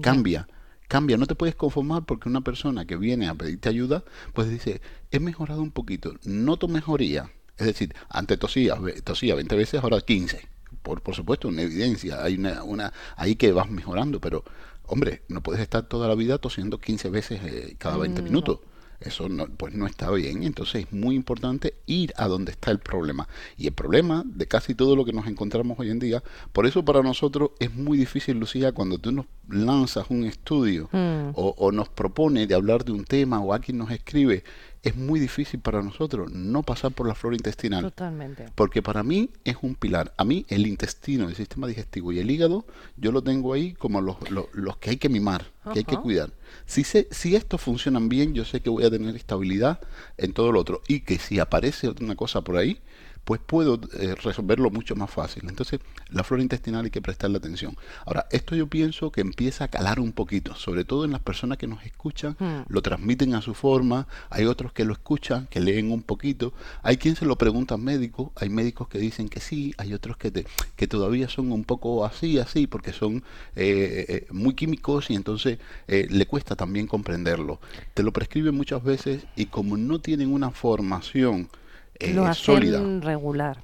Cambia, 0.00 0.48
cambia. 0.88 1.16
No 1.16 1.26
te 1.26 1.34
puedes 1.34 1.54
conformar 1.54 2.04
porque 2.04 2.28
una 2.28 2.42
persona 2.42 2.86
que 2.86 2.96
viene 2.96 3.28
a 3.28 3.34
pedirte 3.34 3.68
ayuda, 3.68 4.04
pues 4.32 4.48
dice, 4.48 4.80
he 5.10 5.20
mejorado 5.20 5.62
un 5.62 5.72
poquito, 5.72 6.14
noto 6.24 6.68
mejoría. 6.68 7.30
Es 7.56 7.66
decir, 7.66 7.94
antes 8.08 8.38
tosía, 8.38 8.76
tosía 9.04 9.34
20 9.34 9.56
veces, 9.56 9.82
ahora 9.82 10.00
15 10.00 10.53
por, 10.84 11.00
por 11.00 11.16
supuesto, 11.16 11.48
una 11.48 11.62
evidencia, 11.62 12.22
hay 12.22 12.36
una, 12.36 12.62
una, 12.62 12.92
ahí 13.16 13.34
que 13.34 13.50
vas 13.52 13.68
mejorando, 13.70 14.20
pero 14.20 14.44
hombre, 14.86 15.22
no 15.28 15.42
puedes 15.42 15.62
estar 15.62 15.82
toda 15.88 16.06
la 16.06 16.14
vida 16.14 16.38
tosiendo 16.38 16.78
15 16.78 17.08
veces 17.08 17.40
eh, 17.42 17.74
cada 17.78 17.96
20 17.96 18.20
mm, 18.20 18.24
minutos. 18.24 18.60
Eso 19.00 19.28
no, 19.28 19.46
pues 19.46 19.74
no 19.74 19.86
está 19.86 20.10
bien. 20.10 20.44
Entonces 20.44 20.84
es 20.84 20.92
muy 20.92 21.16
importante 21.16 21.74
ir 21.86 22.12
a 22.16 22.28
donde 22.28 22.52
está 22.52 22.70
el 22.70 22.78
problema. 22.78 23.28
Y 23.56 23.66
el 23.66 23.72
problema 23.72 24.22
de 24.26 24.46
casi 24.46 24.74
todo 24.74 24.94
lo 24.94 25.04
que 25.04 25.12
nos 25.12 25.26
encontramos 25.26 25.78
hoy 25.78 25.90
en 25.90 25.98
día, 25.98 26.22
por 26.52 26.66
eso 26.66 26.84
para 26.84 27.02
nosotros 27.02 27.50
es 27.58 27.74
muy 27.74 27.98
difícil, 27.98 28.38
Lucía, 28.38 28.72
cuando 28.72 28.98
tú 28.98 29.10
nos 29.10 29.26
lanzas 29.48 30.06
un 30.10 30.24
estudio 30.24 30.88
mm. 30.92 31.30
o, 31.34 31.54
o, 31.58 31.72
nos 31.72 31.88
propone 31.88 32.46
de 32.46 32.54
hablar 32.54 32.84
de 32.84 32.92
un 32.92 33.04
tema 33.04 33.40
o 33.40 33.52
alguien 33.52 33.78
nos 33.78 33.90
escribe 33.90 34.44
es 34.84 34.96
muy 34.96 35.18
difícil 35.18 35.60
para 35.60 35.82
nosotros 35.82 36.30
no 36.30 36.62
pasar 36.62 36.92
por 36.92 37.08
la 37.08 37.14
flora 37.14 37.36
intestinal. 37.36 37.82
Totalmente. 37.82 38.50
Porque 38.54 38.82
para 38.82 39.02
mí 39.02 39.30
es 39.44 39.56
un 39.62 39.74
pilar. 39.74 40.12
A 40.18 40.24
mí 40.24 40.44
el 40.48 40.66
intestino, 40.66 41.28
el 41.28 41.34
sistema 41.34 41.66
digestivo 41.66 42.12
y 42.12 42.18
el 42.18 42.30
hígado, 42.30 42.66
yo 42.98 43.10
lo 43.10 43.22
tengo 43.22 43.54
ahí 43.54 43.72
como 43.72 44.02
los, 44.02 44.16
los, 44.30 44.76
que 44.76 44.90
hay 44.90 44.96
que 44.98 45.08
mimar, 45.08 45.46
que 45.72 45.80
hay 45.80 45.84
que 45.84 45.96
cuidar. 45.96 46.30
Si, 46.66 46.84
se, 46.84 47.08
si 47.10 47.34
estos 47.34 47.62
funcionan 47.62 48.10
bien, 48.10 48.34
yo 48.34 48.44
sé 48.44 48.60
que 48.60 48.68
voy 48.68 48.84
a 48.84 48.90
tener 48.90 49.16
estabilidad 49.16 49.80
en 50.18 50.34
todo 50.34 50.52
lo 50.52 50.60
otro. 50.60 50.82
Y 50.86 51.00
que 51.00 51.18
si 51.18 51.38
aparece 51.38 51.88
otra 51.88 52.14
cosa 52.14 52.42
por 52.42 52.58
ahí, 52.58 52.80
pues 53.24 53.40
puedo 53.44 53.80
eh, 53.98 54.14
resolverlo 54.22 54.70
mucho 54.70 54.94
más 54.96 55.10
fácil. 55.10 55.44
Entonces, 55.48 55.80
la 56.10 56.24
flora 56.24 56.42
intestinal 56.42 56.84
hay 56.84 56.90
que 56.90 57.00
prestarle 57.00 57.38
atención. 57.38 57.76
Ahora, 58.04 58.26
esto 58.30 58.54
yo 58.54 58.66
pienso 58.66 59.10
que 59.10 59.22
empieza 59.22 59.64
a 59.64 59.68
calar 59.68 59.98
un 59.98 60.12
poquito, 60.12 60.54
sobre 60.54 60.84
todo 60.84 61.04
en 61.04 61.12
las 61.12 61.20
personas 61.20 61.58
que 61.58 61.66
nos 61.66 61.84
escuchan, 61.84 62.36
hmm. 62.38 62.64
lo 62.68 62.82
transmiten 62.82 63.34
a 63.34 63.42
su 63.42 63.54
forma, 63.54 64.06
hay 64.30 64.44
otros 64.44 64.72
que 64.72 64.84
lo 64.84 64.92
escuchan, 64.92 65.46
que 65.50 65.60
leen 65.60 65.90
un 65.90 66.02
poquito, 66.02 66.52
hay 66.82 66.98
quien 66.98 67.16
se 67.16 67.24
lo 67.24 67.36
pregunta 67.36 67.74
al 67.74 67.80
médico, 67.80 68.32
hay 68.36 68.50
médicos 68.50 68.88
que 68.88 68.98
dicen 68.98 69.28
que 69.28 69.40
sí, 69.40 69.74
hay 69.78 69.94
otros 69.94 70.16
que, 70.16 70.30
te, 70.30 70.46
que 70.76 70.86
todavía 70.86 71.28
son 71.28 71.50
un 71.52 71.64
poco 71.64 72.04
así, 72.04 72.38
así, 72.38 72.66
porque 72.66 72.92
son 72.92 73.24
eh, 73.56 74.04
eh, 74.08 74.26
muy 74.30 74.54
químicos 74.54 75.10
y 75.10 75.14
entonces 75.14 75.58
le 75.86 76.26
cuesta 76.26 76.56
también 76.56 76.86
comprenderlo. 76.86 77.60
Te 77.94 78.02
lo 78.02 78.12
prescriben 78.12 78.54
muchas 78.54 78.82
veces 78.82 79.24
y 79.36 79.46
como 79.46 79.76
no 79.76 80.00
tienen 80.00 80.32
una 80.32 80.50
formación, 80.50 81.48
eh, 81.98 82.12
lo 82.12 82.24
hacen 82.26 83.02
regular. 83.02 83.62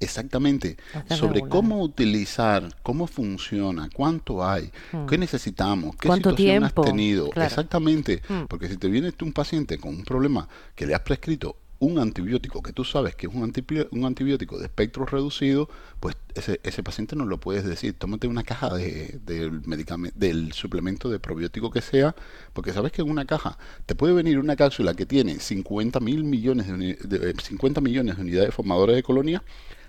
Exactamente. 0.00 0.78
Sobre 1.10 1.42
cómo 1.42 1.82
utilizar, 1.82 2.74
cómo 2.82 3.06
funciona, 3.06 3.90
cuánto 3.92 4.44
hay, 4.44 4.72
hmm. 4.92 5.04
qué 5.06 5.18
necesitamos, 5.18 5.94
qué 5.96 6.10
situación 6.10 6.64
has 6.64 6.74
tenido. 6.74 7.30
Exactamente. 7.36 8.22
Hmm. 8.26 8.44
Porque 8.48 8.68
si 8.68 8.78
te 8.78 8.88
viene 8.88 9.12
un 9.20 9.32
paciente 9.32 9.78
con 9.78 9.94
un 9.94 10.04
problema 10.04 10.48
que 10.74 10.86
le 10.86 10.94
has 10.94 11.02
prescrito 11.02 11.54
un 11.80 11.98
antibiótico 11.98 12.62
que 12.62 12.72
tú 12.72 12.84
sabes 12.84 13.16
que 13.16 13.26
es 13.26 13.34
un, 13.34 13.52
un 13.90 14.04
antibiótico 14.04 14.58
de 14.58 14.66
espectro 14.66 15.06
reducido, 15.06 15.68
pues 15.98 16.14
ese, 16.34 16.60
ese 16.62 16.82
paciente 16.82 17.16
no 17.16 17.24
lo 17.24 17.40
puedes 17.40 17.64
decir, 17.64 17.94
tómate 17.98 18.28
una 18.28 18.44
caja 18.44 18.72
de, 18.74 19.18
del, 19.24 19.62
del 20.14 20.52
suplemento 20.52 21.08
de 21.08 21.18
probiótico 21.18 21.70
que 21.70 21.80
sea, 21.80 22.14
porque 22.52 22.72
sabes 22.74 22.92
que 22.92 23.00
en 23.00 23.10
una 23.10 23.24
caja 23.24 23.58
te 23.86 23.94
puede 23.94 24.12
venir 24.12 24.38
una 24.38 24.56
cápsula 24.56 24.94
que 24.94 25.06
tiene 25.06 25.40
50 25.40 26.00
mil 26.00 26.22
millones 26.24 26.66
de, 26.68 27.34
50 27.34 27.80
millones 27.80 28.16
de 28.16 28.22
unidades 28.22 28.54
formadoras 28.54 28.94
de 28.94 29.02
colonia, 29.02 29.42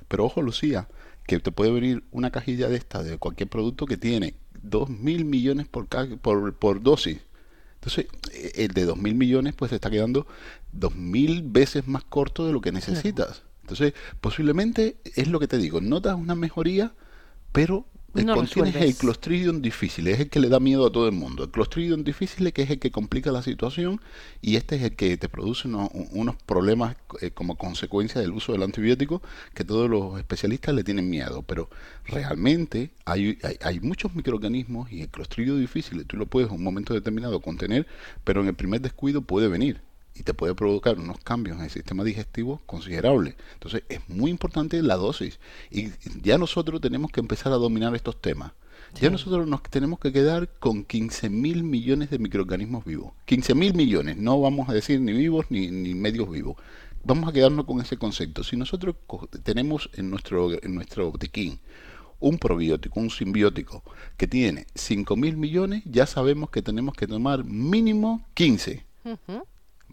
pero 0.07 0.25
ojo 0.25 0.41
Lucía, 0.41 0.87
que 1.27 1.39
te 1.39 1.51
puede 1.51 1.71
venir 1.71 2.03
una 2.11 2.31
cajilla 2.31 2.69
de 2.69 2.77
esta 2.77 3.03
de 3.03 3.17
cualquier 3.17 3.49
producto 3.49 3.85
que 3.85 3.97
tiene 3.97 4.35
2 4.63 4.89
mil 4.89 5.25
millones 5.25 5.67
por, 5.67 5.87
por, 5.87 6.53
por 6.55 6.81
dosis 6.81 7.19
entonces, 7.81 8.05
eh, 8.31 8.51
el 8.57 8.73
de 8.73 8.87
2.000 8.87 9.15
millones 9.15 9.55
pues 9.55 9.69
se 9.69 9.75
está 9.75 9.89
quedando 9.89 10.27
2.000 10.77 11.51
veces 11.51 11.87
más 11.87 12.03
corto 12.03 12.45
de 12.45 12.53
lo 12.53 12.61
que 12.61 12.71
necesitas. 12.71 13.41
Entonces, 13.61 13.93
posiblemente 14.21 14.97
es 15.15 15.27
lo 15.27 15.39
que 15.39 15.47
te 15.47 15.57
digo, 15.57 15.81
notas 15.81 16.15
una 16.15 16.35
mejoría, 16.35 16.93
pero 17.51 17.87
no 18.13 18.35
contienes 18.35 18.75
el 18.75 18.95
Clostridium 18.95 19.61
difícil, 19.61 20.07
es 20.07 20.19
el 20.19 20.29
que 20.29 20.39
le 20.39 20.49
da 20.49 20.59
miedo 20.59 20.85
a 20.85 20.91
todo 20.91 21.07
el 21.07 21.13
mundo. 21.13 21.43
El 21.43 21.51
Clostridium 21.51 22.03
difícil 22.03 22.51
que 22.51 22.63
es 22.63 22.69
el 22.69 22.79
que 22.79 22.91
complica 22.91 23.31
la 23.31 23.41
situación 23.41 24.01
y 24.41 24.55
este 24.55 24.75
es 24.75 24.83
el 24.83 24.95
que 24.95 25.15
te 25.17 25.29
produce 25.29 25.67
unos 25.67 26.35
problemas 26.45 26.95
eh, 27.21 27.31
como 27.31 27.57
consecuencia 27.57 28.19
del 28.19 28.31
uso 28.31 28.51
del 28.51 28.63
antibiótico 28.63 29.21
que 29.53 29.63
todos 29.63 29.89
los 29.89 30.17
especialistas 30.17 30.75
le 30.75 30.83
tienen 30.83 31.09
miedo. 31.09 31.43
Pero 31.43 31.69
realmente 32.05 32.91
hay, 33.05 33.37
hay, 33.61 33.79
muchos 33.79 34.13
microorganismos 34.15 34.91
y 34.91 35.01
el 35.01 35.09
Clostridio 35.09 35.55
difícil 35.55 36.05
tú 36.05 36.17
lo 36.17 36.25
puedes 36.25 36.49
en 36.49 36.55
un 36.55 36.63
momento 36.63 36.93
determinado 36.93 37.39
contener, 37.39 37.87
pero 38.23 38.41
en 38.41 38.47
el 38.47 38.55
primer 38.55 38.81
descuido 38.81 39.21
puede 39.21 39.47
venir 39.47 39.81
y 40.21 40.23
te 40.23 40.35
puede 40.35 40.53
provocar 40.53 40.99
unos 40.99 41.17
cambios 41.17 41.57
en 41.57 41.63
el 41.63 41.71
sistema 41.71 42.03
digestivo 42.03 42.61
considerables. 42.67 43.33
Entonces 43.55 43.83
es 43.89 44.07
muy 44.07 44.29
importante 44.29 44.79
la 44.83 44.95
dosis 44.95 45.39
y 45.71 45.89
ya 46.21 46.37
nosotros 46.37 46.79
tenemos 46.79 47.11
que 47.11 47.21
empezar 47.21 47.51
a 47.51 47.55
dominar 47.55 47.95
estos 47.95 48.21
temas. 48.21 48.51
Ya 48.99 49.09
nosotros 49.09 49.47
nos 49.47 49.63
tenemos 49.63 49.99
que 49.99 50.11
quedar 50.11 50.47
con 50.59 50.83
15 50.83 51.29
mil 51.29 51.63
millones 51.63 52.11
de 52.11 52.19
microorganismos 52.19 52.85
vivos. 52.85 53.13
15 53.25 53.55
mil 53.55 53.73
millones, 53.73 54.17
no 54.17 54.39
vamos 54.39 54.69
a 54.69 54.73
decir 54.73 55.01
ni 55.01 55.11
vivos 55.11 55.47
ni, 55.49 55.71
ni 55.71 55.95
medios 55.95 56.29
vivos. 56.29 56.57
Vamos 57.03 57.27
a 57.27 57.33
quedarnos 57.33 57.65
con 57.65 57.81
ese 57.81 57.97
concepto. 57.97 58.43
Si 58.43 58.55
nosotros 58.57 58.95
tenemos 59.41 59.89
en 59.95 60.11
nuestro, 60.11 60.51
en 60.51 60.75
nuestro 60.75 61.09
botiquín 61.09 61.59
un 62.19 62.37
probiótico, 62.37 62.99
un 62.99 63.09
simbiótico 63.09 63.81
que 64.17 64.27
tiene 64.27 64.67
5 64.75 65.15
mil 65.15 65.35
millones, 65.37 65.81
ya 65.85 66.05
sabemos 66.05 66.51
que 66.51 66.61
tenemos 66.61 66.93
que 66.93 67.07
tomar 67.07 67.43
mínimo 67.43 68.23
15. 68.35 68.85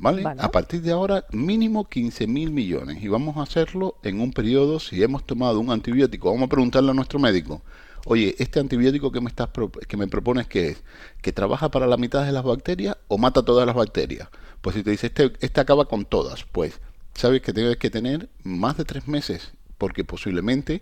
¿Vale? 0.00 0.22
A 0.38 0.50
partir 0.50 0.80
de 0.82 0.92
ahora, 0.92 1.24
mínimo 1.32 1.88
15 1.88 2.26
mil 2.28 2.52
millones. 2.52 3.02
Y 3.02 3.08
vamos 3.08 3.36
a 3.36 3.42
hacerlo 3.42 3.96
en 4.04 4.20
un 4.20 4.32
periodo, 4.32 4.78
si 4.78 5.02
hemos 5.02 5.26
tomado 5.26 5.58
un 5.58 5.70
antibiótico, 5.70 6.30
vamos 6.30 6.46
a 6.46 6.50
preguntarle 6.50 6.90
a 6.92 6.94
nuestro 6.94 7.18
médico, 7.18 7.62
oye, 8.06 8.36
¿este 8.38 8.60
antibiótico 8.60 9.10
que 9.10 9.20
me, 9.20 9.28
estás 9.28 9.48
que 9.88 9.96
me 9.96 10.06
propones 10.06 10.46
qué 10.46 10.68
es? 10.68 10.84
¿Que 11.20 11.32
trabaja 11.32 11.70
para 11.70 11.86
la 11.88 11.96
mitad 11.96 12.24
de 12.24 12.32
las 12.32 12.44
bacterias 12.44 12.96
o 13.08 13.18
mata 13.18 13.42
todas 13.42 13.66
las 13.66 13.74
bacterias? 13.74 14.28
Pues 14.60 14.76
si 14.76 14.84
te 14.84 14.92
dice, 14.92 15.08
este, 15.08 15.32
este 15.40 15.60
acaba 15.60 15.86
con 15.86 16.04
todas, 16.04 16.44
pues 16.44 16.80
sabes 17.14 17.42
que 17.42 17.52
tienes 17.52 17.76
que 17.76 17.90
tener 17.90 18.28
más 18.44 18.76
de 18.76 18.84
tres 18.84 19.08
meses, 19.08 19.52
porque 19.78 20.04
posiblemente 20.04 20.80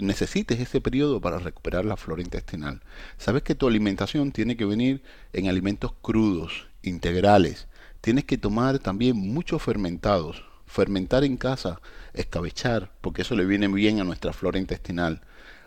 necesites 0.00 0.60
ese 0.60 0.80
periodo 0.80 1.20
para 1.20 1.38
recuperar 1.38 1.84
la 1.84 1.96
flora 1.96 2.22
intestinal. 2.22 2.82
Sabes 3.16 3.42
que 3.42 3.54
tu 3.54 3.66
alimentación 3.66 4.32
tiene 4.32 4.56
que 4.56 4.64
venir 4.64 5.02
en 5.32 5.48
alimentos 5.48 5.92
crudos, 6.00 6.68
integrales, 6.82 7.68
Tienes 8.02 8.24
que 8.24 8.36
tomar 8.36 8.80
también 8.80 9.16
muchos 9.16 9.62
fermentados. 9.62 10.44
Fermentar 10.66 11.22
en 11.22 11.36
casa, 11.36 11.80
escabechar, 12.14 12.90
porque 13.00 13.22
eso 13.22 13.36
le 13.36 13.44
viene 13.44 13.68
bien 13.68 14.00
a 14.00 14.04
nuestra 14.04 14.32
flora 14.32 14.58
intestinal. 14.58 15.22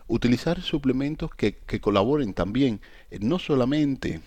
Utilizar 0.06 0.60
suplementos 0.60 1.30
que, 1.34 1.56
que 1.56 1.80
colaboren 1.80 2.34
también, 2.34 2.82
eh, 3.10 3.18
no 3.22 3.38
solamente 3.38 4.20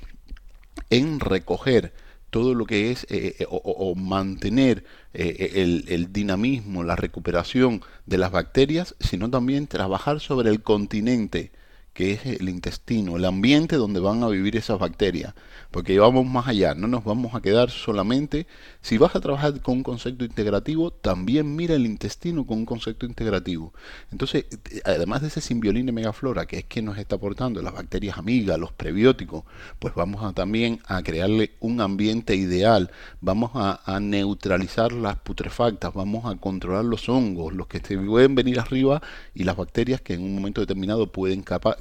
en 0.89 1.19
recoger 1.19 1.93
todo 2.31 2.55
lo 2.55 2.65
que 2.65 2.89
es 2.89 3.03
eh, 3.11 3.35
eh, 3.39 3.45
o, 3.47 3.93
mantener 3.93 4.83
el, 5.13 5.85
el, 5.87 6.11
dinamismo, 6.11 6.83
la 6.83 6.95
recuperación 6.95 7.83
de 8.07 8.17
las 8.17 8.31
bacterias, 8.31 8.95
sino 8.99 9.29
también 9.29 9.67
trabajar 9.67 10.19
sobre 10.19 10.49
el 10.49 10.63
continente 10.63 11.51
que 11.99 12.13
es 12.13 12.25
el 12.25 12.47
intestino, 12.47 13.17
el 13.17 13.25
ambiente 13.25 13.75
donde 13.75 13.99
van 13.99 14.23
a 14.23 14.29
vivir 14.29 14.55
esas 14.55 14.79
bacterias, 14.79 15.33
porque 15.69 15.99
vamos 15.99 16.25
más 16.25 16.47
allá, 16.47 16.73
no 16.73 16.87
nos 16.87 17.03
vamos 17.03 17.35
a 17.35 17.41
quedar 17.41 17.71
solamente, 17.71 18.47
si 18.79 18.97
vas 18.97 19.17
a 19.17 19.19
trabajar 19.19 19.59
con 19.59 19.79
un 19.79 19.83
concepto 19.83 20.23
integrativo, 20.23 20.91
también 20.91 21.57
mira 21.57 21.75
el 21.75 21.85
intestino 21.85 22.47
con 22.47 22.59
un 22.59 22.65
concepto 22.65 23.05
integrativo. 23.05 23.73
Entonces, 24.13 24.45
además 24.85 25.23
de 25.23 25.27
ese 25.27 25.41
simbiolina 25.41 25.91
megaflora, 25.91 26.45
que 26.45 26.59
es 26.59 26.63
que 26.63 26.81
nos 26.81 26.97
está 26.97 27.17
aportando 27.17 27.61
las 27.61 27.73
bacterias 27.73 28.17
amigas, 28.17 28.57
los 28.57 28.71
prebióticos, 28.71 29.43
pues 29.79 29.93
vamos 29.93 30.23
a 30.23 30.31
también 30.31 30.79
a 30.85 31.03
crearle 31.03 31.51
un 31.59 31.81
ambiente 31.81 32.33
ideal, 32.37 32.91
vamos 33.19 33.51
a, 33.55 33.99
neutralizar 33.99 34.93
las 34.93 35.17
putrefactas, 35.17 35.93
vamos 35.93 36.23
a 36.23 36.37
controlar 36.37 36.85
los 36.85 37.09
hongos, 37.09 37.53
los 37.53 37.67
que 37.67 37.79
se 37.79 37.97
pueden 37.97 38.35
venir 38.35 38.57
arriba 38.57 39.01
y 39.33 39.43
las 39.43 39.57
bacterias 39.57 39.99
que 39.99 40.13
en 40.13 40.23
un 40.23 40.33
momento 40.33 40.61
determinado 40.61 41.11
pueden 41.11 41.41
capaz 41.41 41.75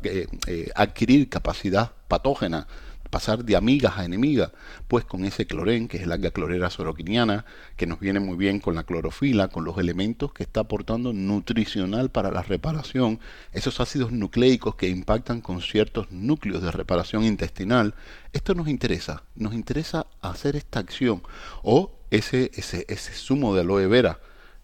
eh, 0.47 0.71
adquirir 0.75 1.29
capacidad 1.29 1.93
patógena 2.09 2.67
pasar 3.09 3.45
de 3.45 3.57
amigas 3.57 3.95
a 3.97 4.05
enemigas, 4.05 4.53
pues 4.87 5.05
con 5.05 5.25
ese 5.25 5.47
clorén, 5.47 5.89
que 5.89 5.97
es 5.97 6.03
el 6.05 6.13
alga 6.13 6.31
clorera 6.31 6.71
soroquiniana, 6.71 7.45
que 7.77 7.87
nos 7.87 8.01
viene 8.01 8.21
muy 8.21 8.37
bien 8.37 8.61
con 8.61 8.75
la 8.75 8.85
clorofila, 8.85 9.49
con 9.49 9.65
los 9.65 9.79
elementos 9.79 10.33
que 10.33 10.43
está 10.43 10.61
aportando 10.61 11.13
nutricional 11.13 12.11
para 12.11 12.31
la 12.31 12.43
reparación, 12.43 13.21
esos 13.53 13.81
ácidos 13.81 14.13
nucleicos 14.13 14.75
que 14.75 14.89
impactan 14.89 15.41
con 15.41 15.61
ciertos 15.61 16.11
núcleos 16.11 16.63
de 16.63 16.71
reparación 16.71 17.25
intestinal, 17.25 17.95
esto 18.33 18.55
nos 18.55 18.69
interesa, 18.69 19.23
nos 19.35 19.55
interesa 19.55 20.07
hacer 20.21 20.57
esta 20.57 20.81
acción 20.81 21.23
o 21.63 21.93
ese, 22.11 22.51
ese, 22.55 22.85
ese 22.89 23.13
zumo 23.13 23.55
de 23.55 23.63
aloe 23.63 23.87
vera 23.87 24.21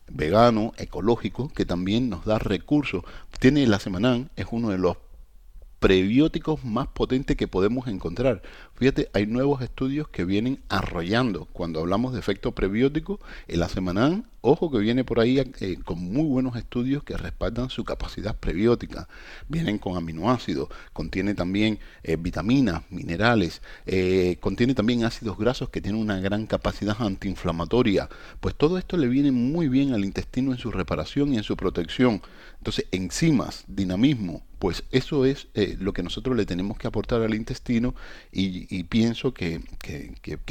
vegano, 0.07 0.75
ecológico, 0.77 1.49
que 1.49 1.65
también 1.65 2.11
nos 2.11 2.27
da 2.27 2.39
recursos. 2.39 3.05
Tiene 3.39 3.67
la 3.67 3.79
Semanán, 3.79 4.31
es 4.37 4.47
uno 4.51 4.69
de 4.69 4.77
los 4.77 4.99
prebióticos 5.79 6.65
más 6.65 6.89
potentes 6.89 7.37
que 7.37 7.49
podemos 7.49 7.89
encontrar. 7.89 8.43
Fíjate, 8.77 9.09
hay 9.13 9.27
nuevos 9.27 9.63
estudios 9.63 10.09
que 10.09 10.25
vienen 10.25 10.59
arrollando. 10.69 11.47
Cuando 11.53 11.79
hablamos 11.79 12.13
de 12.13 12.19
efecto 12.19 12.53
prebiótico, 12.53 13.21
el 13.47 13.63
Asemanán, 13.63 14.27
ojo 14.41 14.69
que 14.69 14.79
viene 14.79 15.05
por 15.05 15.21
ahí 15.21 15.39
eh, 15.39 15.79
con 15.85 16.01
muy 16.01 16.25
buenos 16.25 16.57
estudios 16.57 17.05
que 17.05 17.17
respaldan 17.17 17.71
su 17.71 17.85
capacidad 17.85 18.37
prebiótica. 18.37 19.09
Vienen 19.48 19.79
con 19.79 19.96
aminoácidos, 19.96 20.71
contiene 20.92 21.35
también 21.35 21.79
eh, 22.03 22.17
vitaminas, 22.17 22.83
minerales, 22.90 23.63
eh, 23.87 24.38
contiene 24.40 24.75
también 24.75 25.05
ácidos 25.05 25.38
grasos 25.38 25.69
que 25.69 25.81
tienen 25.81 26.01
una 26.01 26.19
gran 26.19 26.46
capacidad 26.46 26.96
antiinflamatoria. 27.01 28.09
Pues 28.40 28.57
todo 28.57 28.77
esto 28.79 28.96
le 28.96 29.07
viene 29.07 29.31
muy 29.31 29.69
bien 29.69 29.94
al 29.94 30.05
intestino 30.05 30.51
en 30.51 30.59
su 30.59 30.73
reparación 30.73 31.33
y 31.33 31.37
en 31.37 31.44
su 31.44 31.57
protección. 31.57 32.23
Entonces, 32.59 32.87
enzimas, 32.90 33.65
dinamismo, 33.69 34.42
pues 34.65 34.85
eso 34.92 35.27
es 35.27 35.48
eh, 35.53 35.77
lo 35.79 35.92
que 35.92 36.03
nosotros 36.03 36.35
le 36.35 36.46
tenemos 36.46 36.79
que 36.79 36.87
aportar 36.87 37.21
al 37.21 37.35
intestino 37.35 37.94
y, 38.33 38.63
pienso 38.85 39.35
que, 39.35 39.60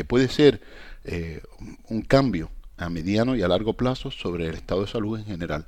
puede 0.07 0.27
ser 0.27 0.61
eh, 1.03 1.41
un 1.89 2.01
cambio 2.01 2.49
a 2.77 2.89
mediano 2.89 3.35
y 3.35 3.41
a 3.43 3.47
largo 3.47 3.73
plazo 3.73 4.11
sobre 4.11 4.47
el 4.47 4.55
estado 4.55 4.81
de 4.81 4.87
salud 4.87 5.19
en 5.19 5.25
general. 5.25 5.65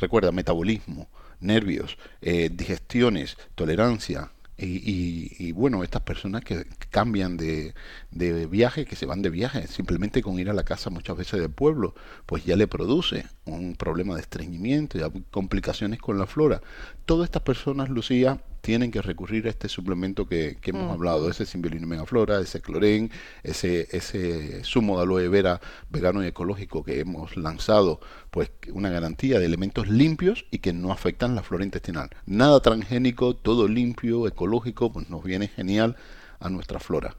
Recuerda, 0.00 0.32
metabolismo, 0.32 1.08
nervios, 1.40 1.98
eh, 2.20 2.50
digestiones, 2.52 3.36
tolerancia, 3.54 4.30
y, 4.58 5.52
bueno, 5.52 5.84
estas 5.84 6.02
personas 6.02 6.42
que 6.42 6.66
cambian 6.90 7.36
de, 7.36 7.74
de, 8.10 8.46
viaje, 8.46 8.86
que 8.86 8.96
se 8.96 9.04
van 9.04 9.20
de 9.20 9.28
viaje, 9.28 9.66
simplemente 9.66 10.22
con 10.22 10.38
ir 10.38 10.48
a 10.48 10.54
la 10.54 10.64
casa 10.64 10.88
muchas 10.88 11.16
veces 11.16 11.40
del 11.40 11.50
pueblo, 11.50 11.94
pues 12.24 12.44
ya 12.46 12.56
le 12.56 12.66
produce 12.66 13.26
un 13.44 13.74
problema 13.76 14.14
de 14.14 14.22
estreñimiento 14.22 14.96
y 14.96 15.22
complicaciones 15.30 16.00
con 16.00 16.18
la 16.18 16.26
flora. 16.26 16.62
Todas 17.04 17.26
estas 17.26 17.42
personas, 17.42 17.90
Lucía, 17.90 18.40
tienen 18.66 18.90
que 18.90 19.00
recurrir 19.00 19.46
a 19.46 19.50
este 19.50 19.68
suplemento 19.68 20.26
que, 20.26 20.58
hemos 20.64 20.88
mm. 20.88 20.90
hablado, 20.90 21.30
ese 21.30 21.46
simbiolina 21.46 21.86
megaflora, 21.86 22.40
ese 22.40 22.60
clorén, 22.60 23.12
ese, 23.44 23.86
ese 23.92 24.64
zumo 24.64 24.96
de 24.96 25.04
aloe 25.04 25.28
vera 25.28 25.60
vegano 25.88 26.24
y 26.24 26.26
ecológico 26.26 26.82
que 26.82 26.98
hemos 26.98 27.36
lanzado, 27.36 28.00
pues 28.32 28.50
una 28.72 28.90
garantía 28.90 29.38
de 29.38 29.46
elementos 29.46 29.86
limpios 29.86 30.46
y 30.50 30.58
que 30.58 30.72
no 30.72 30.90
afectan 30.90 31.36
la 31.36 31.44
flora 31.44 31.62
intestinal. 31.62 32.10
Nada 32.26 32.58
transgénico, 32.58 33.36
todo 33.36 33.68
limpio, 33.68 34.26
ecológico, 34.26 34.92
pues 34.92 35.08
nos 35.10 35.22
viene 35.22 35.46
genial 35.46 35.94
a 36.40 36.50
nuestra 36.50 36.80
flora 36.80 37.16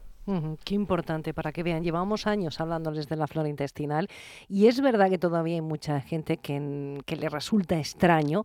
qué 0.64 0.74
importante 0.74 1.32
para 1.32 1.52
que 1.52 1.62
vean. 1.62 1.82
Llevamos 1.82 2.26
años 2.26 2.60
hablándoles 2.60 3.08
de 3.08 3.16
la 3.16 3.26
flora 3.26 3.48
intestinal 3.48 4.08
y 4.48 4.66
es 4.66 4.80
verdad 4.80 5.08
que 5.08 5.18
todavía 5.18 5.54
hay 5.54 5.60
mucha 5.60 6.00
gente 6.00 6.36
que, 6.36 6.58
le 6.58 7.28
resulta 7.28 7.78
extraño 7.78 8.42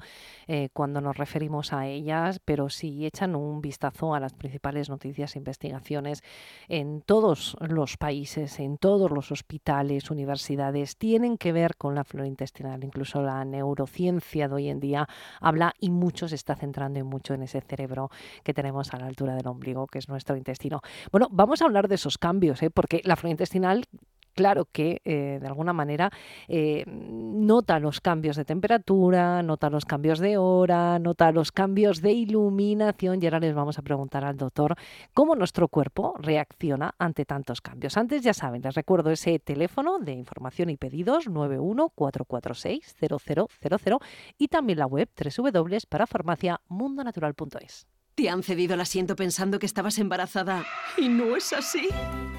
eh, 0.48 0.70
cuando 0.74 1.02
nos 1.02 1.18
referimos 1.18 1.74
a 1.74 1.88
ellas, 1.88 2.40
pero 2.44 2.70
si 2.70 3.06
echan 3.06 3.36
un 3.36 3.62
vistazo 3.62 4.16
a 4.16 4.20
las 4.20 4.34
principales 4.34 4.90
noticias 4.90 5.36
e 5.36 5.40
investigaciones 5.40 6.24
en 6.70 7.02
todos 7.02 7.56
los 7.60 7.98
países, 7.98 8.60
en 8.60 8.78
todos 8.78 9.12
los 9.12 9.32
hospitales, 9.32 10.10
universidades, 10.10 10.98
tienen 10.98 11.38
que 11.38 11.52
ver 11.52 11.76
con 11.76 11.96
la 11.96 12.04
flora 12.04 12.28
intestinal. 12.28 12.84
Incluso 12.84 13.22
la 13.22 13.44
neurociencia 13.46 14.48
de 14.48 14.56
hoy 14.56 14.70
en 14.70 14.80
día 14.80 15.08
habla 15.40 15.74
y 15.80 15.90
mucho 15.90 16.28
se 16.28 16.36
está 16.36 16.56
centrando 16.56 17.04
mucho 17.04 17.34
en 17.34 17.44
ese 17.44 17.62
cerebro 17.62 18.10
que 18.44 18.54
tenemos 18.54 18.94
a 18.94 19.00
la 19.00 19.08
altura 19.08 19.36
del 19.36 19.48
ombligo, 19.48 19.88
que 19.88 20.00
es 20.00 20.10
nuestro 20.10 20.36
intestino. 20.36 20.82
Bueno, 21.12 21.28
vamos 21.32 21.62
a 21.62 21.66
hablar 21.74 21.88
de 21.88 21.96
esos 21.96 22.18
cambios, 22.18 22.62
¿eh? 22.64 22.70
porque 22.70 23.02
la 23.04 23.16
flora 23.16 23.32
intestinal 23.32 23.86
claro 24.34 24.68
que 24.72 25.02
eh, 25.06 25.40
de 25.40 25.48
alguna 25.48 25.74
manera 25.74 26.12
eh, 26.48 26.84
nota 26.88 27.80
los 27.80 28.00
cambios 28.02 28.36
de 28.36 28.46
temperatura, 28.46 29.44
nota 29.44 29.70
los 29.70 29.86
cambios 29.86 30.18
de 30.20 30.38
hora, 30.38 30.98
nota 31.00 31.32
los 31.32 31.52
cambios 31.52 32.02
de 32.02 32.12
iluminación 32.12 33.20
y 33.22 33.26
ahora 33.26 33.40
les 33.40 33.54
vamos 33.56 33.80
a 33.80 33.82
preguntar 33.82 34.24
al 34.26 34.38
doctor 34.38 34.76
cómo 35.14 35.36
nuestro 35.36 35.68
cuerpo 35.68 36.14
reacciona 36.18 36.96
ante 36.98 37.26
tantos 37.26 37.62
cambios. 37.62 37.98
Antes 37.98 38.24
ya 38.24 38.34
saben, 38.34 38.62
les 38.62 38.76
recuerdo 38.76 39.12
ese 39.12 39.40
teléfono 39.40 40.00
de 40.00 40.14
información 40.14 40.70
y 40.70 40.78
pedidos 40.78 41.30
914460000 41.30 44.00
y 44.38 44.48
también 44.48 44.80
la 44.80 44.88
web 44.88 45.10
www.parafarmaciamundonatural.es. 45.18 47.93
Te 48.16 48.30
han 48.30 48.44
cedido 48.44 48.76
el 48.76 48.82
asiento 48.82 49.16
pensando 49.16 49.58
que 49.58 49.66
estabas 49.66 49.98
embarazada 49.98 50.64
y 50.98 51.10
no 51.10 51.36
es 51.36 51.52
así. 51.52 51.90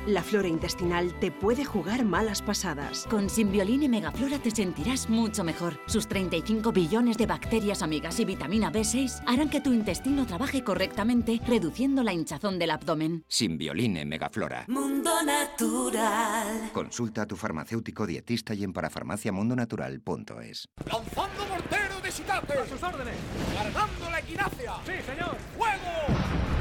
La 0.06 0.22
flora 0.22 0.46
intestinal 0.46 1.18
te 1.18 1.32
puede 1.32 1.64
jugar 1.64 2.04
malas 2.04 2.42
pasadas. 2.42 3.06
Con 3.10 3.28
Simbioline 3.28 3.86
y 3.86 3.88
Megaflora 3.88 4.38
te 4.38 4.52
sentirás 4.52 5.08
mucho 5.08 5.42
mejor. 5.42 5.80
Sus 5.86 6.06
35 6.06 6.70
billones 6.70 7.16
de 7.16 7.26
bacterias 7.26 7.82
amigas 7.82 8.20
y 8.20 8.24
vitamina 8.24 8.70
B6 8.70 9.24
harán 9.26 9.50
que 9.50 9.60
tu 9.60 9.72
intestino 9.72 10.26
trabaje 10.26 10.62
correctamente, 10.62 11.40
reduciendo 11.44 12.04
la 12.04 12.12
hinchazón 12.12 12.58
del 12.60 12.70
abdomen. 12.70 13.24
Simbioline 13.26 14.04
Megaflora. 14.04 14.66
Mundo 14.68 15.10
Natural. 15.24 16.70
Consulta 16.72 17.22
a 17.22 17.26
tu 17.26 17.34
farmacéutico 17.34 18.06
dietista 18.06 18.54
y 18.54 18.62
en 18.62 18.72
parafarmaciamundonatural.es. 18.72 20.68
¡Lanzando 20.86 21.46
mortero 21.48 22.00
de 22.00 22.12
Sitate! 22.12 22.58
¡A 22.58 22.66
sus 22.66 22.80
órdenes! 22.80 23.16
¡Cargando 23.56 24.10
la 24.10 24.20
equinacia! 24.20 24.74
¡Sí, 24.84 24.92
señor! 25.04 25.36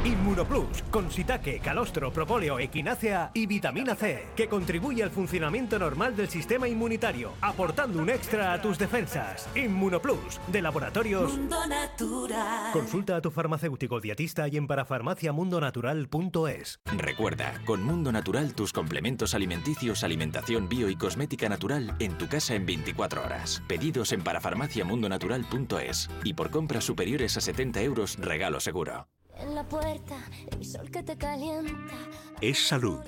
Inmunoplus, 0.05 0.83
con 0.91 1.09
sitaque, 1.09 1.59
calostro, 1.59 2.11
propóleo, 2.11 2.59
equinácea 2.59 3.31
y 3.33 3.45
vitamina 3.45 3.95
C, 3.95 4.27
que 4.35 4.49
contribuye 4.49 5.01
al 5.01 5.11
funcionamiento 5.11 5.79
normal 5.79 6.17
del 6.17 6.27
sistema 6.27 6.67
inmunitario, 6.67 7.31
aportando 7.39 8.01
un 8.01 8.09
extra 8.09 8.51
a 8.51 8.61
tus 8.61 8.77
defensas. 8.77 9.47
Inmunoplus, 9.55 10.41
de 10.47 10.61
laboratorios 10.61 11.37
Mundo 11.37 11.65
Natural. 11.67 12.73
Consulta 12.73 13.15
a 13.15 13.21
tu 13.21 13.31
farmacéutico 13.31 14.01
dietista 14.01 14.49
y 14.49 14.57
en 14.57 14.67
parafarmaciamundonatural.es. 14.67 16.81
Recuerda, 16.97 17.61
con 17.65 17.81
Mundo 17.81 18.11
Natural 18.11 18.53
tus 18.53 18.73
complementos 18.73 19.33
alimenticios, 19.33 20.03
alimentación 20.03 20.67
bio 20.67 20.89
y 20.89 20.97
cosmética 20.97 21.47
natural 21.47 21.95
en 21.99 22.17
tu 22.17 22.27
casa 22.27 22.55
en 22.55 22.65
24 22.65 23.23
horas. 23.23 23.63
Pedidos 23.69 24.11
en 24.11 24.21
parafarmaciamundonatural.es 24.21 26.09
y 26.25 26.33
por 26.33 26.51
compras 26.51 26.83
superiores 26.83 27.37
a 27.37 27.41
70 27.41 27.81
euros 27.81 28.17
regalo 28.19 28.59
seguro. 28.59 29.07
En 29.39 29.55
la 29.55 29.63
puerta, 29.63 30.15
el 30.51 30.65
sol 30.65 30.89
que 30.91 31.03
te 31.03 31.17
calienta. 31.17 31.95
Es 32.41 32.67
salud, 32.67 32.99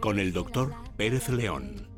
con 0.00 0.18
el 0.18 0.32
doctor 0.32 0.72
Pérez 0.96 1.28
León. 1.28 1.88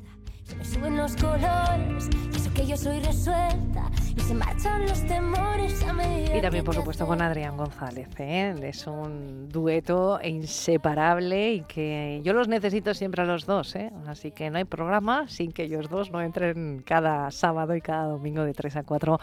Se 0.43 0.55
me 0.55 0.65
suben 0.65 0.97
los 0.97 1.15
colores, 1.17 2.09
y 2.31 2.35
eso 2.35 2.53
que 2.53 2.65
yo 2.65 2.77
soy 2.77 2.99
resuelta, 2.99 3.91
y 4.15 4.19
se 4.21 4.33
marchan 4.33 4.87
los 4.87 5.05
temores 5.05 5.83
a 5.83 5.91
medida 5.91 6.37
Y 6.37 6.41
también, 6.41 6.63
por 6.63 6.73
supuesto, 6.73 7.05
con 7.05 7.21
Adrián 7.21 7.57
González. 7.57 8.07
¿eh? 8.17 8.55
Es 8.63 8.87
un 8.87 9.49
dueto 9.49 10.19
inseparable 10.23 11.53
y 11.53 11.61
que 11.61 12.21
yo 12.23 12.31
los 12.31 12.47
necesito 12.47 12.93
siempre 12.93 13.23
a 13.23 13.25
los 13.25 13.45
dos. 13.45 13.75
¿eh? 13.75 13.91
Así 14.07 14.31
que 14.31 14.49
no 14.49 14.57
hay 14.57 14.63
programa 14.63 15.27
sin 15.27 15.51
que 15.51 15.63
ellos 15.63 15.89
dos 15.89 16.11
no 16.11 16.21
entren 16.21 16.81
cada 16.85 17.29
sábado 17.31 17.75
y 17.75 17.81
cada 17.81 18.05
domingo 18.05 18.43
de 18.43 18.53
3 18.53 18.77
a 18.77 18.83
4 18.83 19.19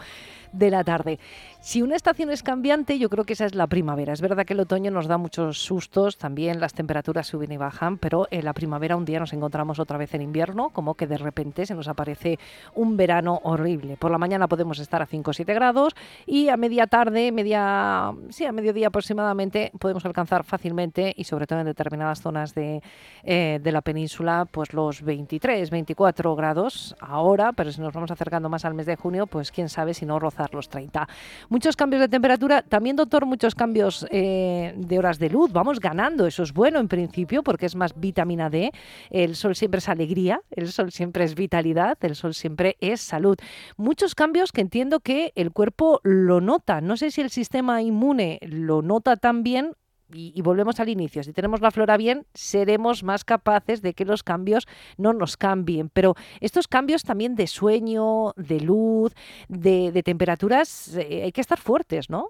de 0.51 0.69
la 0.69 0.83
tarde. 0.83 1.19
Si 1.65 1.81
una 1.81 1.95
estación 1.95 2.29
es 2.29 2.43
cambiante, 2.43 2.99
yo 2.99 3.09
creo 3.09 3.23
que 3.23 3.33
esa 3.33 3.45
es 3.45 3.55
la 3.55 3.65
primavera. 3.65 4.13
Es 4.13 4.21
verdad 4.21 4.45
que 4.45 4.53
el 4.53 4.59
otoño 4.59 4.91
nos 4.91 5.07
da 5.07 5.17
muchos 5.17 5.57
sustos, 5.57 6.15
también 6.15 6.59
las 6.59 6.75
temperaturas 6.75 7.25
suben 7.25 7.51
y 7.51 7.57
bajan, 7.57 7.97
pero 7.97 8.27
en 8.29 8.45
la 8.45 8.53
primavera 8.53 8.95
un 8.95 9.03
día 9.03 9.19
nos 9.19 9.33
encontramos 9.33 9.79
otra 9.79 9.97
vez 9.97 10.13
en 10.13 10.21
invierno, 10.21 10.69
como 10.69 10.93
que 10.93 11.07
de 11.07 11.17
repente 11.17 11.65
se 11.65 11.73
nos 11.73 11.87
aparece 11.87 12.37
un 12.75 12.97
verano 12.97 13.39
horrible. 13.41 13.97
Por 13.97 14.11
la 14.11 14.19
mañana 14.19 14.47
podemos 14.47 14.77
estar 14.77 15.01
a 15.01 15.07
5 15.07 15.31
o 15.31 15.33
7 15.33 15.55
grados 15.55 15.95
y 16.27 16.49
a 16.49 16.55
media 16.55 16.85
tarde, 16.85 17.31
media, 17.31 18.13
sí, 18.29 18.45
a 18.45 18.51
mediodía 18.51 18.89
aproximadamente, 18.89 19.71
podemos 19.79 20.05
alcanzar 20.05 20.43
fácilmente 20.43 21.15
y 21.17 21.23
sobre 21.23 21.47
todo 21.47 21.61
en 21.61 21.65
determinadas 21.65 22.21
zonas 22.21 22.53
de, 22.53 22.83
eh, 23.23 23.59
de 23.59 23.71
la 23.71 23.81
península, 23.81 24.45
pues 24.51 24.71
los 24.71 25.01
23, 25.01 25.71
24 25.71 26.35
grados 26.35 26.95
ahora, 26.99 27.53
pero 27.53 27.71
si 27.71 27.81
nos 27.81 27.91
vamos 27.91 28.11
acercando 28.11 28.49
más 28.49 28.65
al 28.65 28.75
mes 28.75 28.85
de 28.85 28.97
junio, 28.97 29.25
pues 29.25 29.51
quién 29.51 29.67
sabe 29.67 29.95
si 29.95 30.05
no 30.05 30.19
rozar 30.19 30.53
los 30.53 30.69
30. 30.69 31.07
Muchos 31.55 31.77
cambios 31.77 32.01
de 32.01 32.09
temperatura, 32.09 32.63
también 32.63 32.97
doctor, 32.97 33.25
muchos 33.25 33.55
cambios 33.55 34.05
eh, 34.11 34.73
de 34.75 34.99
horas 34.99 35.19
de 35.19 35.29
luz. 35.29 35.53
Vamos 35.53 35.79
ganando, 35.79 36.27
eso 36.27 36.43
es 36.43 36.51
bueno 36.51 36.81
en 36.81 36.89
principio 36.89 37.43
porque 37.43 37.65
es 37.65 37.77
más 37.77 37.97
vitamina 37.97 38.49
D. 38.49 38.73
El 39.09 39.37
sol 39.37 39.55
siempre 39.55 39.77
es 39.77 39.87
alegría, 39.87 40.41
el 40.51 40.69
sol 40.73 40.91
siempre 40.91 41.23
es 41.23 41.33
vitalidad, 41.33 41.97
el 42.01 42.17
sol 42.17 42.33
siempre 42.33 42.75
es 42.81 42.99
salud. 42.99 43.37
Muchos 43.77 44.15
cambios 44.15 44.51
que 44.51 44.59
entiendo 44.59 44.99
que 44.99 45.31
el 45.35 45.53
cuerpo 45.53 46.01
lo 46.03 46.41
nota. 46.41 46.81
No 46.81 46.97
sé 46.97 47.09
si 47.09 47.21
el 47.21 47.29
sistema 47.29 47.81
inmune 47.81 48.39
lo 48.41 48.81
nota 48.81 49.15
también 49.15 49.75
y, 50.15 50.41
volvemos 50.41 50.79
al 50.79 50.89
inicio, 50.89 51.23
si 51.23 51.33
tenemos 51.33 51.61
la 51.61 51.71
flora 51.71 51.97
bien, 51.97 52.25
seremos 52.33 53.03
más 53.03 53.23
capaces 53.23 53.81
de 53.81 53.93
que 53.93 54.05
los 54.05 54.23
cambios 54.23 54.67
no 54.97 55.13
nos 55.13 55.37
cambien. 55.37 55.89
Pero 55.89 56.15
estos 56.39 56.67
cambios 56.67 57.03
también 57.03 57.35
de 57.35 57.47
sueño, 57.47 58.33
de 58.35 58.61
luz, 58.61 59.13
de, 59.49 60.01
temperaturas, 60.03 60.95
eh, 60.95 61.23
hay 61.23 61.31
que 61.31 61.41
estar 61.41 61.59
fuertes, 61.59 62.09
¿no? 62.09 62.29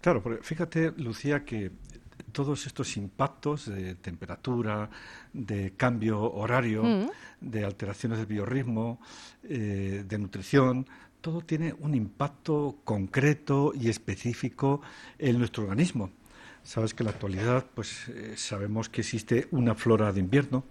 Claro, 0.00 0.22
porque 0.22 0.42
fíjate, 0.42 0.92
Lucía, 0.96 1.44
que 1.44 1.72
todos 2.32 2.66
estos 2.66 2.96
impactos 2.96 3.66
de 3.66 3.94
temperatura, 3.94 4.90
de 5.32 5.72
cambio 5.76 6.20
horario, 6.32 6.82
mm. 6.82 7.06
de 7.40 7.64
alteraciones 7.64 8.18
del 8.18 8.26
biorritmo, 8.26 9.00
eh, 9.42 10.04
de 10.06 10.18
nutrición, 10.18 10.86
todo 11.20 11.40
tiene 11.40 11.74
un 11.80 11.94
impacto 11.94 12.78
concreto 12.84 13.72
y 13.74 13.88
específico 13.88 14.80
en 15.18 15.38
nuestro 15.38 15.64
organismo. 15.64 16.10
Sabes 16.66 16.94
que 16.94 17.04
en 17.04 17.06
la 17.06 17.12
actualidad, 17.12 17.64
pues 17.74 18.08
eh, 18.08 18.34
sabemos 18.36 18.88
que 18.88 19.02
existe 19.02 19.46
una 19.52 19.76
flora 19.76 20.12
de 20.12 20.18
invierno, 20.18 20.64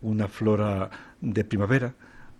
una 0.00 0.28
flora 0.28 0.88
de 1.20 1.44
primavera, 1.44 1.92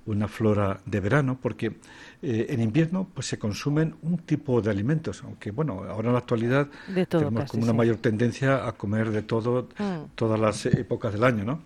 una 0.07 0.28
flora 0.28 0.80
de 0.86 1.01
verano, 1.01 1.38
porque 1.38 1.76
eh, 2.22 2.47
en 2.49 2.62
invierno 2.62 3.07
pues 3.12 3.26
se 3.26 3.38
consumen 3.38 3.97
un 4.01 4.16
tipo 4.16 4.62
de 4.62 4.70
alimentos, 4.70 5.22
aunque 5.24 5.51
bueno, 5.51 5.84
ahora 5.84 6.09
en 6.09 6.14
la 6.14 6.20
actualidad 6.20 6.68
tenemos 7.11 7.51
como 7.51 7.64
una 7.64 7.74
mayor 7.74 7.97
tendencia 7.97 8.66
a 8.66 8.72
comer 8.72 9.11
de 9.11 9.20
todo 9.20 9.68
mm. 9.76 10.14
todas 10.14 10.40
las 10.40 10.64
épocas 10.64 11.12
del 11.12 11.24
año, 11.24 11.44
¿no? 11.44 11.61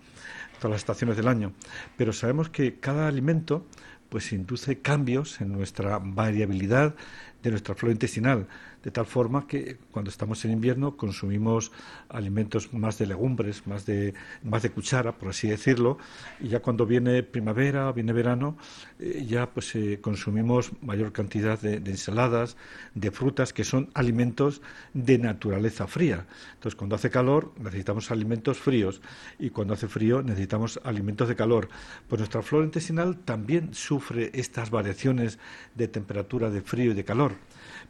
Todas 0.58 0.72
las 0.72 0.80
estaciones 0.80 1.16
del 1.16 1.28
año. 1.28 1.52
Pero 1.96 2.12
sabemos 2.12 2.50
que 2.50 2.80
cada 2.80 3.06
alimento 3.06 3.64
pues 4.08 4.32
induce 4.32 4.80
cambios 4.80 5.40
en 5.40 5.52
nuestra 5.52 6.00
variabilidad 6.02 6.96
de 7.42 7.50
nuestra 7.50 7.74
flora 7.74 7.92
intestinal 7.92 8.46
de 8.82 8.90
tal 8.90 9.06
forma 9.06 9.46
que 9.46 9.76
cuando 9.90 10.10
estamos 10.10 10.44
en 10.44 10.52
invierno 10.52 10.96
consumimos 10.96 11.70
alimentos 12.08 12.72
más 12.72 12.98
de 12.98 13.06
legumbres, 13.06 13.66
más 13.66 13.84
de, 13.84 14.14
más 14.42 14.62
de 14.62 14.70
cuchara, 14.70 15.12
por 15.12 15.28
así 15.28 15.48
decirlo, 15.48 15.98
y 16.40 16.48
ya 16.48 16.60
cuando 16.60 16.86
viene 16.86 17.22
primavera, 17.22 17.92
viene 17.92 18.12
verano, 18.12 18.56
eh, 18.98 19.24
ya 19.28 19.50
pues 19.50 19.74
eh, 19.74 19.98
consumimos 20.00 20.72
mayor 20.82 21.12
cantidad 21.12 21.60
de, 21.60 21.76
ensaladas, 21.76 22.56
de 22.94 23.10
frutas, 23.10 23.52
que 23.52 23.64
son 23.64 23.90
alimentos 23.94 24.62
de 24.94 25.18
naturaleza 25.18 25.86
fría. 25.86 26.26
Entonces, 26.54 26.76
cuando 26.76 26.96
hace 26.96 27.10
calor 27.10 27.52
necesitamos 27.58 28.10
alimentos 28.10 28.58
fríos 28.58 29.02
y 29.38 29.50
cuando 29.50 29.74
hace 29.74 29.88
frío 29.88 30.22
necesitamos 30.22 30.80
alimentos 30.84 31.28
de 31.28 31.36
calor. 31.36 31.68
Pues 32.08 32.20
nuestra 32.20 32.42
flora 32.42 32.64
intestinal 32.64 33.18
también 33.18 33.74
sufre 33.74 34.30
estas 34.32 34.70
variaciones 34.70 35.38
de 35.74 35.88
temperatura, 35.88 36.50
de 36.50 36.62
frío 36.62 36.92
y 36.92 36.94
de 36.94 37.04
calor 37.04 37.29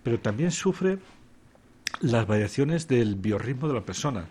pero 0.02 0.20
también 0.20 0.50
sufre 0.50 0.98
las 2.00 2.26
variaciones 2.26 2.88
del 2.88 3.16
biorritmo 3.16 3.68
de 3.68 3.74
la 3.74 3.84
persona. 3.84 4.26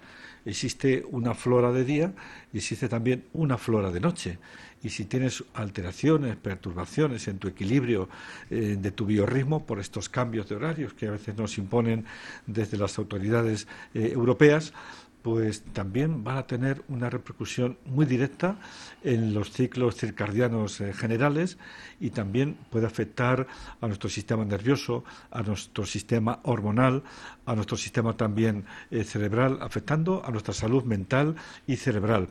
Existe 0.46 1.06
una 1.12 1.36
flora 1.36 1.72
de 1.72 1.84
día 1.84 2.14
y 2.54 2.58
existe 2.58 2.88
también 2.88 3.26
una 3.34 3.58
flora 3.58 3.92
de 3.92 4.00
noche. 4.00 4.40
Y 4.82 4.90
si 4.90 5.06
tienes 5.06 5.44
alteraciones, 5.54 6.38
perturbaciones 6.38 7.28
en 7.28 7.38
tu 7.38 7.50
equilibrio 7.50 8.08
eh, 8.50 8.78
de 8.80 8.92
tu 8.92 9.06
biorritmo 9.06 9.66
por 9.66 9.80
estos 9.80 10.08
cambios 10.08 10.48
de 10.48 10.56
horarios 10.56 10.94
que 10.94 11.08
a 11.08 11.12
veces 11.12 11.36
nos 11.36 11.58
imponen 11.58 12.06
desde 12.48 12.78
las 12.78 12.98
autoridades 12.98 13.68
eh, 13.94 14.12
europeas, 14.14 14.74
pues 15.22 15.64
también 15.74 16.24
van 16.24 16.38
a 16.38 16.48
tener 16.48 16.82
una 16.88 17.10
repercusión 17.10 17.78
muy 17.86 18.06
directa 18.06 18.58
en 19.04 19.34
los 19.34 19.52
ciclos 19.52 19.96
circadianos 19.96 20.80
eh, 20.80 20.94
generales 20.94 21.58
y 22.00 22.10
también 22.12 22.58
puede 22.70 22.86
afectar 22.86 23.48
a 23.82 23.88
nuestro 23.88 24.10
sistema 24.10 24.46
nervioso, 24.46 25.04
a 25.32 25.42
nuestro 25.42 25.86
sistema 25.86 26.40
hormonal, 26.44 27.04
a 27.46 27.56
nuestro 27.56 27.78
sistema 27.78 28.16
también 28.16 28.66
eh, 28.92 29.04
cerebral, 29.04 29.60
afectando 29.62 30.24
a 30.26 30.32
nuestra 30.32 30.54
salud 30.54 30.84
mental 30.84 31.36
y 31.68 31.76
cerebral. 31.76 32.30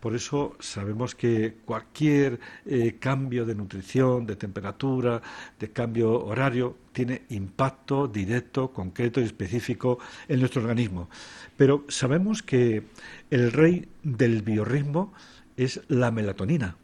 Por 0.00 0.14
eso 0.14 0.56
sabemos 0.60 1.14
que 1.14 1.58
cualquier 1.64 2.40
eh, 2.66 2.96
cambio 2.98 3.44
de 3.44 3.54
nutrición, 3.54 4.26
de 4.26 4.36
temperatura, 4.36 5.20
de 5.58 5.70
cambio 5.70 6.24
horario, 6.24 6.76
tiene 6.92 7.22
impacto 7.30 8.06
directo, 8.06 8.72
concreto 8.72 9.20
y 9.20 9.24
específico 9.24 9.98
en 10.28 10.40
nuestro 10.40 10.62
organismo. 10.62 11.08
Pero 11.56 11.84
sabemos 11.88 12.42
que 12.42 12.84
el 13.30 13.52
rey 13.52 13.88
del 14.02 14.42
biorritmo 14.42 15.12
es 15.56 15.80
la 15.88 16.10
melatonina. 16.10 16.76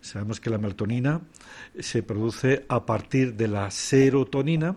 Sabemos 0.00 0.40
que 0.40 0.50
la 0.50 0.58
melatonina 0.58 1.20
se 1.78 2.02
produce 2.02 2.64
a 2.68 2.86
partir 2.86 3.34
de 3.34 3.48
la 3.48 3.70
serotonina 3.70 4.76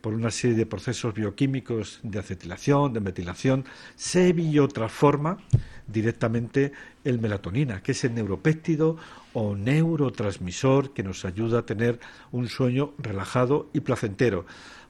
por 0.00 0.14
una 0.14 0.30
serie 0.30 0.56
de 0.56 0.66
procesos 0.66 1.14
bioquímicos 1.14 2.00
de 2.02 2.18
acetilación, 2.18 2.92
de 2.92 3.00
metilación, 3.00 3.64
se 3.96 4.32
biotransforma 4.32 5.38
directamente 5.86 6.72
el 7.04 7.18
melatonina, 7.18 7.82
que 7.82 7.92
es 7.92 8.04
el 8.04 8.14
neuropéptido 8.14 8.96
o 9.32 9.54
neurotransmisor 9.54 10.92
que 10.92 11.02
nos 11.02 11.24
ayuda 11.24 11.60
a 11.60 11.66
tener 11.66 12.00
un 12.32 12.48
sueño 12.48 12.94
relajado 12.98 13.70
y 13.72 13.80
placentero. 13.80 14.46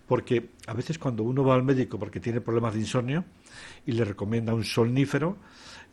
Porque 0.07 0.51
a 0.66 0.75
veces 0.75 0.99
cuando 0.99 1.23
uno 1.23 1.45
va 1.45 1.55
al 1.55 1.62
médico 1.62 1.99
porque 1.99 2.21
tiene 2.21 2.41
problemas 2.41 2.75
de 2.75 2.81
insomnio 2.81 3.25
y 3.87 3.93
le 3.93 4.05
recomienda 4.05 4.55
un 4.55 4.64
solnífero, 4.64 5.37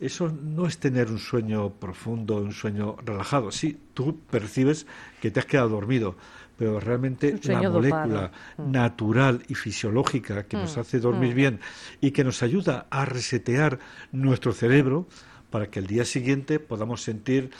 eso 0.00 0.30
no 0.30 0.66
es 0.66 0.78
tener 0.78 1.08
un 1.10 1.18
sueño 1.18 1.70
profundo, 1.70 2.36
un 2.36 2.52
sueño 2.52 2.96
relajado. 3.04 3.50
Sí, 3.50 3.78
tú 3.94 4.20
percibes 4.30 4.86
que 5.20 5.30
te 5.30 5.40
has 5.40 5.46
quedado 5.46 5.70
dormido, 5.70 6.16
pero 6.56 6.80
realmente 6.80 7.38
la 7.44 7.62
molécula 7.70 8.32
mm. 8.56 8.70
natural 8.70 9.42
y 9.48 9.54
fisiológica 9.54 10.46
que 10.46 10.56
nos 10.56 10.76
mm, 10.76 10.80
hace 10.80 11.00
dormir 11.00 11.32
mm. 11.32 11.36
bien 11.36 11.60
y 12.00 12.10
que 12.10 12.24
nos 12.24 12.42
ayuda 12.42 12.86
a 12.90 13.04
resetear 13.04 13.78
nuestro 14.12 14.52
cerebro 14.52 15.08
para 15.50 15.70
que 15.70 15.78
el 15.78 15.86
día 15.86 16.04
siguiente 16.04 16.58
podamos 16.58 17.02
sentir 17.02 17.50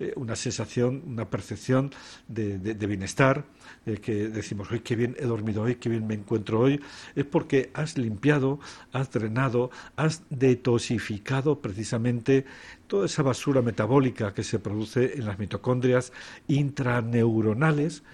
eh, 0.00 0.12
una 0.16 0.36
sensación, 0.36 1.02
una 1.06 1.28
percepción 1.28 1.90
de, 2.28 2.58
bienestar, 2.86 3.44
de 3.84 4.00
que 4.00 4.28
decimos, 4.28 4.70
hoy 4.70 4.80
qué 4.80 4.94
bien 4.94 5.16
he 5.18 5.24
dormido 5.24 5.62
hoy, 5.62 5.74
qué 5.74 5.88
bien 5.88 6.06
me 6.06 6.14
encuentro 6.14 6.60
hoy, 6.60 6.80
es 7.16 7.24
porque 7.24 7.70
has 7.74 7.98
limpiado, 7.98 8.60
has 8.92 9.10
drenado, 9.10 9.70
has 9.96 10.22
detoxificado 10.30 11.60
precisamente 11.60 12.44
toda 12.86 13.06
esa 13.06 13.22
basura 13.22 13.60
metabólica 13.60 14.34
que 14.34 14.44
se 14.44 14.58
produce 14.60 15.14
en 15.14 15.26
las 15.26 15.38
mitocondrias 15.38 16.12
intraneuronales 16.46 18.04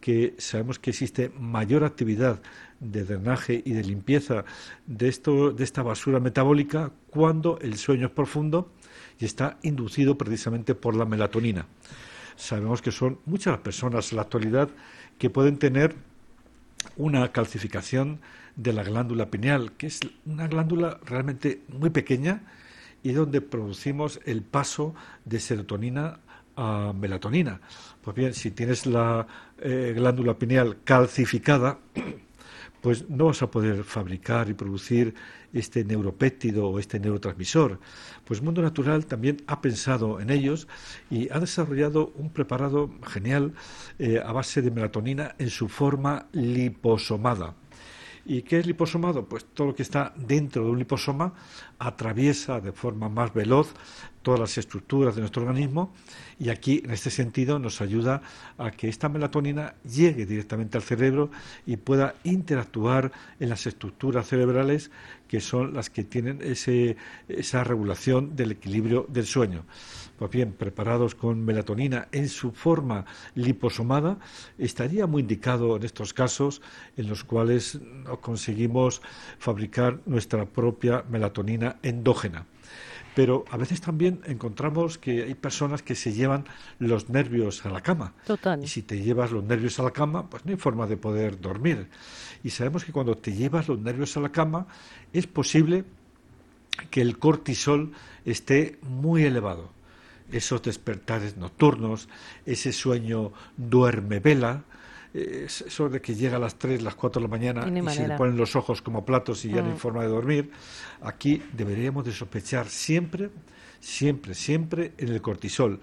que 0.00 0.34
sabemos 0.38 0.78
que 0.78 0.90
existe 0.90 1.30
mayor 1.38 1.82
actividad 1.84 2.40
de 2.80 3.04
drenaje 3.04 3.62
y 3.64 3.72
de 3.72 3.82
limpieza 3.82 4.44
de, 4.86 5.08
esto, 5.08 5.50
de 5.50 5.64
esta 5.64 5.82
basura 5.82 6.20
metabólica 6.20 6.92
cuando 7.10 7.58
el 7.60 7.76
sueño 7.76 8.06
es 8.06 8.12
profundo 8.12 8.70
y 9.18 9.24
está 9.24 9.58
inducido 9.62 10.18
precisamente 10.18 10.74
por 10.74 10.94
la 10.94 11.04
melatonina. 11.04 11.66
Sabemos 12.36 12.82
que 12.82 12.92
son 12.92 13.18
muchas 13.24 13.52
las 13.52 13.60
personas 13.60 14.12
en 14.12 14.16
la 14.16 14.22
actualidad 14.22 14.68
que 15.18 15.30
pueden 15.30 15.58
tener 15.58 15.94
una 16.96 17.32
calcificación 17.32 18.20
de 18.56 18.72
la 18.72 18.82
glándula 18.82 19.30
pineal, 19.30 19.72
que 19.72 19.86
es 19.86 20.00
una 20.24 20.46
glándula 20.48 20.98
realmente 21.04 21.62
muy 21.68 21.90
pequeña 21.90 22.42
y 23.02 23.12
donde 23.12 23.40
producimos 23.40 24.20
el 24.24 24.42
paso 24.42 24.94
de 25.24 25.40
serotonina 25.40 26.20
a 26.56 26.92
melatonina. 26.94 27.60
Pues 28.02 28.16
bien, 28.16 28.34
si 28.34 28.50
tienes 28.50 28.86
la 28.86 29.26
eh, 29.58 29.92
glándula 29.94 30.38
pineal 30.38 30.78
calcificada, 30.84 31.78
pues 32.80 33.08
no 33.08 33.26
vas 33.26 33.42
a 33.42 33.50
poder 33.50 33.84
fabricar 33.84 34.48
y 34.48 34.54
producir 34.54 35.14
este 35.52 35.84
neuropéptido 35.84 36.68
o 36.68 36.78
este 36.78 37.00
neurotransmisor. 37.00 37.80
Pues 38.24 38.42
Mundo 38.42 38.62
Natural 38.62 39.06
también 39.06 39.42
ha 39.46 39.60
pensado 39.60 40.20
en 40.20 40.30
ellos 40.30 40.68
y 41.10 41.30
ha 41.32 41.40
desarrollado 41.40 42.12
un 42.16 42.30
preparado 42.30 42.90
genial 43.06 43.52
eh, 43.98 44.20
a 44.24 44.32
base 44.32 44.62
de 44.62 44.70
melatonina 44.70 45.34
en 45.38 45.50
su 45.50 45.68
forma 45.68 46.26
liposomada. 46.32 47.54
¿Y 48.28 48.42
qué 48.42 48.58
es 48.58 48.66
liposomado? 48.66 49.24
Pues 49.24 49.44
todo 49.54 49.68
lo 49.68 49.74
que 49.74 49.84
está 49.84 50.12
dentro 50.16 50.64
de 50.64 50.70
un 50.70 50.78
liposoma 50.78 51.32
atraviesa 51.78 52.60
de 52.60 52.72
forma 52.72 53.08
más 53.08 53.32
veloz 53.32 53.72
todas 54.26 54.40
las 54.40 54.58
estructuras 54.58 55.14
de 55.14 55.20
nuestro 55.20 55.42
organismo 55.42 55.92
y 56.40 56.48
aquí 56.48 56.82
en 56.84 56.90
este 56.90 57.10
sentido 57.10 57.60
nos 57.60 57.80
ayuda 57.80 58.22
a 58.58 58.72
que 58.72 58.88
esta 58.88 59.08
melatonina 59.08 59.76
llegue 59.88 60.26
directamente 60.26 60.76
al 60.76 60.82
cerebro 60.82 61.30
y 61.64 61.76
pueda 61.76 62.16
interactuar 62.24 63.12
en 63.38 63.50
las 63.50 63.68
estructuras 63.68 64.26
cerebrales 64.26 64.90
que 65.28 65.40
son 65.40 65.74
las 65.74 65.90
que 65.90 66.02
tienen 66.02 66.42
ese, 66.42 66.96
esa 67.28 67.62
regulación 67.62 68.34
del 68.34 68.50
equilibrio 68.50 69.06
del 69.08 69.26
sueño. 69.26 69.64
Pues 70.18 70.30
bien, 70.30 70.52
preparados 70.52 71.14
con 71.14 71.44
melatonina 71.44 72.08
en 72.12 72.28
su 72.28 72.52
forma 72.52 73.04
liposomada, 73.34 74.18
estaría 74.58 75.06
muy 75.06 75.22
indicado 75.22 75.76
en 75.76 75.82
estos 75.82 76.14
casos 76.14 76.62
en 76.96 77.08
los 77.08 77.22
cuales 77.24 77.78
conseguimos 78.20 79.02
fabricar 79.38 80.00
nuestra 80.06 80.46
propia 80.46 81.04
melatonina 81.10 81.76
endógena. 81.82 82.46
Pero 83.14 83.46
a 83.50 83.56
veces 83.56 83.80
también 83.80 84.20
encontramos 84.26 84.98
que 84.98 85.22
hay 85.22 85.34
personas 85.34 85.82
que 85.82 85.94
se 85.94 86.12
llevan 86.12 86.44
los 86.78 87.08
nervios 87.08 87.64
a 87.64 87.70
la 87.70 87.80
cama. 87.80 88.12
Total. 88.26 88.62
Y 88.62 88.68
si 88.68 88.82
te 88.82 89.00
llevas 89.00 89.32
los 89.32 89.42
nervios 89.42 89.78
a 89.78 89.82
la 89.82 89.90
cama, 89.90 90.28
pues 90.28 90.44
no 90.44 90.50
hay 90.50 90.58
forma 90.58 90.86
de 90.86 90.98
poder 90.98 91.40
dormir. 91.40 91.88
Y 92.44 92.50
sabemos 92.50 92.84
que 92.84 92.92
cuando 92.92 93.16
te 93.16 93.32
llevas 93.32 93.68
los 93.68 93.78
nervios 93.78 94.14
a 94.18 94.20
la 94.20 94.32
cama, 94.32 94.66
es 95.14 95.26
posible 95.26 95.84
que 96.90 97.00
el 97.00 97.18
cortisol 97.18 97.92
esté 98.26 98.78
muy 98.82 99.24
elevado. 99.24 99.70
Esos 100.32 100.62
despertares 100.62 101.36
nocturnos, 101.36 102.08
ese 102.44 102.72
sueño 102.72 103.32
duerme 103.56 104.18
vela, 104.18 104.64
eso 105.14 105.88
de 105.88 106.00
que 106.00 106.14
llega 106.14 106.36
a 106.36 106.40
las 106.40 106.56
3, 106.56 106.82
las 106.82 106.94
4 106.94 107.20
de 107.20 107.28
la 107.28 107.30
mañana 107.30 107.66
y, 107.66 107.94
se 107.94 108.06
le 108.06 108.16
ponen 108.16 108.36
los 108.36 108.54
ojos 108.54 108.82
como 108.82 109.04
platos 109.04 109.44
y 109.44 109.48
ya 109.48 109.62
no 109.62 109.68
hay 109.68 109.74
mm. 109.74 109.78
forma 109.78 110.02
de 110.02 110.08
dormir, 110.08 110.50
aquí 111.00 111.42
deberíamos 111.52 112.04
de 112.04 112.12
sospechar 112.12 112.68
siempre, 112.68 113.30
siempre, 113.80 114.34
siempre 114.34 114.92
en 114.98 115.08
el 115.08 115.22
cortisol. 115.22 115.80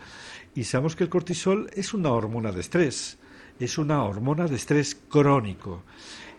Y 0.53 0.65
sabemos 0.65 0.95
que 0.95 1.03
el 1.03 1.09
cortisol 1.09 1.69
es 1.73 1.93
una 1.93 2.11
hormona 2.11 2.51
de 2.51 2.59
estrés, 2.59 3.17
es 3.59 3.77
una 3.77 4.03
hormona 4.03 4.47
de 4.47 4.55
estrés 4.55 4.95
crónico 5.09 5.83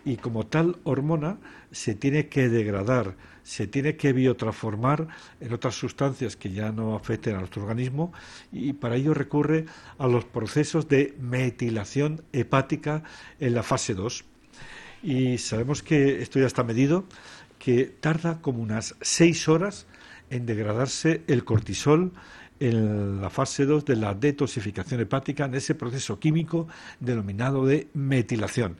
y 0.05 0.17
como 0.17 0.45
tal 0.45 0.77
hormona 0.83 1.37
se 1.71 1.95
tiene 1.95 2.29
que 2.29 2.47
degradar, 2.47 3.15
se 3.45 3.67
tiene 3.67 3.95
que 3.95 4.11
biotransformar 4.11 5.07
en 5.39 5.53
otras 5.53 5.75
sustancias 5.75 6.35
que 6.35 6.51
ya 6.51 6.71
no 6.71 6.95
afecten 6.95 7.35
a 7.35 7.39
nuestro 7.39 7.61
organismo 7.61 8.11
y 8.51 8.73
para 8.73 8.95
ello 8.95 9.13
recurre 9.13 9.65
a 9.99 10.07
los 10.07 10.25
procesos 10.25 10.89
de 10.89 11.13
metilación 11.19 12.23
hepática 12.33 13.03
en 13.39 13.53
la 13.53 13.61
fase 13.61 13.93
2. 13.93 14.25
Y 15.03 15.37
sabemos 15.37 15.83
que 15.83 16.23
esto 16.23 16.39
ya 16.39 16.47
está 16.47 16.63
medido, 16.63 17.05
que 17.59 17.85
tarda 17.85 18.41
como 18.41 18.63
unas 18.63 18.95
6 19.01 19.47
horas 19.47 19.85
en 20.31 20.47
degradarse 20.47 21.21
el 21.27 21.45
cortisol 21.45 22.13
en 22.59 23.21
la 23.21 23.29
fase 23.29 23.67
2 23.67 23.85
de 23.85 23.95
la 23.95 24.15
detoxificación 24.15 25.01
hepática, 25.01 25.45
en 25.45 25.53
ese 25.53 25.75
proceso 25.75 26.19
químico 26.19 26.67
denominado 26.99 27.63
de 27.67 27.89
metilación. 27.93 28.77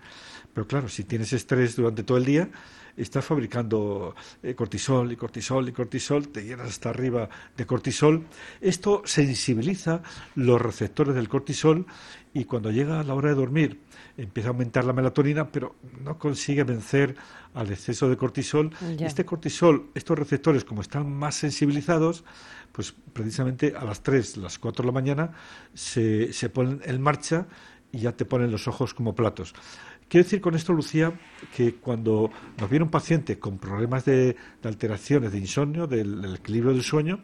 Pero 0.56 0.66
claro, 0.66 0.90
si 0.90 1.04
tienes 1.04 1.34
estrés 1.34 1.76
durante 1.76 2.04
todo 2.04 2.18
el 2.18 2.26
día, 2.26 2.50
estás 2.98 3.26
fabricando 3.26 4.16
eh, 4.42 4.56
cortisol 4.56 5.12
y 5.12 5.16
cortisol 5.16 5.68
y 5.70 5.72
cortisol, 5.72 6.28
te 6.30 6.44
llenas 6.44 6.70
hasta 6.70 6.90
arriba 6.90 7.30
de 7.56 7.66
cortisol. 7.66 8.26
Esto 8.62 9.02
sensibiliza 9.06 10.02
los 10.36 10.62
receptores 10.62 11.16
del 11.16 11.30
cortisol 11.30 11.86
y 12.34 12.46
cuando 12.46 12.72
llega 12.72 13.04
la 13.04 13.14
hora 13.14 13.30
de 13.30 13.36
dormir 13.36 13.80
empieza 14.18 14.50
a 14.50 14.52
aumentar 14.52 14.86
la 14.86 14.94
melatonina, 14.94 15.52
pero 15.52 15.76
no 16.04 16.18
consigue 16.18 16.64
vencer 16.64 17.16
al 17.54 17.72
exceso 17.72 18.10
de 18.10 18.18
cortisol. 18.18 18.72
Este 19.00 19.26
cortisol, 19.26 19.90
estos 19.94 20.18
receptores, 20.18 20.64
como 20.64 20.82
están 20.82 21.12
más 21.12 21.36
sensibilizados, 21.36 22.24
pues 22.72 22.94
precisamente 23.14 23.74
a 23.78 23.84
las 23.86 24.04
3, 24.04 24.38
las 24.38 24.60
4 24.60 24.84
de 24.84 24.88
la 24.88 24.94
mañana 24.94 25.32
se, 25.74 26.34
se 26.34 26.50
ponen 26.50 26.82
en 26.84 27.02
marcha 27.02 27.48
y 27.92 28.00
ya 28.00 28.12
te 28.12 28.26
ponen 28.26 28.52
los 28.52 28.68
ojos 28.68 28.94
como 28.94 29.16
platos. 29.16 29.54
Quiero 30.08 30.24
decir 30.24 30.40
con 30.40 30.56
esto, 30.56 30.72
Lucía, 30.72 31.14
que 31.56 31.76
cuando 31.76 32.30
nos 32.60 32.70
viene 32.70 32.86
un 32.86 32.92
paciente 32.92 33.40
con 33.40 33.58
problemas 33.58 34.06
de, 34.06 34.36
alteraciones 34.64 35.32
de 35.32 35.40
insomnio, 35.40 35.88
del, 35.88 36.36
equilibrio 36.36 36.74
del 36.74 36.84
sueño, 36.84 37.22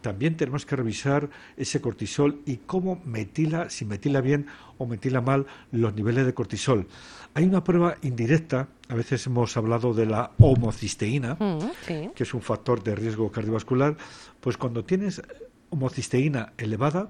también 0.00 0.36
tenemos 0.36 0.66
que 0.66 0.76
revisar 0.76 1.30
ese 1.56 1.80
cortisol 1.80 2.40
y 2.44 2.58
cómo 2.58 3.00
metila, 3.04 3.70
si 3.70 3.84
metila 3.84 4.20
bien 4.20 4.46
o 4.78 4.86
metila 4.86 5.20
mal 5.20 5.46
los 5.70 5.94
niveles 5.94 6.26
de 6.26 6.34
cortisol. 6.34 6.86
Hay 7.34 7.44
una 7.44 7.64
prueba 7.64 7.96
indirecta, 8.02 8.68
a 8.88 8.94
veces 8.94 9.26
hemos 9.26 9.56
hablado 9.56 9.94
de 9.94 10.06
la 10.06 10.32
homocisteína, 10.38 11.34
mm, 11.34 12.10
que 12.14 12.22
es 12.22 12.34
un 12.34 12.42
factor 12.42 12.82
de 12.82 12.94
riesgo 12.94 13.30
cardiovascular, 13.30 13.96
pues 14.40 14.56
cuando 14.56 14.84
tienes 14.84 15.22
homocisteína 15.70 16.52
elevada, 16.58 17.08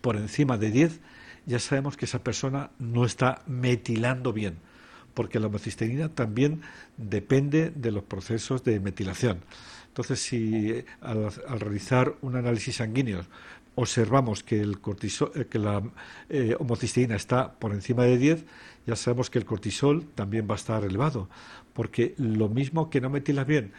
por 0.00 0.16
encima 0.16 0.56
de 0.58 0.70
10, 0.70 1.00
ya 1.46 1.58
sabemos 1.58 1.96
que 1.96 2.04
esa 2.04 2.22
persona 2.22 2.70
no 2.78 3.04
está 3.04 3.42
metilando 3.46 4.32
bien, 4.32 4.58
porque 5.14 5.40
la 5.40 5.46
homocisteína 5.46 6.10
también 6.10 6.60
depende 6.96 7.70
de 7.70 7.92
los 7.92 8.02
procesos 8.02 8.64
de 8.64 8.80
metilación. 8.80 9.40
Entonces, 9.88 10.20
si 10.20 10.84
al, 11.00 11.32
realizar 11.58 12.16
un 12.20 12.36
análisis 12.36 12.76
sanguíneo 12.76 13.22
observamos 13.76 14.42
que, 14.42 14.60
el 14.60 14.80
cortisol, 14.80 15.32
eh, 15.34 15.46
que 15.48 15.58
la 15.58 15.82
eh, 16.28 16.56
homocisteína 16.58 17.14
está 17.16 17.52
por 17.52 17.72
encima 17.72 18.04
de 18.04 18.18
10, 18.18 18.44
ya 18.86 18.96
sabemos 18.96 19.30
que 19.30 19.38
el 19.38 19.44
cortisol 19.44 20.06
también 20.14 20.46
va 20.48 20.54
a 20.54 20.56
estar 20.56 20.84
elevado, 20.84 21.28
porque 21.72 22.14
lo 22.18 22.48
mismo 22.48 22.90
que 22.90 23.00
no 23.00 23.10
metilas 23.10 23.46
bien 23.46 23.72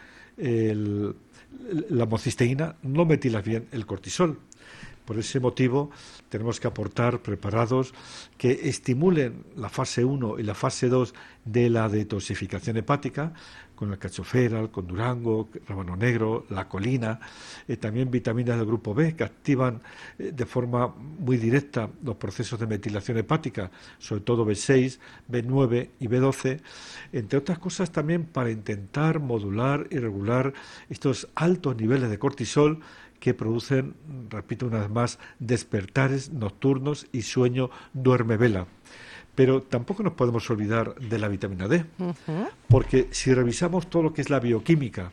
la 1.90 2.04
homocisteína, 2.04 2.76
no 2.82 3.04
metilas 3.04 3.44
bien 3.44 3.68
el 3.72 3.86
cortisol. 3.86 4.38
Por 5.08 5.18
ese 5.18 5.40
motivo 5.40 5.88
tenemos 6.28 6.60
que 6.60 6.68
aportar 6.68 7.22
preparados 7.22 7.94
que 8.36 8.68
estimulen 8.68 9.42
la 9.56 9.70
fase 9.70 10.04
1 10.04 10.38
y 10.38 10.42
la 10.42 10.54
fase 10.54 10.90
2 10.90 11.14
de 11.46 11.70
la 11.70 11.88
detoxificación 11.88 12.76
hepática, 12.76 13.32
con 13.74 13.90
el 13.90 13.98
cachofera, 13.98 14.68
con 14.68 14.86
durango, 14.86 15.48
rábano 15.66 15.96
negro, 15.96 16.44
la 16.50 16.68
colina, 16.68 17.20
también 17.80 18.10
vitaminas 18.10 18.58
del 18.58 18.66
grupo 18.66 18.92
B 18.92 19.16
que 19.16 19.24
activan 19.24 19.80
eh, 20.18 20.32
de 20.34 20.44
forma 20.44 20.88
muy 20.88 21.38
directa 21.38 21.88
los 22.02 22.16
procesos 22.16 22.60
de 22.60 22.66
metilación 22.66 23.16
hepática, 23.16 23.70
sobre 23.98 24.20
todo 24.22 24.44
B6, 24.44 24.98
B9 25.30 25.90
y 26.00 26.06
B12, 26.06 26.60
entre 27.12 27.38
otras 27.38 27.58
cosas 27.60 27.92
también 27.92 28.24
para 28.24 28.50
intentar 28.50 29.20
modular 29.20 29.86
y 29.90 29.96
regular 29.96 30.52
estos 30.90 31.28
altos 31.34 31.76
niveles 31.76 32.10
de 32.10 32.18
cortisol 32.18 32.80
que 33.20 33.34
producen, 33.34 33.94
repito 34.30 34.66
una 34.66 34.80
vez 34.80 34.90
más, 34.90 35.18
despertares 35.38 36.30
nocturnos 36.32 37.06
y 37.12 37.22
sueño 37.22 37.70
duerme 37.92 38.36
vela. 38.36 38.66
Pero 39.34 39.62
tampoco 39.62 40.02
nos 40.02 40.14
podemos 40.14 40.48
olvidar 40.50 40.94
de 40.96 41.18
la 41.18 41.28
vitamina 41.28 41.68
D, 41.68 41.84
porque 42.68 43.08
si 43.12 43.32
revisamos 43.32 43.88
todo 43.88 44.02
lo 44.02 44.12
que 44.12 44.20
es 44.20 44.30
la 44.30 44.40
bioquímica 44.40 45.12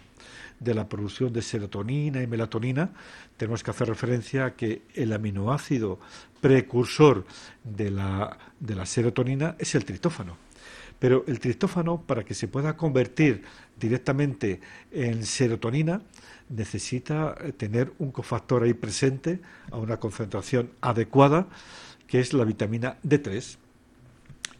de 0.59 0.73
la 0.73 0.87
producción 0.87 1.31
de 1.33 1.41
serotonina 1.41 2.21
y 2.21 2.27
melatonina, 2.27 2.91
tenemos 3.37 3.63
que 3.63 3.71
hacer 3.71 3.87
referencia 3.87 4.45
a 4.45 4.55
que 4.55 4.83
el 4.93 5.13
aminoácido 5.13 5.99
precursor 6.41 7.25
de 7.63 7.91
la, 7.91 8.37
de 8.59 8.75
la 8.75 8.85
serotonina 8.85 9.55
es 9.59 9.75
el 9.75 9.85
triptófano. 9.85 10.37
Pero 10.97 11.25
el 11.27 11.39
triptófano, 11.39 12.01
para 12.01 12.23
que 12.23 12.33
se 12.33 12.47
pueda 12.47 12.77
convertir 12.77 13.43
directamente 13.77 14.61
en 14.91 15.25
serotonina, 15.25 16.01
necesita 16.49 17.35
eh, 17.39 17.51
tener 17.51 17.93
un 17.99 18.11
cofactor 18.11 18.63
ahí 18.63 18.73
presente 18.73 19.39
a 19.71 19.77
una 19.77 19.97
concentración 19.97 20.71
adecuada, 20.81 21.47
que 22.07 22.19
es 22.19 22.33
la 22.33 22.43
vitamina 22.43 22.97
D3. 23.03 23.57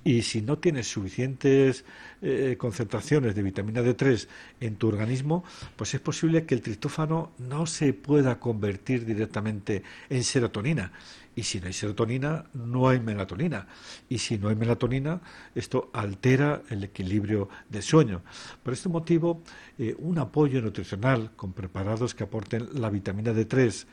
Y 0.06 0.22
si 0.22 0.44
no 0.44 0.60
tienes 0.60 0.88
suficientes 0.88 1.84
eh, 2.22 2.56
concentraciones 2.60 3.34
de 3.34 3.42
vitamina 3.42 3.82
D3 3.82 4.28
en 4.60 4.76
tu 4.76 4.88
organismo, 4.88 5.44
pues 5.76 5.96
es 5.96 6.00
posible 6.00 6.46
que 6.46 6.54
el 6.54 6.62
triptófano 6.62 7.32
no 7.40 7.66
se 7.66 7.92
pueda 7.92 8.40
convertir 8.40 9.04
directamente 9.04 9.82
en 10.08 10.24
serotonina. 10.24 10.92
Y 11.36 11.42
si 11.42 11.60
no 11.60 11.66
hay 11.66 11.74
serotonina, 11.74 12.46
no 12.54 12.88
hay 12.88 13.00
melatonina. 13.00 13.68
Y 14.08 14.20
si 14.20 14.38
no 14.38 14.50
hay 14.50 14.56
melatonina, 14.56 15.22
esto 15.56 15.90
altera 15.92 16.62
el 16.70 16.84
equilibrio 16.84 17.50
del 17.68 17.82
sueño. 17.82 18.22
Por 18.62 18.74
este 18.74 18.90
motivo, 18.90 19.42
eh, 19.80 19.96
un 19.98 20.20
apoyo 20.20 20.62
nutricional 20.62 21.32
con 21.36 21.52
preparados 21.52 22.14
que 22.14 22.24
aporten 22.24 22.70
la 22.80 22.92
vitamina 22.92 23.34
D3, 23.34 23.88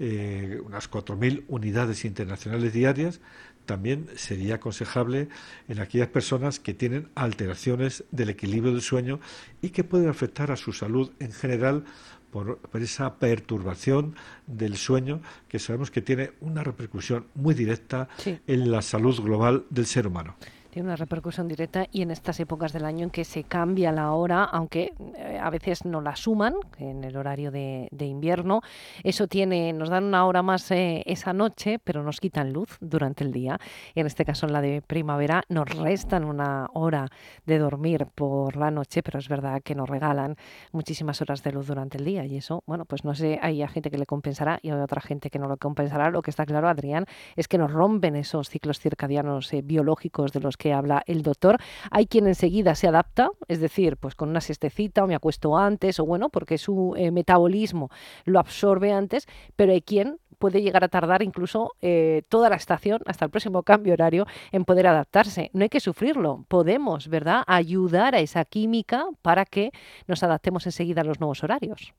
eh, 0.00 0.60
unas 0.64 0.90
4.000 0.90 1.44
unidades 1.48 2.04
internacionales 2.04 2.72
diarias, 2.72 3.20
también 3.68 4.08
sería 4.16 4.54
aconsejable 4.54 5.28
en 5.68 5.78
aquellas 5.78 6.08
personas 6.08 6.58
que 6.58 6.72
tienen 6.72 7.10
alteraciones 7.14 8.02
del 8.10 8.30
equilibrio 8.30 8.72
del 8.72 8.80
sueño 8.80 9.20
y 9.60 9.68
que 9.70 9.84
pueden 9.84 10.08
afectar 10.08 10.50
a 10.50 10.56
su 10.56 10.72
salud 10.72 11.10
en 11.20 11.32
general 11.32 11.84
por, 12.30 12.58
esa 12.80 13.16
perturbación 13.18 14.14
del 14.46 14.78
sueño 14.78 15.20
que 15.48 15.58
sabemos 15.58 15.90
que 15.90 16.00
tiene 16.00 16.32
una 16.40 16.64
repercusión 16.64 17.26
muy 17.34 17.54
directa 17.54 18.08
en 18.24 18.70
la 18.70 18.80
salud 18.80 19.20
global 19.20 19.66
del 19.68 19.84
ser 19.84 20.06
humano 20.06 20.34
tiene 20.78 20.90
una 20.90 20.96
repercusión 20.96 21.48
directa 21.48 21.88
y 21.90 22.02
en 22.02 22.12
estas 22.12 22.38
épocas 22.38 22.72
del 22.72 22.84
año 22.84 23.02
en 23.02 23.10
que 23.10 23.24
se 23.24 23.42
cambia 23.42 23.90
la 23.90 24.12
hora, 24.12 24.44
aunque 24.44 24.94
eh, 25.16 25.36
a 25.42 25.50
veces 25.50 25.84
no 25.84 26.00
la 26.00 26.14
suman 26.14 26.54
en 26.78 27.02
el 27.02 27.16
horario 27.16 27.50
de, 27.50 27.88
invierno, 27.98 28.60
eso 29.02 29.26
tiene, 29.26 29.72
nos 29.72 29.88
dan 29.88 30.04
una 30.04 30.24
hora 30.24 30.40
más 30.44 30.70
eh, 30.70 31.02
esa 31.06 31.32
noche, 31.32 31.80
pero 31.82 32.04
nos 32.04 32.20
quitan 32.20 32.52
luz 32.52 32.76
durante 32.80 33.24
el 33.24 33.32
día. 33.32 33.58
En 33.96 34.06
este 34.06 34.24
caso, 34.24 34.46
en 34.46 34.52
la 34.52 34.60
de 34.60 34.80
primavera, 34.80 35.42
nos 35.48 35.68
restan 35.68 36.22
una 36.22 36.68
hora 36.74 37.08
de 37.44 37.58
dormir 37.58 38.06
por 38.14 38.56
la 38.56 38.70
noche, 38.70 39.02
pero 39.02 39.18
es 39.18 39.28
verdad 39.28 39.62
que 39.64 39.74
nos 39.74 39.88
regalan 39.88 40.36
muchísimas 40.70 41.20
horas 41.20 41.42
de 41.42 41.50
luz 41.50 41.66
durante 41.66 41.98
el 41.98 42.04
día 42.04 42.24
y 42.24 42.36
eso, 42.36 42.62
bueno, 42.66 42.84
pues 42.84 43.04
no 43.04 43.16
sé, 43.16 43.40
hay 43.42 43.66
gente 43.66 43.90
que 43.90 43.98
le 43.98 44.06
compensará 44.06 44.60
y 44.62 44.70
hay 44.70 44.78
otra 44.78 45.00
gente 45.00 45.28
que 45.28 45.40
no 45.40 45.48
lo 45.48 45.56
compensará. 45.56 46.08
Lo 46.10 46.22
que 46.22 46.30
está 46.30 46.46
claro, 46.46 46.68
Adrián, 46.68 47.04
es 47.34 47.48
que 47.48 47.58
nos 47.58 47.72
rompen 47.72 48.14
esos 48.14 48.48
ciclos 48.48 48.78
circadianos 48.78 49.52
eh, 49.52 49.62
biológicos 49.62 50.32
de 50.32 50.38
los 50.38 50.56
que 50.56 50.67
habla 50.72 51.02
el 51.06 51.22
doctor. 51.22 51.58
Hay 51.90 52.06
quien 52.06 52.26
enseguida 52.26 52.74
se 52.74 52.88
adapta, 52.88 53.30
es 53.48 53.60
decir, 53.60 53.96
pues 53.96 54.14
con 54.14 54.28
una 54.28 54.40
siestecita 54.40 55.04
o 55.04 55.06
me 55.06 55.14
acuesto 55.14 55.56
antes 55.56 56.00
o 56.00 56.06
bueno, 56.06 56.28
porque 56.28 56.58
su 56.58 56.94
eh, 56.96 57.10
metabolismo 57.10 57.90
lo 58.24 58.38
absorbe 58.38 58.92
antes, 58.92 59.26
pero 59.56 59.72
hay 59.72 59.82
quien 59.82 60.18
puede 60.38 60.62
llegar 60.62 60.84
a 60.84 60.88
tardar 60.88 61.22
incluso 61.22 61.72
eh, 61.80 62.22
toda 62.28 62.48
la 62.48 62.56
estación 62.56 63.00
hasta 63.06 63.24
el 63.24 63.30
próximo 63.30 63.62
cambio 63.62 63.92
horario 63.92 64.26
en 64.52 64.64
poder 64.64 64.86
adaptarse. 64.86 65.50
No 65.52 65.62
hay 65.62 65.68
que 65.68 65.80
sufrirlo, 65.80 66.44
podemos, 66.48 67.08
¿verdad?, 67.08 67.42
ayudar 67.46 68.14
a 68.14 68.20
esa 68.20 68.44
química 68.44 69.06
para 69.22 69.44
que 69.44 69.72
nos 70.06 70.22
adaptemos 70.22 70.64
enseguida 70.66 71.02
a 71.02 71.04
los 71.04 71.20
nuevos 71.20 71.42
horarios. 71.44 71.94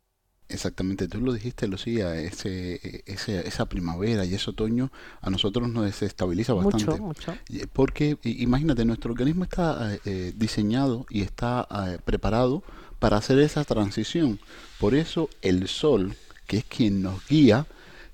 Exactamente, 0.50 1.08
tú 1.08 1.22
lo 1.22 1.32
dijiste, 1.32 1.68
Lucía, 1.68 2.20
ese, 2.20 3.04
ese, 3.06 3.48
esa 3.48 3.68
primavera 3.68 4.26
y 4.26 4.34
ese 4.34 4.50
otoño 4.50 4.92
a 5.22 5.30
nosotros 5.30 5.70
nos 5.70 5.86
desestabiliza 5.86 6.54
bastante. 6.54 7.00
Mucho, 7.00 7.04
mucho. 7.04 7.34
Porque 7.72 8.18
imagínate, 8.24 8.84
nuestro 8.84 9.12
organismo 9.12 9.44
está 9.44 9.98
eh, 10.06 10.34
diseñado 10.36 11.06
y 11.12 11.22
está 11.22 11.68
eh, 11.88 12.00
preparado 12.04 12.64
para 12.98 13.18
hacer 13.18 13.38
esa 13.40 13.64
transición. 13.64 14.40
Por 14.80 14.96
eso 14.96 15.30
el 15.44 15.68
sol, 15.68 16.16
que 16.48 16.58
es 16.58 16.66
quien 16.66 17.04
nos 17.04 17.26
guía, 17.28 17.68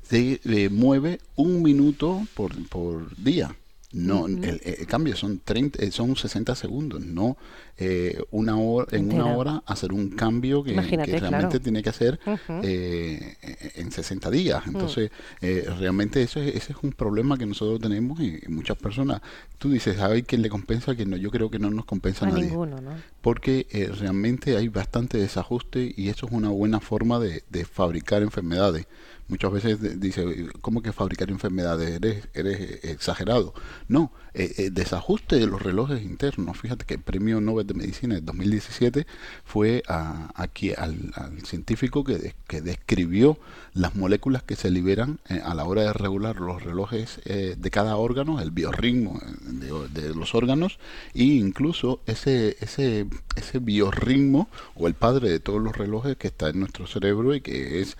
se 0.03 0.39
eh, 0.43 0.69
mueve 0.69 1.19
un 1.35 1.63
minuto 1.63 2.25
por, 2.33 2.51
por 2.67 3.15
día. 3.15 3.55
No, 3.91 4.27
el, 4.27 4.61
el, 4.61 4.87
cambio 4.87 5.15
son 5.15 5.39
30, 5.39 5.81
eh, 5.81 5.89
son 5.89 6.17
60 6.17 6.53
segundos, 6.55 6.99
no 6.99 7.37
eh, 7.77 8.23
una 8.31 8.57
hora, 8.57 8.87
en 8.95 9.11
una 9.11 9.35
hora 9.35 9.63
hacer 9.65 9.91
un 9.91 10.09
cambio 10.11 10.63
que, 10.63 10.73
que 10.73 11.19
realmente 11.19 11.59
tiene 11.59 11.83
que 11.83 11.89
hacer 11.89 12.19
eh, 12.63 13.35
en 13.75 13.91
60 13.91 14.31
días. 14.31 14.65
Mm. 14.65 14.69
Entonces, 14.69 15.11
eh, 15.41 15.67
realmente 15.77 16.21
eso 16.21 16.39
es, 16.39 16.55
ese 16.55 16.71
es 16.71 16.77
un 16.81 16.93
problema 16.93 17.37
que 17.37 17.45
nosotros 17.45 17.81
tenemos 17.81 18.21
y, 18.21 18.39
muchas 18.47 18.77
personas. 18.77 19.21
Tú 19.57 19.69
dices, 19.69 19.99
¿hay 19.99 20.23
quien 20.23 20.41
le 20.41 20.49
compensa? 20.49 20.95
que 20.95 21.05
no, 21.05 21.17
yo 21.17 21.31
creo 21.31 21.49
que 21.49 21.59
no 21.59 21.69
nos 21.69 21.85
compensa 21.85 22.25
a, 22.25 22.29
nadie. 22.29 22.45
Ninguno, 22.45 22.79
¿no? 22.79 22.91
Porque 23.21 23.67
realmente 23.99 24.55
hay 24.55 24.69
bastante 24.69 25.17
desajuste 25.17 25.93
y 25.97 26.09
eso 26.09 26.27
es 26.27 26.31
una 26.31 26.49
buena 26.49 26.79
forma 26.79 27.19
de, 27.19 27.43
de 27.49 27.65
fabricar 27.65 28.21
enfermedades 28.21 28.87
muchas 29.27 29.51
veces 29.51 29.99
dice, 29.99 30.47
¿cómo 30.61 30.81
que 30.81 30.93
fabricar 30.93 31.29
enfermedades? 31.29 31.95
Eres, 31.95 32.27
eres 32.33 32.83
exagerado. 32.83 33.53
No, 33.87 34.11
eh, 34.33 34.53
eh, 34.57 34.69
desajuste 34.71 35.37
de 35.37 35.47
los 35.47 35.61
relojes 35.61 36.03
internos. 36.03 36.57
Fíjate 36.57 36.85
que 36.85 36.95
el 36.95 37.01
premio 37.01 37.41
Nobel 37.41 37.64
de 37.65 37.73
Medicina 37.73 38.15
de 38.15 38.21
2017 38.21 39.07
fue 39.43 39.83
a, 39.87 40.31
aquí 40.35 40.71
al, 40.75 41.13
científico 41.43 42.03
que, 42.03 42.35
que, 42.47 42.61
describió 42.61 43.37
las 43.73 43.95
moléculas 43.95 44.43
que 44.43 44.55
se 44.55 44.71
liberan 44.71 45.19
eh, 45.29 45.41
a 45.43 45.53
la 45.53 45.65
hora 45.65 45.83
de 45.83 45.93
regular 45.93 46.37
los 46.37 46.63
relojes 46.63 47.19
eh, 47.25 47.55
de 47.57 47.71
cada 47.71 47.97
órgano, 47.97 48.39
el 48.39 48.51
biorritmo 48.51 49.19
de, 49.41 50.01
de, 50.01 50.15
los 50.15 50.35
órganos, 50.35 50.79
e 51.13 51.23
incluso 51.23 52.01
ese, 52.05 52.57
ese, 52.61 53.07
ese 53.35 53.59
biorritmo 53.59 54.49
o 54.75 54.87
el 54.87 54.93
padre 54.93 55.29
de 55.29 55.39
todos 55.39 55.61
los 55.61 55.75
relojes 55.75 56.17
que 56.17 56.27
está 56.27 56.49
en 56.49 56.59
nuestro 56.59 56.87
cerebro 56.87 57.35
y 57.35 57.41
que 57.41 57.81
es 57.81 57.97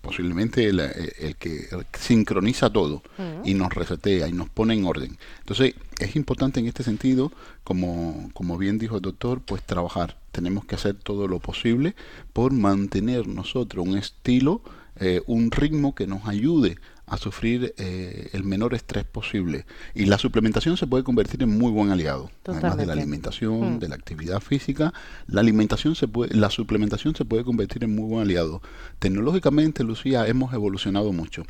posiblemente 0.00 0.66
el, 0.66 0.80
el, 0.80 1.36
que 1.36 1.68
sincroniza 1.98 2.70
todo 2.70 3.02
y 3.44 3.54
nos 3.54 3.72
resetea 3.72 4.28
y 4.28 4.32
nos 4.32 4.48
pone 4.48 4.74
en 4.74 4.84
orden. 4.84 5.18
Entonces, 5.40 5.74
es 5.98 6.16
importante 6.16 6.60
en 6.60 6.66
este 6.66 6.82
sentido, 6.82 7.32
como, 7.62 8.30
como 8.34 8.58
bien 8.58 8.78
dijo 8.78 8.96
el 8.96 9.02
doctor, 9.02 9.40
pues 9.40 9.62
trabajar. 9.62 10.18
Tenemos 10.32 10.64
que 10.64 10.74
hacer 10.74 10.94
todo 10.94 11.28
lo 11.28 11.38
posible 11.38 11.94
por 12.32 12.52
mantener 12.52 13.28
nosotros 13.28 13.86
un 13.86 13.96
estilo, 13.96 14.62
eh, 14.96 15.22
un 15.26 15.50
ritmo 15.50 15.94
que 15.94 16.06
nos 16.06 16.26
ayude 16.26 16.76
a 17.06 17.16
sufrir 17.18 17.74
eh, 17.76 18.30
el 18.32 18.44
menor 18.44 18.74
estrés 18.74 19.04
posible. 19.04 19.66
Y 19.94 20.06
la 20.06 20.18
suplementación 20.18 20.76
se 20.76 20.86
puede 20.86 21.04
convertir 21.04 21.42
en 21.42 21.56
muy 21.58 21.70
buen 21.70 21.90
aliado. 21.90 22.30
Totalmente. 22.42 22.66
Además 22.66 22.76
de 22.78 22.86
la 22.86 22.92
alimentación, 22.92 23.76
mm. 23.76 23.78
de 23.78 23.88
la 23.88 23.94
actividad 23.94 24.40
física, 24.40 24.92
la 25.26 25.40
alimentación 25.40 25.94
se 25.94 26.08
puede, 26.08 26.34
la 26.34 26.50
suplementación 26.50 27.14
se 27.14 27.24
puede 27.24 27.44
convertir 27.44 27.84
en 27.84 27.94
muy 27.94 28.08
buen 28.08 28.22
aliado. 28.22 28.62
Tecnológicamente, 28.98 29.84
Lucía, 29.84 30.26
hemos 30.26 30.52
evolucionado 30.54 31.12
mucho. 31.12 31.44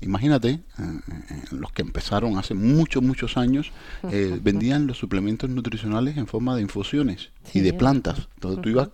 Imagínate, 0.00 0.50
eh, 0.50 0.60
eh, 0.78 1.42
los 1.50 1.72
que 1.72 1.82
empezaron 1.82 2.38
hace 2.38 2.54
muchos, 2.54 3.02
muchos 3.02 3.36
años, 3.36 3.72
eh, 4.10 4.38
vendían 4.42 4.86
los 4.86 4.98
suplementos 4.98 5.50
nutricionales 5.50 6.16
en 6.16 6.26
forma 6.26 6.56
de 6.56 6.62
infusiones 6.62 7.30
sí, 7.44 7.58
y 7.58 7.62
de 7.62 7.72
plantas. 7.72 8.28
Entonces 8.34 8.58
uh 8.58 8.60
-huh. 8.60 8.62
tú 8.62 8.68
ibas, 8.68 8.88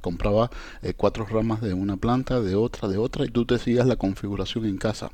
comprabas 0.00 0.50
cuatro 0.96 1.26
ramas 1.26 1.60
de 1.60 1.74
una 1.74 1.96
planta, 1.96 2.40
de 2.40 2.54
otra, 2.54 2.88
de 2.88 2.98
otra, 2.98 3.24
y 3.24 3.28
tú 3.28 3.44
te 3.44 3.56
hacías 3.56 3.86
la 3.86 3.96
configuración 3.96 4.64
en 4.64 4.78
casa 4.78 5.10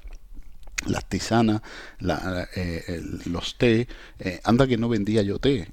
las 0.87 1.09
tisanas, 1.09 1.63
la, 1.99 2.49
eh, 2.55 3.03
los 3.27 3.57
té, 3.57 3.89
eh, 4.19 4.41
anda 4.45 4.67
que 4.67 4.77
no 4.77 4.89
vendía 4.89 5.23
yo 5.23 5.39
té. 5.39 5.69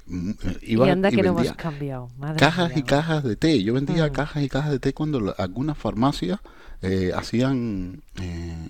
Iba, 0.61 0.87
y 0.87 0.89
anda 0.89 1.09
y 1.09 1.15
que 1.15 1.23
no 1.23 1.29
hemos 1.29 1.53
cambiado. 1.53 2.09
Madre 2.17 2.39
cajas 2.39 2.69
mía. 2.69 2.79
y 2.79 2.83
cajas 2.83 3.23
de 3.23 3.35
té. 3.35 3.63
Yo 3.63 3.73
vendía 3.73 4.07
mm. 4.07 4.11
cajas 4.11 4.43
y 4.43 4.49
cajas 4.49 4.71
de 4.71 4.79
té 4.79 4.93
cuando 4.93 5.35
algunas 5.37 5.77
farmacias 5.77 6.39
eh, 6.81 7.11
hacían 7.15 8.01
eh, 8.21 8.69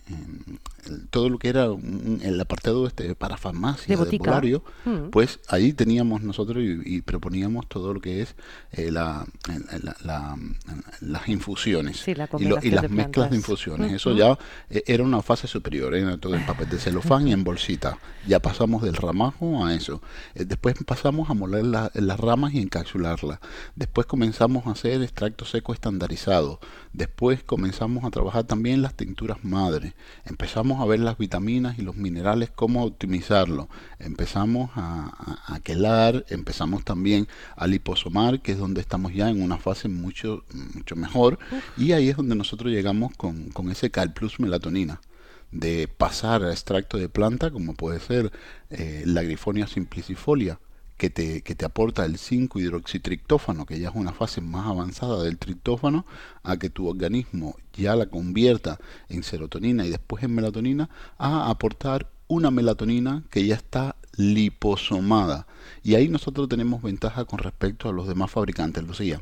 todo 1.09 1.29
lo 1.29 1.37
que 1.37 1.49
era 1.49 1.71
un, 1.71 2.19
el 2.23 2.39
apartado 2.39 2.87
este 2.87 3.15
para 3.15 3.37
farmacia, 3.37 3.95
de, 3.95 4.05
de 4.05 4.17
polario, 4.17 4.63
mm. 4.85 5.09
pues 5.09 5.39
ahí 5.47 5.73
teníamos 5.73 6.21
nosotros 6.21 6.63
y, 6.63 6.97
y, 6.97 7.01
proponíamos 7.01 7.67
todo 7.67 7.93
lo 7.93 8.01
que 8.01 8.21
es 8.21 8.35
eh, 8.71 8.91
la, 8.91 9.25
la, 9.83 9.95
la, 10.03 10.37
las 11.01 11.29
infusiones 11.29 11.97
sí, 11.97 12.11
y, 12.11 12.45
lo, 12.45 12.59
y, 12.61 12.71
las 12.71 12.83
de 12.83 12.89
mezclas 12.89 13.11
plantas. 13.11 13.31
de 13.31 13.37
infusiones. 13.37 13.91
Mm. 13.91 13.95
Eso 13.95 14.15
ya 14.15 14.37
eh, 14.69 14.83
era 14.87 15.03
una 15.03 15.21
fase 15.21 15.47
superior, 15.47 15.93
era 15.93 16.17
todo 16.17 16.35
en 16.35 16.45
papel 16.45 16.69
de 16.69 16.77
celofán 16.77 17.27
y 17.27 17.33
en 17.33 17.43
bolsita. 17.43 17.97
Ya 18.27 18.39
pasamos 18.39 18.81
del 18.83 18.95
ramajo 18.95 19.65
a 19.65 19.73
eso. 19.73 20.01
Eh, 20.35 20.45
después 20.45 20.75
pasamos 20.85 21.29
a 21.29 21.33
moler 21.33 21.65
la, 21.65 21.91
las 21.93 22.19
ramas 22.19 22.53
y 22.53 22.59
encapsularlas. 22.59 23.39
Después 23.75 24.07
comenzamos 24.07 24.67
a 24.67 24.71
hacer 24.71 25.01
extracto 25.01 25.45
seco 25.45 25.73
estandarizado. 25.73 26.59
Después 26.93 27.43
comenzamos 27.43 28.00
a 28.05 28.11
trabajar 28.11 28.43
también 28.43 28.81
las 28.81 28.95
tinturas 28.95 29.43
madre. 29.43 29.93
Empezamos 30.25 30.81
a 30.81 30.85
ver 30.85 30.99
las 30.99 31.17
vitaminas 31.17 31.79
y 31.79 31.81
los 31.81 31.95
minerales, 31.95 32.49
cómo 32.49 32.83
optimizarlo. 32.83 33.69
Empezamos 33.99 34.71
a, 34.75 35.39
a, 35.47 35.55
a 35.55 35.61
empezamos 36.29 36.83
también 36.83 37.27
a 37.55 37.67
liposomar, 37.67 38.41
que 38.41 38.53
es 38.53 38.57
donde 38.57 38.81
estamos 38.81 39.13
ya 39.13 39.29
en 39.29 39.41
una 39.41 39.57
fase 39.57 39.87
mucho, 39.87 40.43
mucho 40.73 40.95
mejor. 40.95 41.39
Y 41.77 41.91
ahí 41.93 42.09
es 42.09 42.17
donde 42.17 42.35
nosotros 42.35 42.71
llegamos 42.71 43.15
con, 43.15 43.49
con 43.49 43.71
ese 43.71 43.91
Cal 43.91 44.13
Plus 44.13 44.39
melatonina 44.39 45.01
de 45.51 45.87
pasar 45.87 46.43
a 46.43 46.51
extracto 46.51 46.97
de 46.97 47.09
planta, 47.09 47.51
como 47.51 47.73
puede 47.73 47.99
ser 47.99 48.31
eh, 48.69 49.03
la 49.05 49.21
Grifonia 49.21 49.67
simplicifolia, 49.67 50.59
que 51.01 51.09
te, 51.09 51.41
que 51.41 51.55
te 51.55 51.65
aporta 51.65 52.05
el 52.05 52.19
5-hidroxitriptófano, 52.19 53.65
que 53.65 53.79
ya 53.79 53.89
es 53.89 53.95
una 53.95 54.13
fase 54.13 54.39
más 54.39 54.67
avanzada 54.67 55.23
del 55.23 55.39
triptófano, 55.39 56.05
a 56.43 56.57
que 56.57 56.69
tu 56.69 56.87
organismo 56.87 57.55
ya 57.73 57.95
la 57.95 58.05
convierta 58.05 58.77
en 59.09 59.23
serotonina 59.23 59.83
y 59.83 59.89
después 59.89 60.23
en 60.23 60.35
melatonina, 60.35 60.91
a 61.17 61.49
aportar 61.49 62.11
una 62.27 62.51
melatonina 62.51 63.23
que 63.31 63.47
ya 63.47 63.55
está 63.55 63.95
liposomada. 64.15 65.47
Y 65.81 65.95
ahí 65.95 66.07
nosotros 66.07 66.47
tenemos 66.47 66.83
ventaja 66.83 67.25
con 67.25 67.39
respecto 67.39 67.89
a 67.89 67.93
los 67.93 68.07
demás 68.07 68.29
fabricantes, 68.29 68.83
Lucía, 68.83 69.19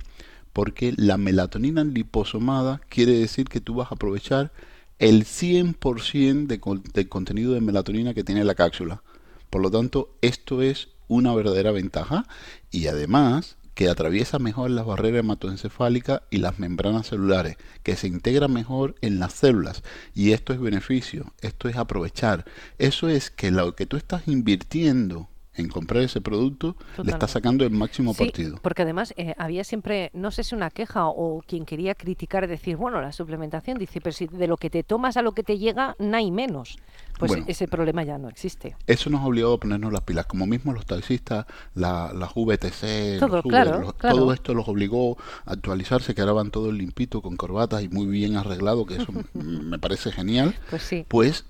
porque 0.51 0.93
la 0.97 1.17
melatonina 1.17 1.85
liposomada 1.85 2.81
quiere 2.89 3.13
decir 3.13 3.47
que 3.47 3.61
tú 3.61 3.75
vas 3.75 3.89
a 3.89 3.95
aprovechar 3.95 4.51
el 4.97 5.23
100% 5.23 6.45
de, 6.45 6.59
del 6.93 7.07
contenido 7.07 7.53
de 7.53 7.61
melatonina 7.61 8.13
que 8.13 8.25
tiene 8.25 8.43
la 8.43 8.55
cápsula. 8.55 9.01
Por 9.49 9.61
lo 9.61 9.71
tanto, 9.71 10.17
esto 10.21 10.61
es 10.61 10.89
una 11.09 11.35
verdadera 11.35 11.71
ventaja 11.71 12.25
y 12.71 12.87
además 12.87 13.57
que 13.79 13.87
atraviesa 13.87 14.39
mejor 14.39 14.71
las 14.71 14.85
barreras 14.85 15.21
hematoencefálicas 15.21 16.21
y 16.29 16.39
las 16.39 16.59
membranas 16.59 17.07
celulares, 17.07 17.55
que 17.81 17.95
se 17.95 18.07
integra 18.07 18.49
mejor 18.49 18.95
en 18.99 19.19
las 19.19 19.31
células. 19.31 19.83
Y 20.13 20.33
esto 20.33 20.51
es 20.51 20.59
beneficio, 20.59 21.33
esto 21.39 21.69
es 21.69 21.77
aprovechar. 21.77 22.43
Eso 22.77 23.07
es 23.07 23.29
que 23.29 23.51
lo 23.51 23.75
que 23.75 23.85
tú 23.85 23.95
estás 23.95 24.27
invirtiendo 24.27 25.28
en 25.59 25.69
comprar 25.69 26.03
ese 26.03 26.21
producto 26.21 26.73
Totalmente. 26.73 27.03
le 27.03 27.11
está 27.11 27.27
sacando 27.27 27.63
el 27.63 27.71
máximo 27.71 28.13
sí, 28.13 28.25
partido. 28.25 28.59
Porque 28.61 28.81
además 28.83 29.13
eh, 29.17 29.35
había 29.37 29.63
siempre, 29.63 30.09
no 30.13 30.31
sé 30.31 30.43
si 30.43 30.55
una 30.55 30.69
queja 30.69 31.07
o 31.07 31.41
quien 31.45 31.65
quería 31.65 31.95
criticar, 31.95 32.47
decir, 32.47 32.77
bueno, 32.77 33.01
la 33.01 33.11
suplementación, 33.11 33.77
dice, 33.77 34.01
pero 34.01 34.13
si 34.13 34.27
de 34.27 34.47
lo 34.47 34.57
que 34.57 34.69
te 34.69 34.83
tomas 34.83 35.17
a 35.17 35.21
lo 35.21 35.33
que 35.33 35.43
te 35.43 35.57
llega, 35.57 35.95
no 35.99 36.17
hay 36.17 36.31
menos. 36.31 36.77
Pues 37.17 37.31
bueno, 37.31 37.45
ese 37.49 37.67
problema 37.67 38.03
ya 38.03 38.17
no 38.17 38.29
existe. 38.29 38.77
Eso 38.87 39.09
nos 39.09 39.21
ha 39.21 39.25
obligado 39.25 39.55
a 39.55 39.59
ponernos 39.59 39.91
las 39.91 40.01
pilas, 40.01 40.25
como 40.25 40.45
mismo 40.45 40.71
los 40.71 40.85
taxistas, 40.85 41.45
la, 41.75 42.13
las 42.13 42.31
VTC, 42.33 43.19
todo, 43.19 43.37
los 43.37 43.45
Uber, 43.45 43.63
claro, 43.63 43.79
los, 43.81 43.93
claro. 43.95 44.15
todo 44.15 44.33
esto 44.33 44.53
los 44.53 44.67
obligó 44.69 45.17
a 45.45 45.51
actualizarse, 45.51 46.15
que 46.15 46.21
ahora 46.21 46.33
van 46.33 46.49
todos 46.49 46.73
limpitos 46.73 47.21
con 47.21 47.35
corbatas 47.35 47.83
y 47.83 47.89
muy 47.89 48.05
bien 48.05 48.37
arreglado, 48.37 48.85
que 48.85 48.95
eso 48.95 49.11
me 49.33 49.79
parece 49.79 50.13
genial. 50.13 50.55
Pues 50.69 50.83
sí. 50.83 51.05
Pues 51.09 51.45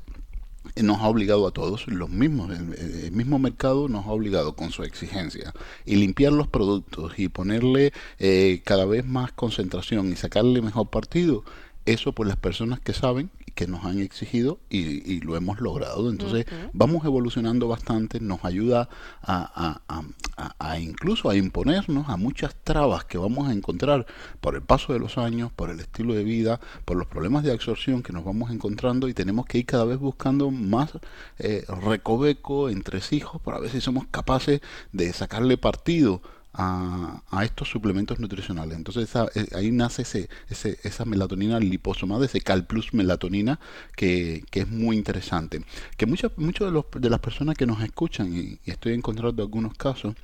nos 0.82 1.00
ha 1.00 1.08
obligado 1.08 1.48
a 1.48 1.52
todos, 1.52 1.88
los 1.88 2.10
mismos, 2.10 2.52
el, 2.52 3.12
mismo 3.12 3.40
mercado 3.40 3.88
nos 3.88 4.06
ha 4.06 4.10
obligado 4.10 4.56
con 4.56 4.72
su 4.72 4.84
exigencia. 4.84 5.54
Y 5.86 5.96
limpiar 5.96 6.34
los 6.34 6.48
productos 6.48 7.18
y 7.18 7.30
ponerle 7.30 7.94
eh, 8.20 8.62
cada 8.66 8.86
vez 8.86 9.06
más 9.06 9.32
concentración 9.32 10.12
y 10.12 10.16
sacarle 10.16 10.62
mejor 10.62 10.90
partido, 10.90 11.44
eso 11.86 12.14
por 12.14 12.28
las 12.28 12.38
personas 12.38 12.80
que 12.80 12.94
saben 12.94 13.30
que 13.60 13.68
nos 13.68 13.84
han 13.84 14.00
exigido 14.00 14.58
y, 14.70 14.80
y 15.14 15.20
lo 15.20 15.36
hemos 15.36 15.60
logrado. 15.60 16.10
Entonces 16.10 16.46
vamos 16.72 17.04
evolucionando 17.04 17.68
bastante, 17.68 18.22
nos 18.22 18.46
ayuda 18.46 18.88
a, 19.22 19.36
a- 19.66 19.82
a- 19.90 20.04
a- 20.38 20.56
a 20.72 20.80
incluso 20.80 21.30
a 21.30 21.36
imponernos 21.36 22.08
a 22.08 22.16
muchas 22.16 22.56
trabas 22.64 23.04
que 23.04 23.18
vamos 23.18 23.50
a 23.50 23.52
encontrar 23.52 24.06
por 24.40 24.56
el 24.56 24.62
paso 24.62 24.94
de 24.94 25.00
los 25.00 25.18
años, 25.18 25.52
por 25.54 25.70
el 25.72 25.82
estilo 25.82 26.14
de 26.14 26.24
vida, 26.24 26.62
por 26.86 26.96
los 26.96 27.08
problemas 27.08 27.44
de 27.44 27.52
absorción 27.52 28.02
que 28.02 28.14
nos 28.14 28.24
vamos 28.24 28.50
encontrando 28.50 29.10
y 29.10 29.14
tenemos 29.14 29.46
que 29.46 29.58
ir 29.58 29.66
cada 29.66 29.84
vez 29.84 30.00
buscando 30.00 30.52
más 30.52 30.92
eh, 31.40 31.66
recoveco, 31.82 32.70
entresijos, 32.70 33.42
para 33.42 33.60
ver 33.60 33.72
si 33.72 33.82
somos 33.82 34.06
capaces 34.10 34.62
de 34.94 35.12
sacarle 35.12 35.58
partido 35.58 36.22
a, 36.54 37.22
a 37.30 37.46
estos 37.46 37.70
suplementos 37.70 38.20
nutricionales. 38.20 38.78
Entonces 38.78 39.04
esa- 39.10 39.30
eh, 39.36 39.48
ahí 39.56 39.72
nace 39.72 40.02
ese, 40.04 40.30
ese- 40.50 40.80
esa 40.84 41.06
melatonina 41.06 41.60
liposomada, 41.60 42.26
ese 42.26 42.42
Cal 42.42 42.66
Plus 42.66 42.94
melatonina 42.94 43.60
que, 43.96 44.44
que 44.52 44.62
es 44.62 44.68
muy 44.70 44.98
interesante. 44.98 45.64
Que 45.98 46.06
muchas 46.06 46.32
muchos 46.38 46.72
de, 46.74 47.00
de 47.00 47.10
las 47.10 47.20
personas 47.20 47.56
que 47.56 47.66
nos 47.66 47.82
escuchan, 47.82 48.34
y 48.36 48.60
estoy 48.66 48.94
encontrando 48.94 49.44
algunos 49.44 49.74
casos, 49.76 50.16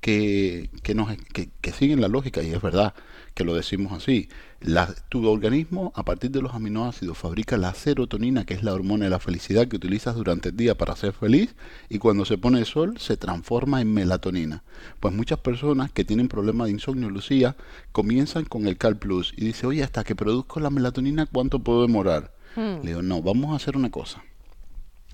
que, 0.00 0.70
que, 0.82 0.94
nos, 0.94 1.14
que, 1.32 1.48
que 1.60 1.72
siguen 1.72 2.00
la 2.00 2.08
lógica, 2.08 2.42
y 2.42 2.52
es 2.52 2.62
verdad 2.62 2.94
que 3.34 3.44
lo 3.44 3.54
decimos 3.54 3.92
así, 3.92 4.28
la- 4.60 4.94
tu 5.10 5.28
organismo 5.28 5.92
a 5.94 6.04
partir 6.04 6.30
de 6.30 6.40
los 6.40 6.54
aminoácidos 6.54 7.18
fabrica 7.18 7.56
la 7.58 7.74
serotonina, 7.74 8.46
que 8.46 8.54
es 8.54 8.62
la 8.62 8.72
hormona 8.72 9.04
de 9.04 9.10
la 9.10 9.18
felicidad 9.18 9.68
que 9.68 9.76
utilizas 9.76 10.14
durante 10.14 10.48
el 10.50 10.56
día 10.56 10.76
para 10.78 10.96
ser 10.96 11.12
feliz, 11.12 11.54
y 11.90 11.98
cuando 11.98 12.24
se 12.24 12.38
pone 12.38 12.60
el 12.60 12.66
sol 12.66 12.96
se 12.98 13.16
transforma 13.16 13.80
en 13.82 13.92
melatonina. 13.92 14.62
Pues 15.00 15.12
muchas 15.12 15.40
personas 15.40 15.90
que 15.92 16.04
tienen 16.04 16.28
problemas 16.28 16.66
de 16.68 16.72
insomnio, 16.72 17.10
Lucía, 17.10 17.56
comienzan 17.92 18.44
con 18.44 18.66
el 18.68 18.78
Cal 18.78 18.96
Plus 18.96 19.34
y 19.36 19.44
dice, 19.44 19.66
oye, 19.66 19.82
hasta 19.82 20.04
que 20.04 20.14
produzco 20.16 20.60
la 20.60 20.70
melatonina, 20.70 21.26
¿cuánto 21.26 21.58
puedo 21.58 21.82
demorar? 21.82 22.32
Hmm. 22.54 22.80
Le 22.82 22.88
digo, 22.90 23.02
no, 23.02 23.20
vamos 23.22 23.52
a 23.52 23.56
hacer 23.56 23.76
una 23.76 23.90
cosa. 23.90 24.22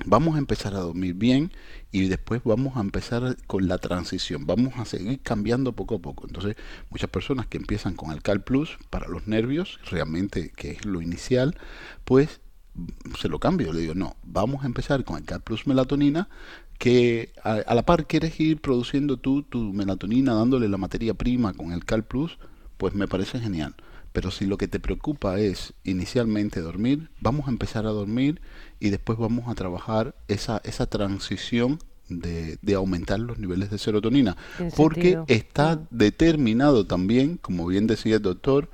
Vamos 0.04 0.34
a 0.34 0.38
empezar 0.38 0.74
a 0.74 0.80
dormir 0.80 1.14
bien 1.14 1.52
y 1.90 2.08
después 2.08 2.42
vamos 2.44 2.76
a 2.76 2.80
empezar 2.80 3.36
con 3.46 3.68
la 3.68 3.78
transición. 3.78 4.46
Vamos 4.46 4.74
a 4.76 4.84
seguir 4.84 5.20
cambiando 5.22 5.72
poco 5.72 5.96
a 5.96 5.98
poco. 5.98 6.26
Entonces, 6.26 6.56
muchas 6.90 7.10
personas 7.10 7.46
que 7.46 7.58
empiezan 7.58 7.94
con 7.94 8.10
el 8.10 8.22
Cal 8.22 8.42
Plus 8.42 8.78
para 8.90 9.08
los 9.08 9.26
nervios, 9.26 9.78
realmente 9.90 10.50
que 10.56 10.72
es 10.72 10.84
lo 10.84 11.02
inicial, 11.02 11.56
pues 12.04 12.40
mm, 12.74 13.14
se 13.20 13.28
lo 13.28 13.38
cambio. 13.38 13.72
Le 13.72 13.80
digo, 13.80 13.94
no, 13.94 14.16
vamos 14.24 14.64
a 14.64 14.66
empezar 14.66 15.04
con 15.04 15.18
el 15.18 15.24
Cal 15.24 15.42
Plus 15.42 15.66
melatonina, 15.66 16.28
que 16.78 17.32
a, 17.44 17.54
a 17.54 17.74
la 17.74 17.84
par 17.84 18.06
quieres 18.06 18.38
ir 18.40 18.60
produciendo 18.60 19.18
tú 19.18 19.42
tu 19.42 19.72
melatonina, 19.72 20.34
dándole 20.34 20.68
la 20.68 20.78
materia 20.78 21.14
prima 21.14 21.52
con 21.54 21.72
el 21.72 21.84
Cal 21.84 22.04
Plus, 22.04 22.38
pues 22.76 22.94
me 22.94 23.06
parece 23.06 23.38
genial. 23.38 23.74
Pero 24.12 24.30
si 24.30 24.46
lo 24.46 24.58
que 24.58 24.68
te 24.68 24.80
preocupa 24.80 25.38
es 25.40 25.72
inicialmente 25.84 26.60
dormir, 26.60 27.10
vamos 27.20 27.48
a 27.48 27.50
empezar 27.50 27.86
a 27.86 27.90
dormir 27.90 28.40
y 28.78 28.90
después 28.90 29.18
vamos 29.18 29.48
a 29.48 29.54
trabajar 29.54 30.14
esa, 30.28 30.60
esa 30.64 30.86
transición 30.86 31.78
de, 32.08 32.58
de 32.60 32.74
aumentar 32.74 33.20
los 33.20 33.38
niveles 33.38 33.70
de 33.70 33.78
serotonina. 33.78 34.36
Porque 34.76 35.12
sentido. 35.12 35.24
está 35.28 35.80
determinado 35.90 36.86
también, 36.86 37.38
como 37.38 37.66
bien 37.66 37.86
decía 37.86 38.16
el 38.16 38.22
doctor, 38.22 38.68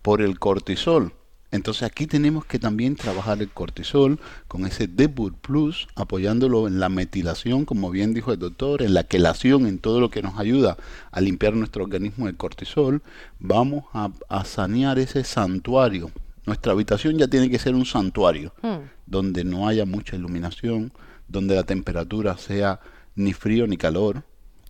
por 0.00 0.22
el 0.22 0.38
cortisol. 0.38 1.12
Entonces 1.50 1.82
aquí 1.84 2.06
tenemos 2.06 2.44
que 2.44 2.58
también 2.58 2.94
trabajar 2.94 3.40
el 3.40 3.48
cortisol 3.48 4.18
con 4.48 4.66
ese 4.66 4.86
Debut 4.86 5.34
Plus, 5.34 5.88
apoyándolo 5.94 6.68
en 6.68 6.78
la 6.78 6.90
metilación, 6.90 7.64
como 7.64 7.90
bien 7.90 8.12
dijo 8.12 8.32
el 8.32 8.38
doctor, 8.38 8.82
en 8.82 8.92
la 8.92 9.04
quelación, 9.04 9.66
en 9.66 9.78
todo 9.78 9.98
lo 10.00 10.10
que 10.10 10.20
nos 10.22 10.38
ayuda 10.38 10.76
a 11.10 11.20
limpiar 11.22 11.54
nuestro 11.54 11.84
organismo 11.84 12.26
del 12.26 12.36
cortisol. 12.36 13.02
Vamos 13.38 13.84
a, 13.94 14.10
a 14.28 14.44
sanear 14.44 14.98
ese 14.98 15.24
santuario. 15.24 16.10
Nuestra 16.44 16.72
habitación 16.72 17.16
ya 17.18 17.28
tiene 17.28 17.48
que 17.50 17.58
ser 17.58 17.74
un 17.74 17.86
santuario, 17.86 18.52
Hmm. 18.62 18.86
donde 19.06 19.42
no 19.44 19.68
haya 19.68 19.86
mucha 19.86 20.16
iluminación, 20.16 20.92
donde 21.28 21.54
la 21.54 21.62
temperatura 21.64 22.36
sea 22.36 22.80
ni 23.14 23.32
frío 23.32 23.66
ni 23.66 23.76
calor, 23.78 24.22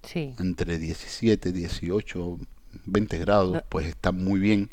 Sí. 0.05 0.35
entre 0.39 0.79
17, 0.79 1.51
18, 1.53 2.39
20 2.87 3.19
grados, 3.19 3.63
pues 3.69 3.87
está 3.87 4.13
muy 4.13 4.39
bien 4.41 4.71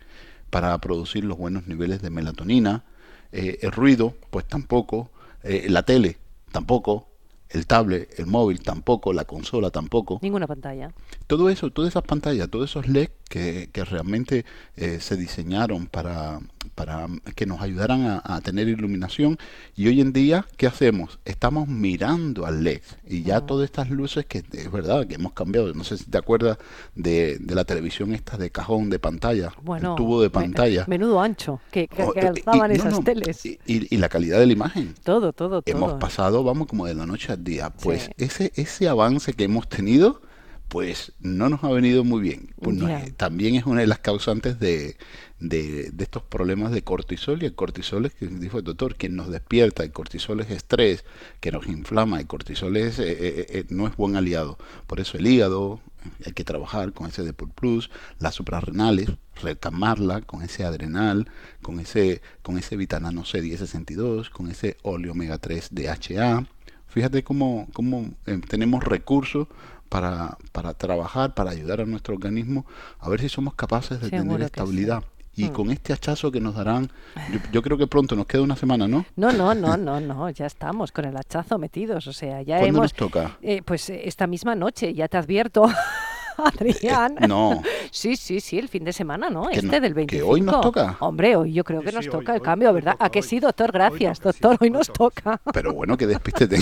para 0.50 0.78
producir 0.80 1.24
los 1.24 1.38
buenos 1.38 1.68
niveles 1.68 2.02
de 2.02 2.10
melatonina. 2.10 2.84
Eh, 3.32 3.60
el 3.62 3.72
ruido, 3.72 4.16
pues 4.30 4.46
tampoco. 4.46 5.10
Eh, 5.44 5.68
la 5.70 5.84
tele, 5.84 6.18
tampoco. 6.52 7.08
El 7.50 7.68
tablet, 7.68 8.20
el 8.20 8.26
móvil, 8.26 8.62
tampoco. 8.62 9.14
La 9.14 9.26
consola, 9.26 9.72
tampoco. 9.72 10.20
Ninguna 10.22 10.48
pantalla. 10.48 10.94
Todo 11.28 11.50
eso, 11.50 11.70
todas 11.72 11.90
esas 11.90 12.04
pantallas, 12.04 12.50
todos 12.50 12.70
esos 12.70 12.88
LED 12.88 13.10
que, 13.30 13.70
que 13.72 13.84
realmente 13.84 14.46
eh, 14.78 15.00
se 15.02 15.18
diseñaron 15.18 15.88
para, 15.88 16.40
para 16.76 17.08
que 17.36 17.46
nos 17.46 17.62
ayudaran 17.62 18.04
a, 18.06 18.22
a 18.24 18.42
tener 18.42 18.68
iluminación. 18.68 19.38
Y 19.76 19.88
hoy 19.88 20.00
en 20.02 20.14
día, 20.14 20.46
¿qué 20.58 20.68
hacemos? 20.68 21.20
Estamos 21.26 21.68
mirando 21.68 22.46
al 22.46 22.64
LED. 22.64 22.82
Y 23.08 23.24
ya 23.24 23.42
todas 23.42 23.66
estas 23.66 23.90
luces 23.90 24.26
que 24.26 24.44
es 24.52 24.72
verdad 24.72 25.08
que 25.08 25.16
hemos 25.16 25.34
cambiado. 25.34 25.74
No 25.74 25.84
sé 25.84 25.98
si 25.98 26.06
te 26.06 26.18
acuerdas 26.18 26.58
de, 26.96 27.38
de 27.40 27.56
la 27.56 27.66
televisión 27.66 28.14
esta 28.14 28.38
de 28.38 28.50
cajón 28.52 28.90
de 28.90 29.00
pantalla, 29.00 29.52
Bueno, 29.64 29.92
el 29.92 29.96
tubo 29.98 30.22
de 30.22 30.28
me- 30.28 30.32
pantalla. 30.32 30.86
menudo 30.88 31.20
ancho 31.22 31.60
que, 31.72 31.88
que, 31.88 32.04
Oh, 32.04 32.14
que 32.14 32.22
y- 32.22 32.26
alzaban 32.28 32.70
no, 32.70 32.76
esas 32.76 32.94
no, 32.94 33.04
teles. 33.04 33.46
Y, 33.46 33.58
y 33.68 33.98
la 33.98 34.10
calidad 34.10 34.40
de 34.40 34.46
la 34.46 34.54
imagen. 34.54 34.94
Todo, 35.04 35.34
todo, 35.34 35.62
todo. 35.62 35.64
Hemos 35.66 35.94
pasado, 35.96 36.44
vamos, 36.44 36.68
como 36.68 36.86
de 36.86 36.94
la 36.94 37.06
noche 37.06 37.34
al 37.34 37.44
día. 37.44 37.70
Pues 37.72 38.04
Sí. 38.04 38.12
ese, 38.18 38.52
ese 38.56 38.88
avance 38.88 39.34
que 39.34 39.46
hemos 39.46 39.68
tenido, 39.68 40.22
pues 40.68 41.14
no 41.20 41.48
nos 41.50 41.64
ha 41.64 41.70
venido 41.70 42.04
muy 42.04 42.22
bien. 42.22 42.54
Pues 42.62 42.76
no- 42.78 42.88
Ya. 42.88 43.06
también 43.16 43.56
es 43.56 43.66
una 43.66 43.82
de 43.82 43.88
las 43.88 44.00
causantes 44.00 44.60
de, 44.60 44.98
de, 45.40 45.92
de 45.92 46.04
estos 46.04 46.24
problemas 46.24 46.72
de 46.72 46.82
cortisol. 46.84 47.42
Y 47.42 47.46
el 47.46 47.56
cortisol 47.56 48.06
es, 48.06 48.14
que 48.14 48.28
dijo 48.28 48.58
el 48.58 48.64
doctor, 48.64 48.96
que 48.96 49.08
nos 49.10 49.30
despierta. 49.30 49.84
El 49.84 49.92
cortisol 49.92 50.40
es 50.42 50.50
estrés, 50.52 51.06
que 51.40 51.52
nos 51.52 51.68
inflama. 51.68 52.20
El 52.20 52.28
cortisol 52.28 52.76
es, 52.78 53.00
eh, 53.00 53.06
eh, 53.12 53.46
eh, 53.50 53.66
no 53.70 53.88
es 53.88 53.96
buen 53.96 54.16
aliado. 54.16 54.58
Por 54.88 55.00
eso 55.00 55.18
el 55.18 55.28
hígado, 55.28 55.80
hay 56.26 56.34
que 56.34 56.44
trabajar 56.44 56.94
con 56.94 57.08
ese 57.08 57.24
Depur 57.24 57.50
Plus, 57.52 57.90
las 58.20 58.36
suprarrenales, 58.36 59.10
reclamarla 59.42 60.22
con 60.22 60.42
ese 60.44 60.64
adrenal, 60.64 61.30
con 61.62 61.80
ese, 61.80 62.22
con 62.42 62.58
ese 62.58 62.76
vitamina 62.76 63.24
C 63.26 63.42
1062, 63.42 64.30
con 64.30 64.50
ese 64.50 64.78
óleo 64.82 65.12
omega 65.14 65.38
3 65.38 65.70
DHA. 65.72 66.48
Fíjate 66.88 67.24
cómo, 67.24 67.68
cómo 67.74 68.10
eh, 68.26 68.40
tenemos 68.48 68.84
recursos 68.84 69.48
para, 69.96 70.38
para 70.52 70.74
trabajar, 70.74 71.34
para 71.34 71.52
ayudar 71.52 71.80
a 71.82 71.86
nuestro 71.86 72.14
organismo, 72.16 72.66
a 73.00 73.08
ver 73.10 73.22
si 73.22 73.30
somos 73.30 73.54
capaces 73.56 74.02
de 74.02 74.10
Seguro 74.10 74.24
tener 74.24 74.40
sí. 74.40 74.46
estabilidad. 74.46 75.04
Y 75.38 75.46
Mm. 75.46 75.54
con 75.54 75.70
este 75.70 75.92
hachazo 75.94 76.32
que 76.32 76.40
nos 76.40 76.56
darán, 76.56 76.90
yo, 77.32 77.40
yo 77.52 77.62
creo 77.62 77.78
que 77.78 77.88
pronto 77.88 78.16
nos 78.16 78.26
queda 78.26 78.42
una 78.42 78.56
semana, 78.56 78.88
¿no? 78.88 79.06
No, 79.18 79.32
no, 79.34 79.54
no, 79.54 79.76
no, 79.78 80.00
no, 80.00 80.30
ya 80.30 80.46
estamos 80.46 80.92
con 80.94 81.04
el 81.06 81.16
hachazo 81.18 81.58
metidos, 81.58 82.08
o 82.08 82.14
sea, 82.14 82.42
ya 82.42 82.58
¿Cuándo 82.58 82.68
hemos... 82.80 82.82
nos 82.84 82.94
toca? 82.94 83.38
eh, 83.42 83.62
pues 83.64 83.90
esta 83.90 84.28
misma 84.28 84.56
noche, 84.56 84.94
ya 84.94 85.08
te 85.10 85.18
advierto, 85.18 85.66
Adrián. 86.38 87.16
Eh, 87.20 87.28
no. 87.28 87.62
Sí, 87.92 88.16
sí, 88.18 88.42
sí, 88.42 88.60
el 88.60 88.68
fin 88.68 88.84
de 88.84 88.92
semana, 88.92 89.30
¿no? 89.30 89.48
Que 89.48 89.56
Este 89.56 89.66
no- 89.68 89.72
del 89.80 89.92
que 89.94 89.96
25. 90.22 90.28
hoy 90.30 90.42
nos 90.42 90.60
toca. 90.62 90.98
Hombre, 91.00 91.36
hoy 91.36 91.54
yo 91.54 91.64
creo 91.64 91.82
que 91.82 91.90
Sí, 91.92 91.96
nos 91.96 92.06
sí, 92.06 92.12
toca 92.12 92.34
hoy- 92.34 92.36
el 92.38 92.42
hoy- 92.42 92.46
cambio, 92.46 92.70
hoy 92.70 92.76
¿verdad? 92.76 92.92
toca, 92.94 93.06
¿A 93.06 93.10
que 93.10 93.22
sí, 93.22 93.40
doctor? 93.40 93.72
Gracias, 93.72 94.20
doctor, 94.20 94.52
hoy 94.60 94.68
hoy 94.68 94.70
nos 94.72 94.88
toca. 94.92 95.40
Pero 95.54 95.74
bueno, 95.74 95.96
que 95.96 96.08
despístete. 96.08 96.58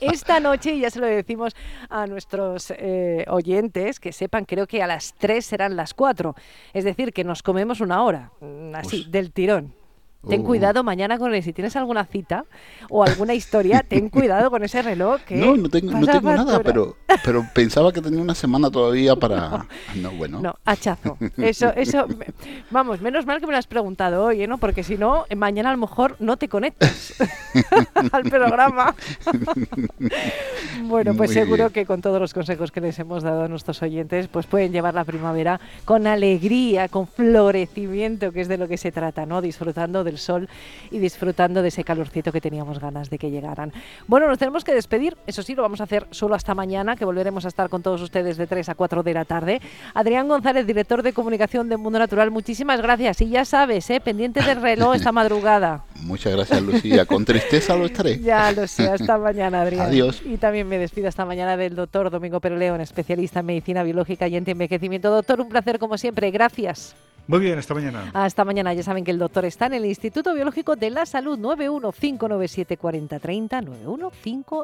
Esta 0.00 0.40
noche, 0.40 0.78
ya 0.78 0.90
se 0.90 1.00
lo 1.00 1.06
decimos 1.06 1.54
a 1.88 2.06
nuestros 2.06 2.72
eh, 2.76 3.24
oyentes, 3.28 4.00
que 4.00 4.12
sepan, 4.12 4.44
creo 4.44 4.66
que 4.66 4.82
a 4.82 4.86
las 4.86 5.14
3 5.18 5.44
serán 5.44 5.76
las 5.76 5.94
4. 5.94 6.34
Es 6.72 6.84
decir, 6.84 7.12
que 7.12 7.24
nos 7.24 7.42
comemos 7.42 7.80
una 7.80 8.02
hora, 8.02 8.30
mm, 8.40 8.74
así, 8.74 9.02
Pues- 9.02 9.10
del 9.12 9.32
tirón. 9.32 9.74
Ten 10.28 10.40
Uh. 10.40 10.44
cuidado 10.44 10.82
mañana 10.84 11.18
con 11.18 11.34
él. 11.34 11.42
Si 11.42 11.52
tienes 11.52 11.74
alguna 11.76 12.04
cita 12.04 12.44
o 12.90 13.02
alguna 13.04 13.34
historia, 13.34 13.82
ten 13.88 14.08
cuidado 14.08 14.50
con 14.50 14.62
ese 14.64 14.82
reloj. 14.82 15.20
Que 15.22 15.36
No, 15.36 15.56
no 15.56 15.68
tengo, 15.68 15.92
no 15.92 16.00
pasa 16.06 16.12
tengo 16.20 16.32
nada, 16.34 16.60
pero, 16.62 16.96
pero 17.24 17.44
pensaba 17.54 17.92
que 17.92 18.00
tenía 18.00 18.20
una 18.20 18.34
semana 18.34 18.70
todavía 18.70 19.16
para... 19.24 19.66
No, 19.96 20.10
bueno. 20.12 20.40
No, 20.40 20.54
hachazo. 20.64 21.16
Eso, 21.36 21.72
eso, 21.74 22.06
me- 22.18 22.26
vamos, 22.70 23.00
menos 23.00 23.26
mal 23.26 23.40
que 23.40 23.46
me 23.46 23.52
lo 23.52 23.58
has 23.58 23.66
preguntado 23.66 24.24
hoy, 24.24 24.42
¿eh, 24.42 24.46
¿no? 24.46 24.58
Porque 24.58 24.82
si 24.82 24.96
no, 24.96 25.24
eh, 25.28 25.36
mañana 25.36 25.70
a 25.70 25.72
lo 25.72 25.78
mejor 25.78 26.16
no 26.18 26.36
te 26.36 26.48
conectas 26.48 27.14
al 28.12 28.22
programa. 28.24 28.94
bueno, 30.84 31.14
pues 31.14 31.30
Muy 31.30 31.34
seguro 31.34 31.56
bien. 31.64 31.70
que 31.72 31.86
con 31.86 32.00
todos 32.00 32.20
los 32.20 32.34
consejos 32.34 32.70
que 32.72 32.80
les 32.80 32.98
hemos 32.98 33.22
dado 33.22 33.44
a 33.44 33.48
nuestros 33.48 33.82
oyentes, 33.82 34.28
pues 34.28 34.46
pueden 34.46 34.72
llevar 34.72 34.94
la 34.94 35.04
primavera 35.04 35.60
con 35.84 36.06
alegría, 36.06 36.88
con 36.88 37.06
florecimiento, 37.06 38.32
que 38.32 38.40
es 38.40 38.48
de 38.48 38.58
lo 38.58 38.68
que 38.68 38.76
se 38.76 38.92
trata, 38.92 39.26
¿no? 39.26 39.40
Disfrutando 39.40 40.04
del 40.04 40.13
sol 40.18 40.48
y 40.90 40.98
disfrutando 40.98 41.62
de 41.62 41.68
ese 41.68 41.84
calorcito 41.84 42.32
que 42.32 42.40
teníamos 42.40 42.78
ganas 42.78 43.10
de 43.10 43.18
que 43.18 43.30
llegaran. 43.30 43.72
Bueno, 44.06 44.28
nos 44.28 44.38
tenemos 44.38 44.64
que 44.64 44.74
despedir, 44.74 45.16
eso 45.26 45.42
sí, 45.42 45.54
lo 45.54 45.62
vamos 45.62 45.80
a 45.80 45.84
hacer 45.84 46.06
solo 46.10 46.34
hasta 46.34 46.54
mañana, 46.54 46.96
que 46.96 47.04
volveremos 47.04 47.44
a 47.44 47.48
estar 47.48 47.68
con 47.68 47.82
todos 47.82 48.00
ustedes 48.02 48.36
de 48.36 48.46
3 48.46 48.68
a 48.68 48.74
4 48.74 49.02
de 49.02 49.14
la 49.14 49.24
tarde. 49.24 49.60
Adrián 49.94 50.28
González, 50.28 50.66
director 50.66 51.02
de 51.02 51.12
comunicación 51.12 51.68
de 51.68 51.76
Mundo 51.76 51.98
Natural, 51.98 52.30
muchísimas 52.30 52.80
gracias. 52.80 53.20
Y 53.20 53.28
ya 53.28 53.44
sabes, 53.44 53.88
¿eh? 53.90 54.00
pendiente 54.00 54.42
del 54.42 54.60
reloj 54.60 54.94
esta 54.94 55.12
madrugada. 55.12 55.84
Muchas 56.02 56.34
gracias, 56.34 56.62
Lucía. 56.62 57.06
Con 57.06 57.24
tristeza 57.24 57.76
lo 57.76 57.86
estaré. 57.86 58.18
Ya 58.24 58.52
lo 58.52 58.66
sé, 58.66 58.88
hasta 58.88 59.18
mañana, 59.18 59.62
Adrián. 59.62 59.86
Adiós. 59.86 60.22
Y 60.24 60.38
también 60.38 60.66
me 60.66 60.78
despido 60.78 61.08
esta 61.08 61.24
mañana 61.26 61.56
del 61.56 61.74
doctor 61.74 62.10
Domingo 62.10 62.40
Perleón, 62.40 62.80
especialista 62.80 63.40
en 63.40 63.46
medicina 63.46 63.82
biológica 63.82 64.26
y 64.28 64.36
antienvejecimiento. 64.36 65.10
Doctor, 65.10 65.40
un 65.40 65.48
placer 65.48 65.78
como 65.78 65.98
siempre, 65.98 66.30
gracias. 66.30 66.94
Muy 67.26 67.40
bien, 67.40 67.58
hasta 67.58 67.72
mañana. 67.72 68.10
Hasta 68.12 68.44
mañana. 68.44 68.74
Ya 68.74 68.82
saben 68.82 69.02
que 69.02 69.10
el 69.10 69.18
doctor 69.18 69.46
está 69.46 69.64
en 69.66 69.72
el 69.74 69.86
Instituto 69.86 70.34
Biológico 70.34 70.76
de 70.76 70.90
la 70.90 71.06
Salud 71.06 71.38
915974030, 71.38 73.64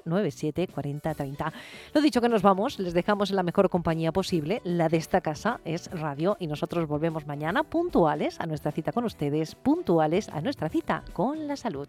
915974030. 0.05 1.53
Lo 1.95 2.01
dicho 2.03 2.21
que 2.21 2.29
nos 2.29 2.43
vamos, 2.43 2.79
les 2.79 2.93
dejamos 2.93 3.31
en 3.31 3.37
la 3.37 3.43
mejor 3.43 3.71
compañía 3.71 4.13
posible. 4.13 4.61
La 4.65 4.91
de 4.91 4.99
esta 4.99 5.23
casa 5.23 5.61
es 5.65 5.91
radio 5.91 6.37
y 6.39 6.49
nosotros 6.49 6.87
volvemos 6.87 7.27
mañana 7.27 7.63
puntuales 7.63 8.39
a 8.41 8.47
nuestra 8.47 8.73
cita 8.73 8.93
con 8.93 9.05
ustedes, 9.05 9.55
puntuales 9.55 10.29
a 10.29 10.43
nuestra 10.43 10.69
cita 10.69 11.03
con 11.15 11.49
la 11.49 11.57
salud. 11.57 11.89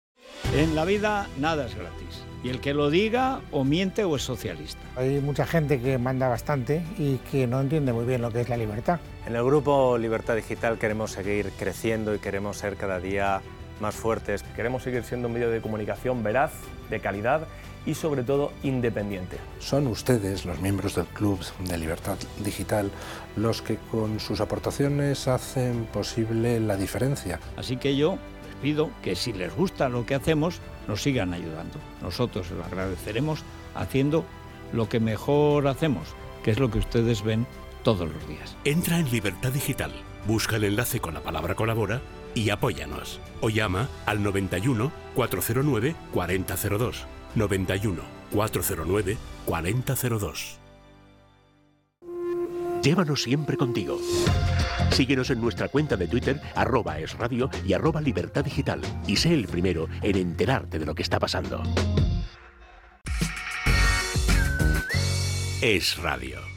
En 0.53 0.75
la 0.75 0.83
vida 0.83 1.27
nada 1.39 1.65
es 1.65 1.75
gratis. 1.75 2.23
Y 2.43 2.49
el 2.49 2.59
que 2.59 2.73
lo 2.73 2.89
diga 2.89 3.39
o 3.51 3.63
miente 3.63 4.03
o 4.03 4.17
es 4.17 4.23
socialista. 4.23 4.81
Hay 4.97 5.21
mucha 5.21 5.45
gente 5.45 5.79
que 5.79 5.97
manda 5.97 6.27
bastante 6.27 6.83
y 6.97 7.17
que 7.31 7.47
no 7.47 7.61
entiende 7.61 7.93
muy 7.93 8.03
bien 8.03 8.21
lo 8.21 8.31
que 8.31 8.41
es 8.41 8.49
la 8.49 8.57
libertad. 8.57 8.99
En 9.25 9.33
el 9.33 9.45
grupo 9.45 9.97
Libertad 9.97 10.35
Digital 10.35 10.77
queremos 10.77 11.11
seguir 11.11 11.51
creciendo 11.57 12.13
y 12.13 12.19
queremos 12.19 12.57
ser 12.57 12.75
cada 12.75 12.99
día 12.99 13.41
más 13.79 13.95
fuertes. 13.95 14.43
Queremos 14.55 14.83
seguir 14.83 15.05
siendo 15.05 15.29
un 15.29 15.35
medio 15.35 15.49
de 15.49 15.61
comunicación 15.61 16.21
veraz, 16.21 16.51
de 16.89 16.99
calidad 16.99 17.47
y 17.85 17.93
sobre 17.93 18.23
todo 18.23 18.51
independiente. 18.61 19.37
Son 19.59 19.87
ustedes, 19.87 20.43
los 20.45 20.59
miembros 20.59 20.95
del 20.95 21.05
Club 21.05 21.39
de 21.59 21.77
Libertad 21.77 22.17
Digital, 22.43 22.91
los 23.37 23.61
que 23.61 23.77
con 23.89 24.19
sus 24.19 24.41
aportaciones 24.41 25.29
hacen 25.29 25.85
posible 25.85 26.59
la 26.59 26.75
diferencia. 26.75 27.39
Así 27.55 27.77
que 27.77 27.95
yo 27.95 28.17
pido 28.61 28.89
que 29.01 29.15
si 29.15 29.33
les 29.33 29.53
gusta 29.55 29.89
lo 29.89 30.05
que 30.05 30.15
hacemos, 30.15 30.59
nos 30.87 31.01
sigan 31.01 31.33
ayudando. 31.33 31.79
Nosotros 32.01 32.51
lo 32.51 32.63
agradeceremos 32.63 33.43
haciendo 33.75 34.25
lo 34.73 34.89
que 34.89 34.99
mejor 34.99 35.67
hacemos, 35.67 36.09
que 36.43 36.51
es 36.51 36.59
lo 36.59 36.69
que 36.71 36.79
ustedes 36.79 37.23
ven 37.23 37.45
todos 37.83 38.09
los 38.11 38.27
días. 38.27 38.55
Entra 38.63 38.99
en 38.99 39.09
Libertad 39.11 39.51
Digital, 39.51 39.91
busca 40.27 40.55
el 40.55 40.63
enlace 40.63 40.99
con 40.99 41.13
la 41.13 41.21
palabra 41.21 41.55
colabora 41.55 42.01
y 42.35 42.49
apóyanos. 42.49 43.19
O 43.41 43.49
llama 43.49 43.89
al 44.05 44.23
91 44.23 44.91
409 45.15 45.95
4002. 46.13 47.05
91 47.35 48.01
409 48.31 49.17
4002. 49.45 50.57
Llévanos 52.81 53.21
siempre 53.21 53.57
contigo. 53.57 53.99
Síguenos 54.89 55.29
en 55.29 55.41
nuestra 55.41 55.67
cuenta 55.67 55.95
de 55.95 56.07
Twitter, 56.07 56.41
arroba 56.55 56.99
es 56.99 57.17
radio 57.17 57.49
y 57.65 57.73
arroba 57.73 58.01
libertad 58.01 58.43
digital. 58.43 58.81
Y 59.07 59.15
sé 59.15 59.33
el 59.33 59.47
primero 59.47 59.87
en 60.01 60.17
enterarte 60.17 60.79
de 60.79 60.85
lo 60.85 60.95
que 60.95 61.03
está 61.03 61.19
pasando. 61.19 61.63
Es 65.61 65.97
radio. 65.97 66.50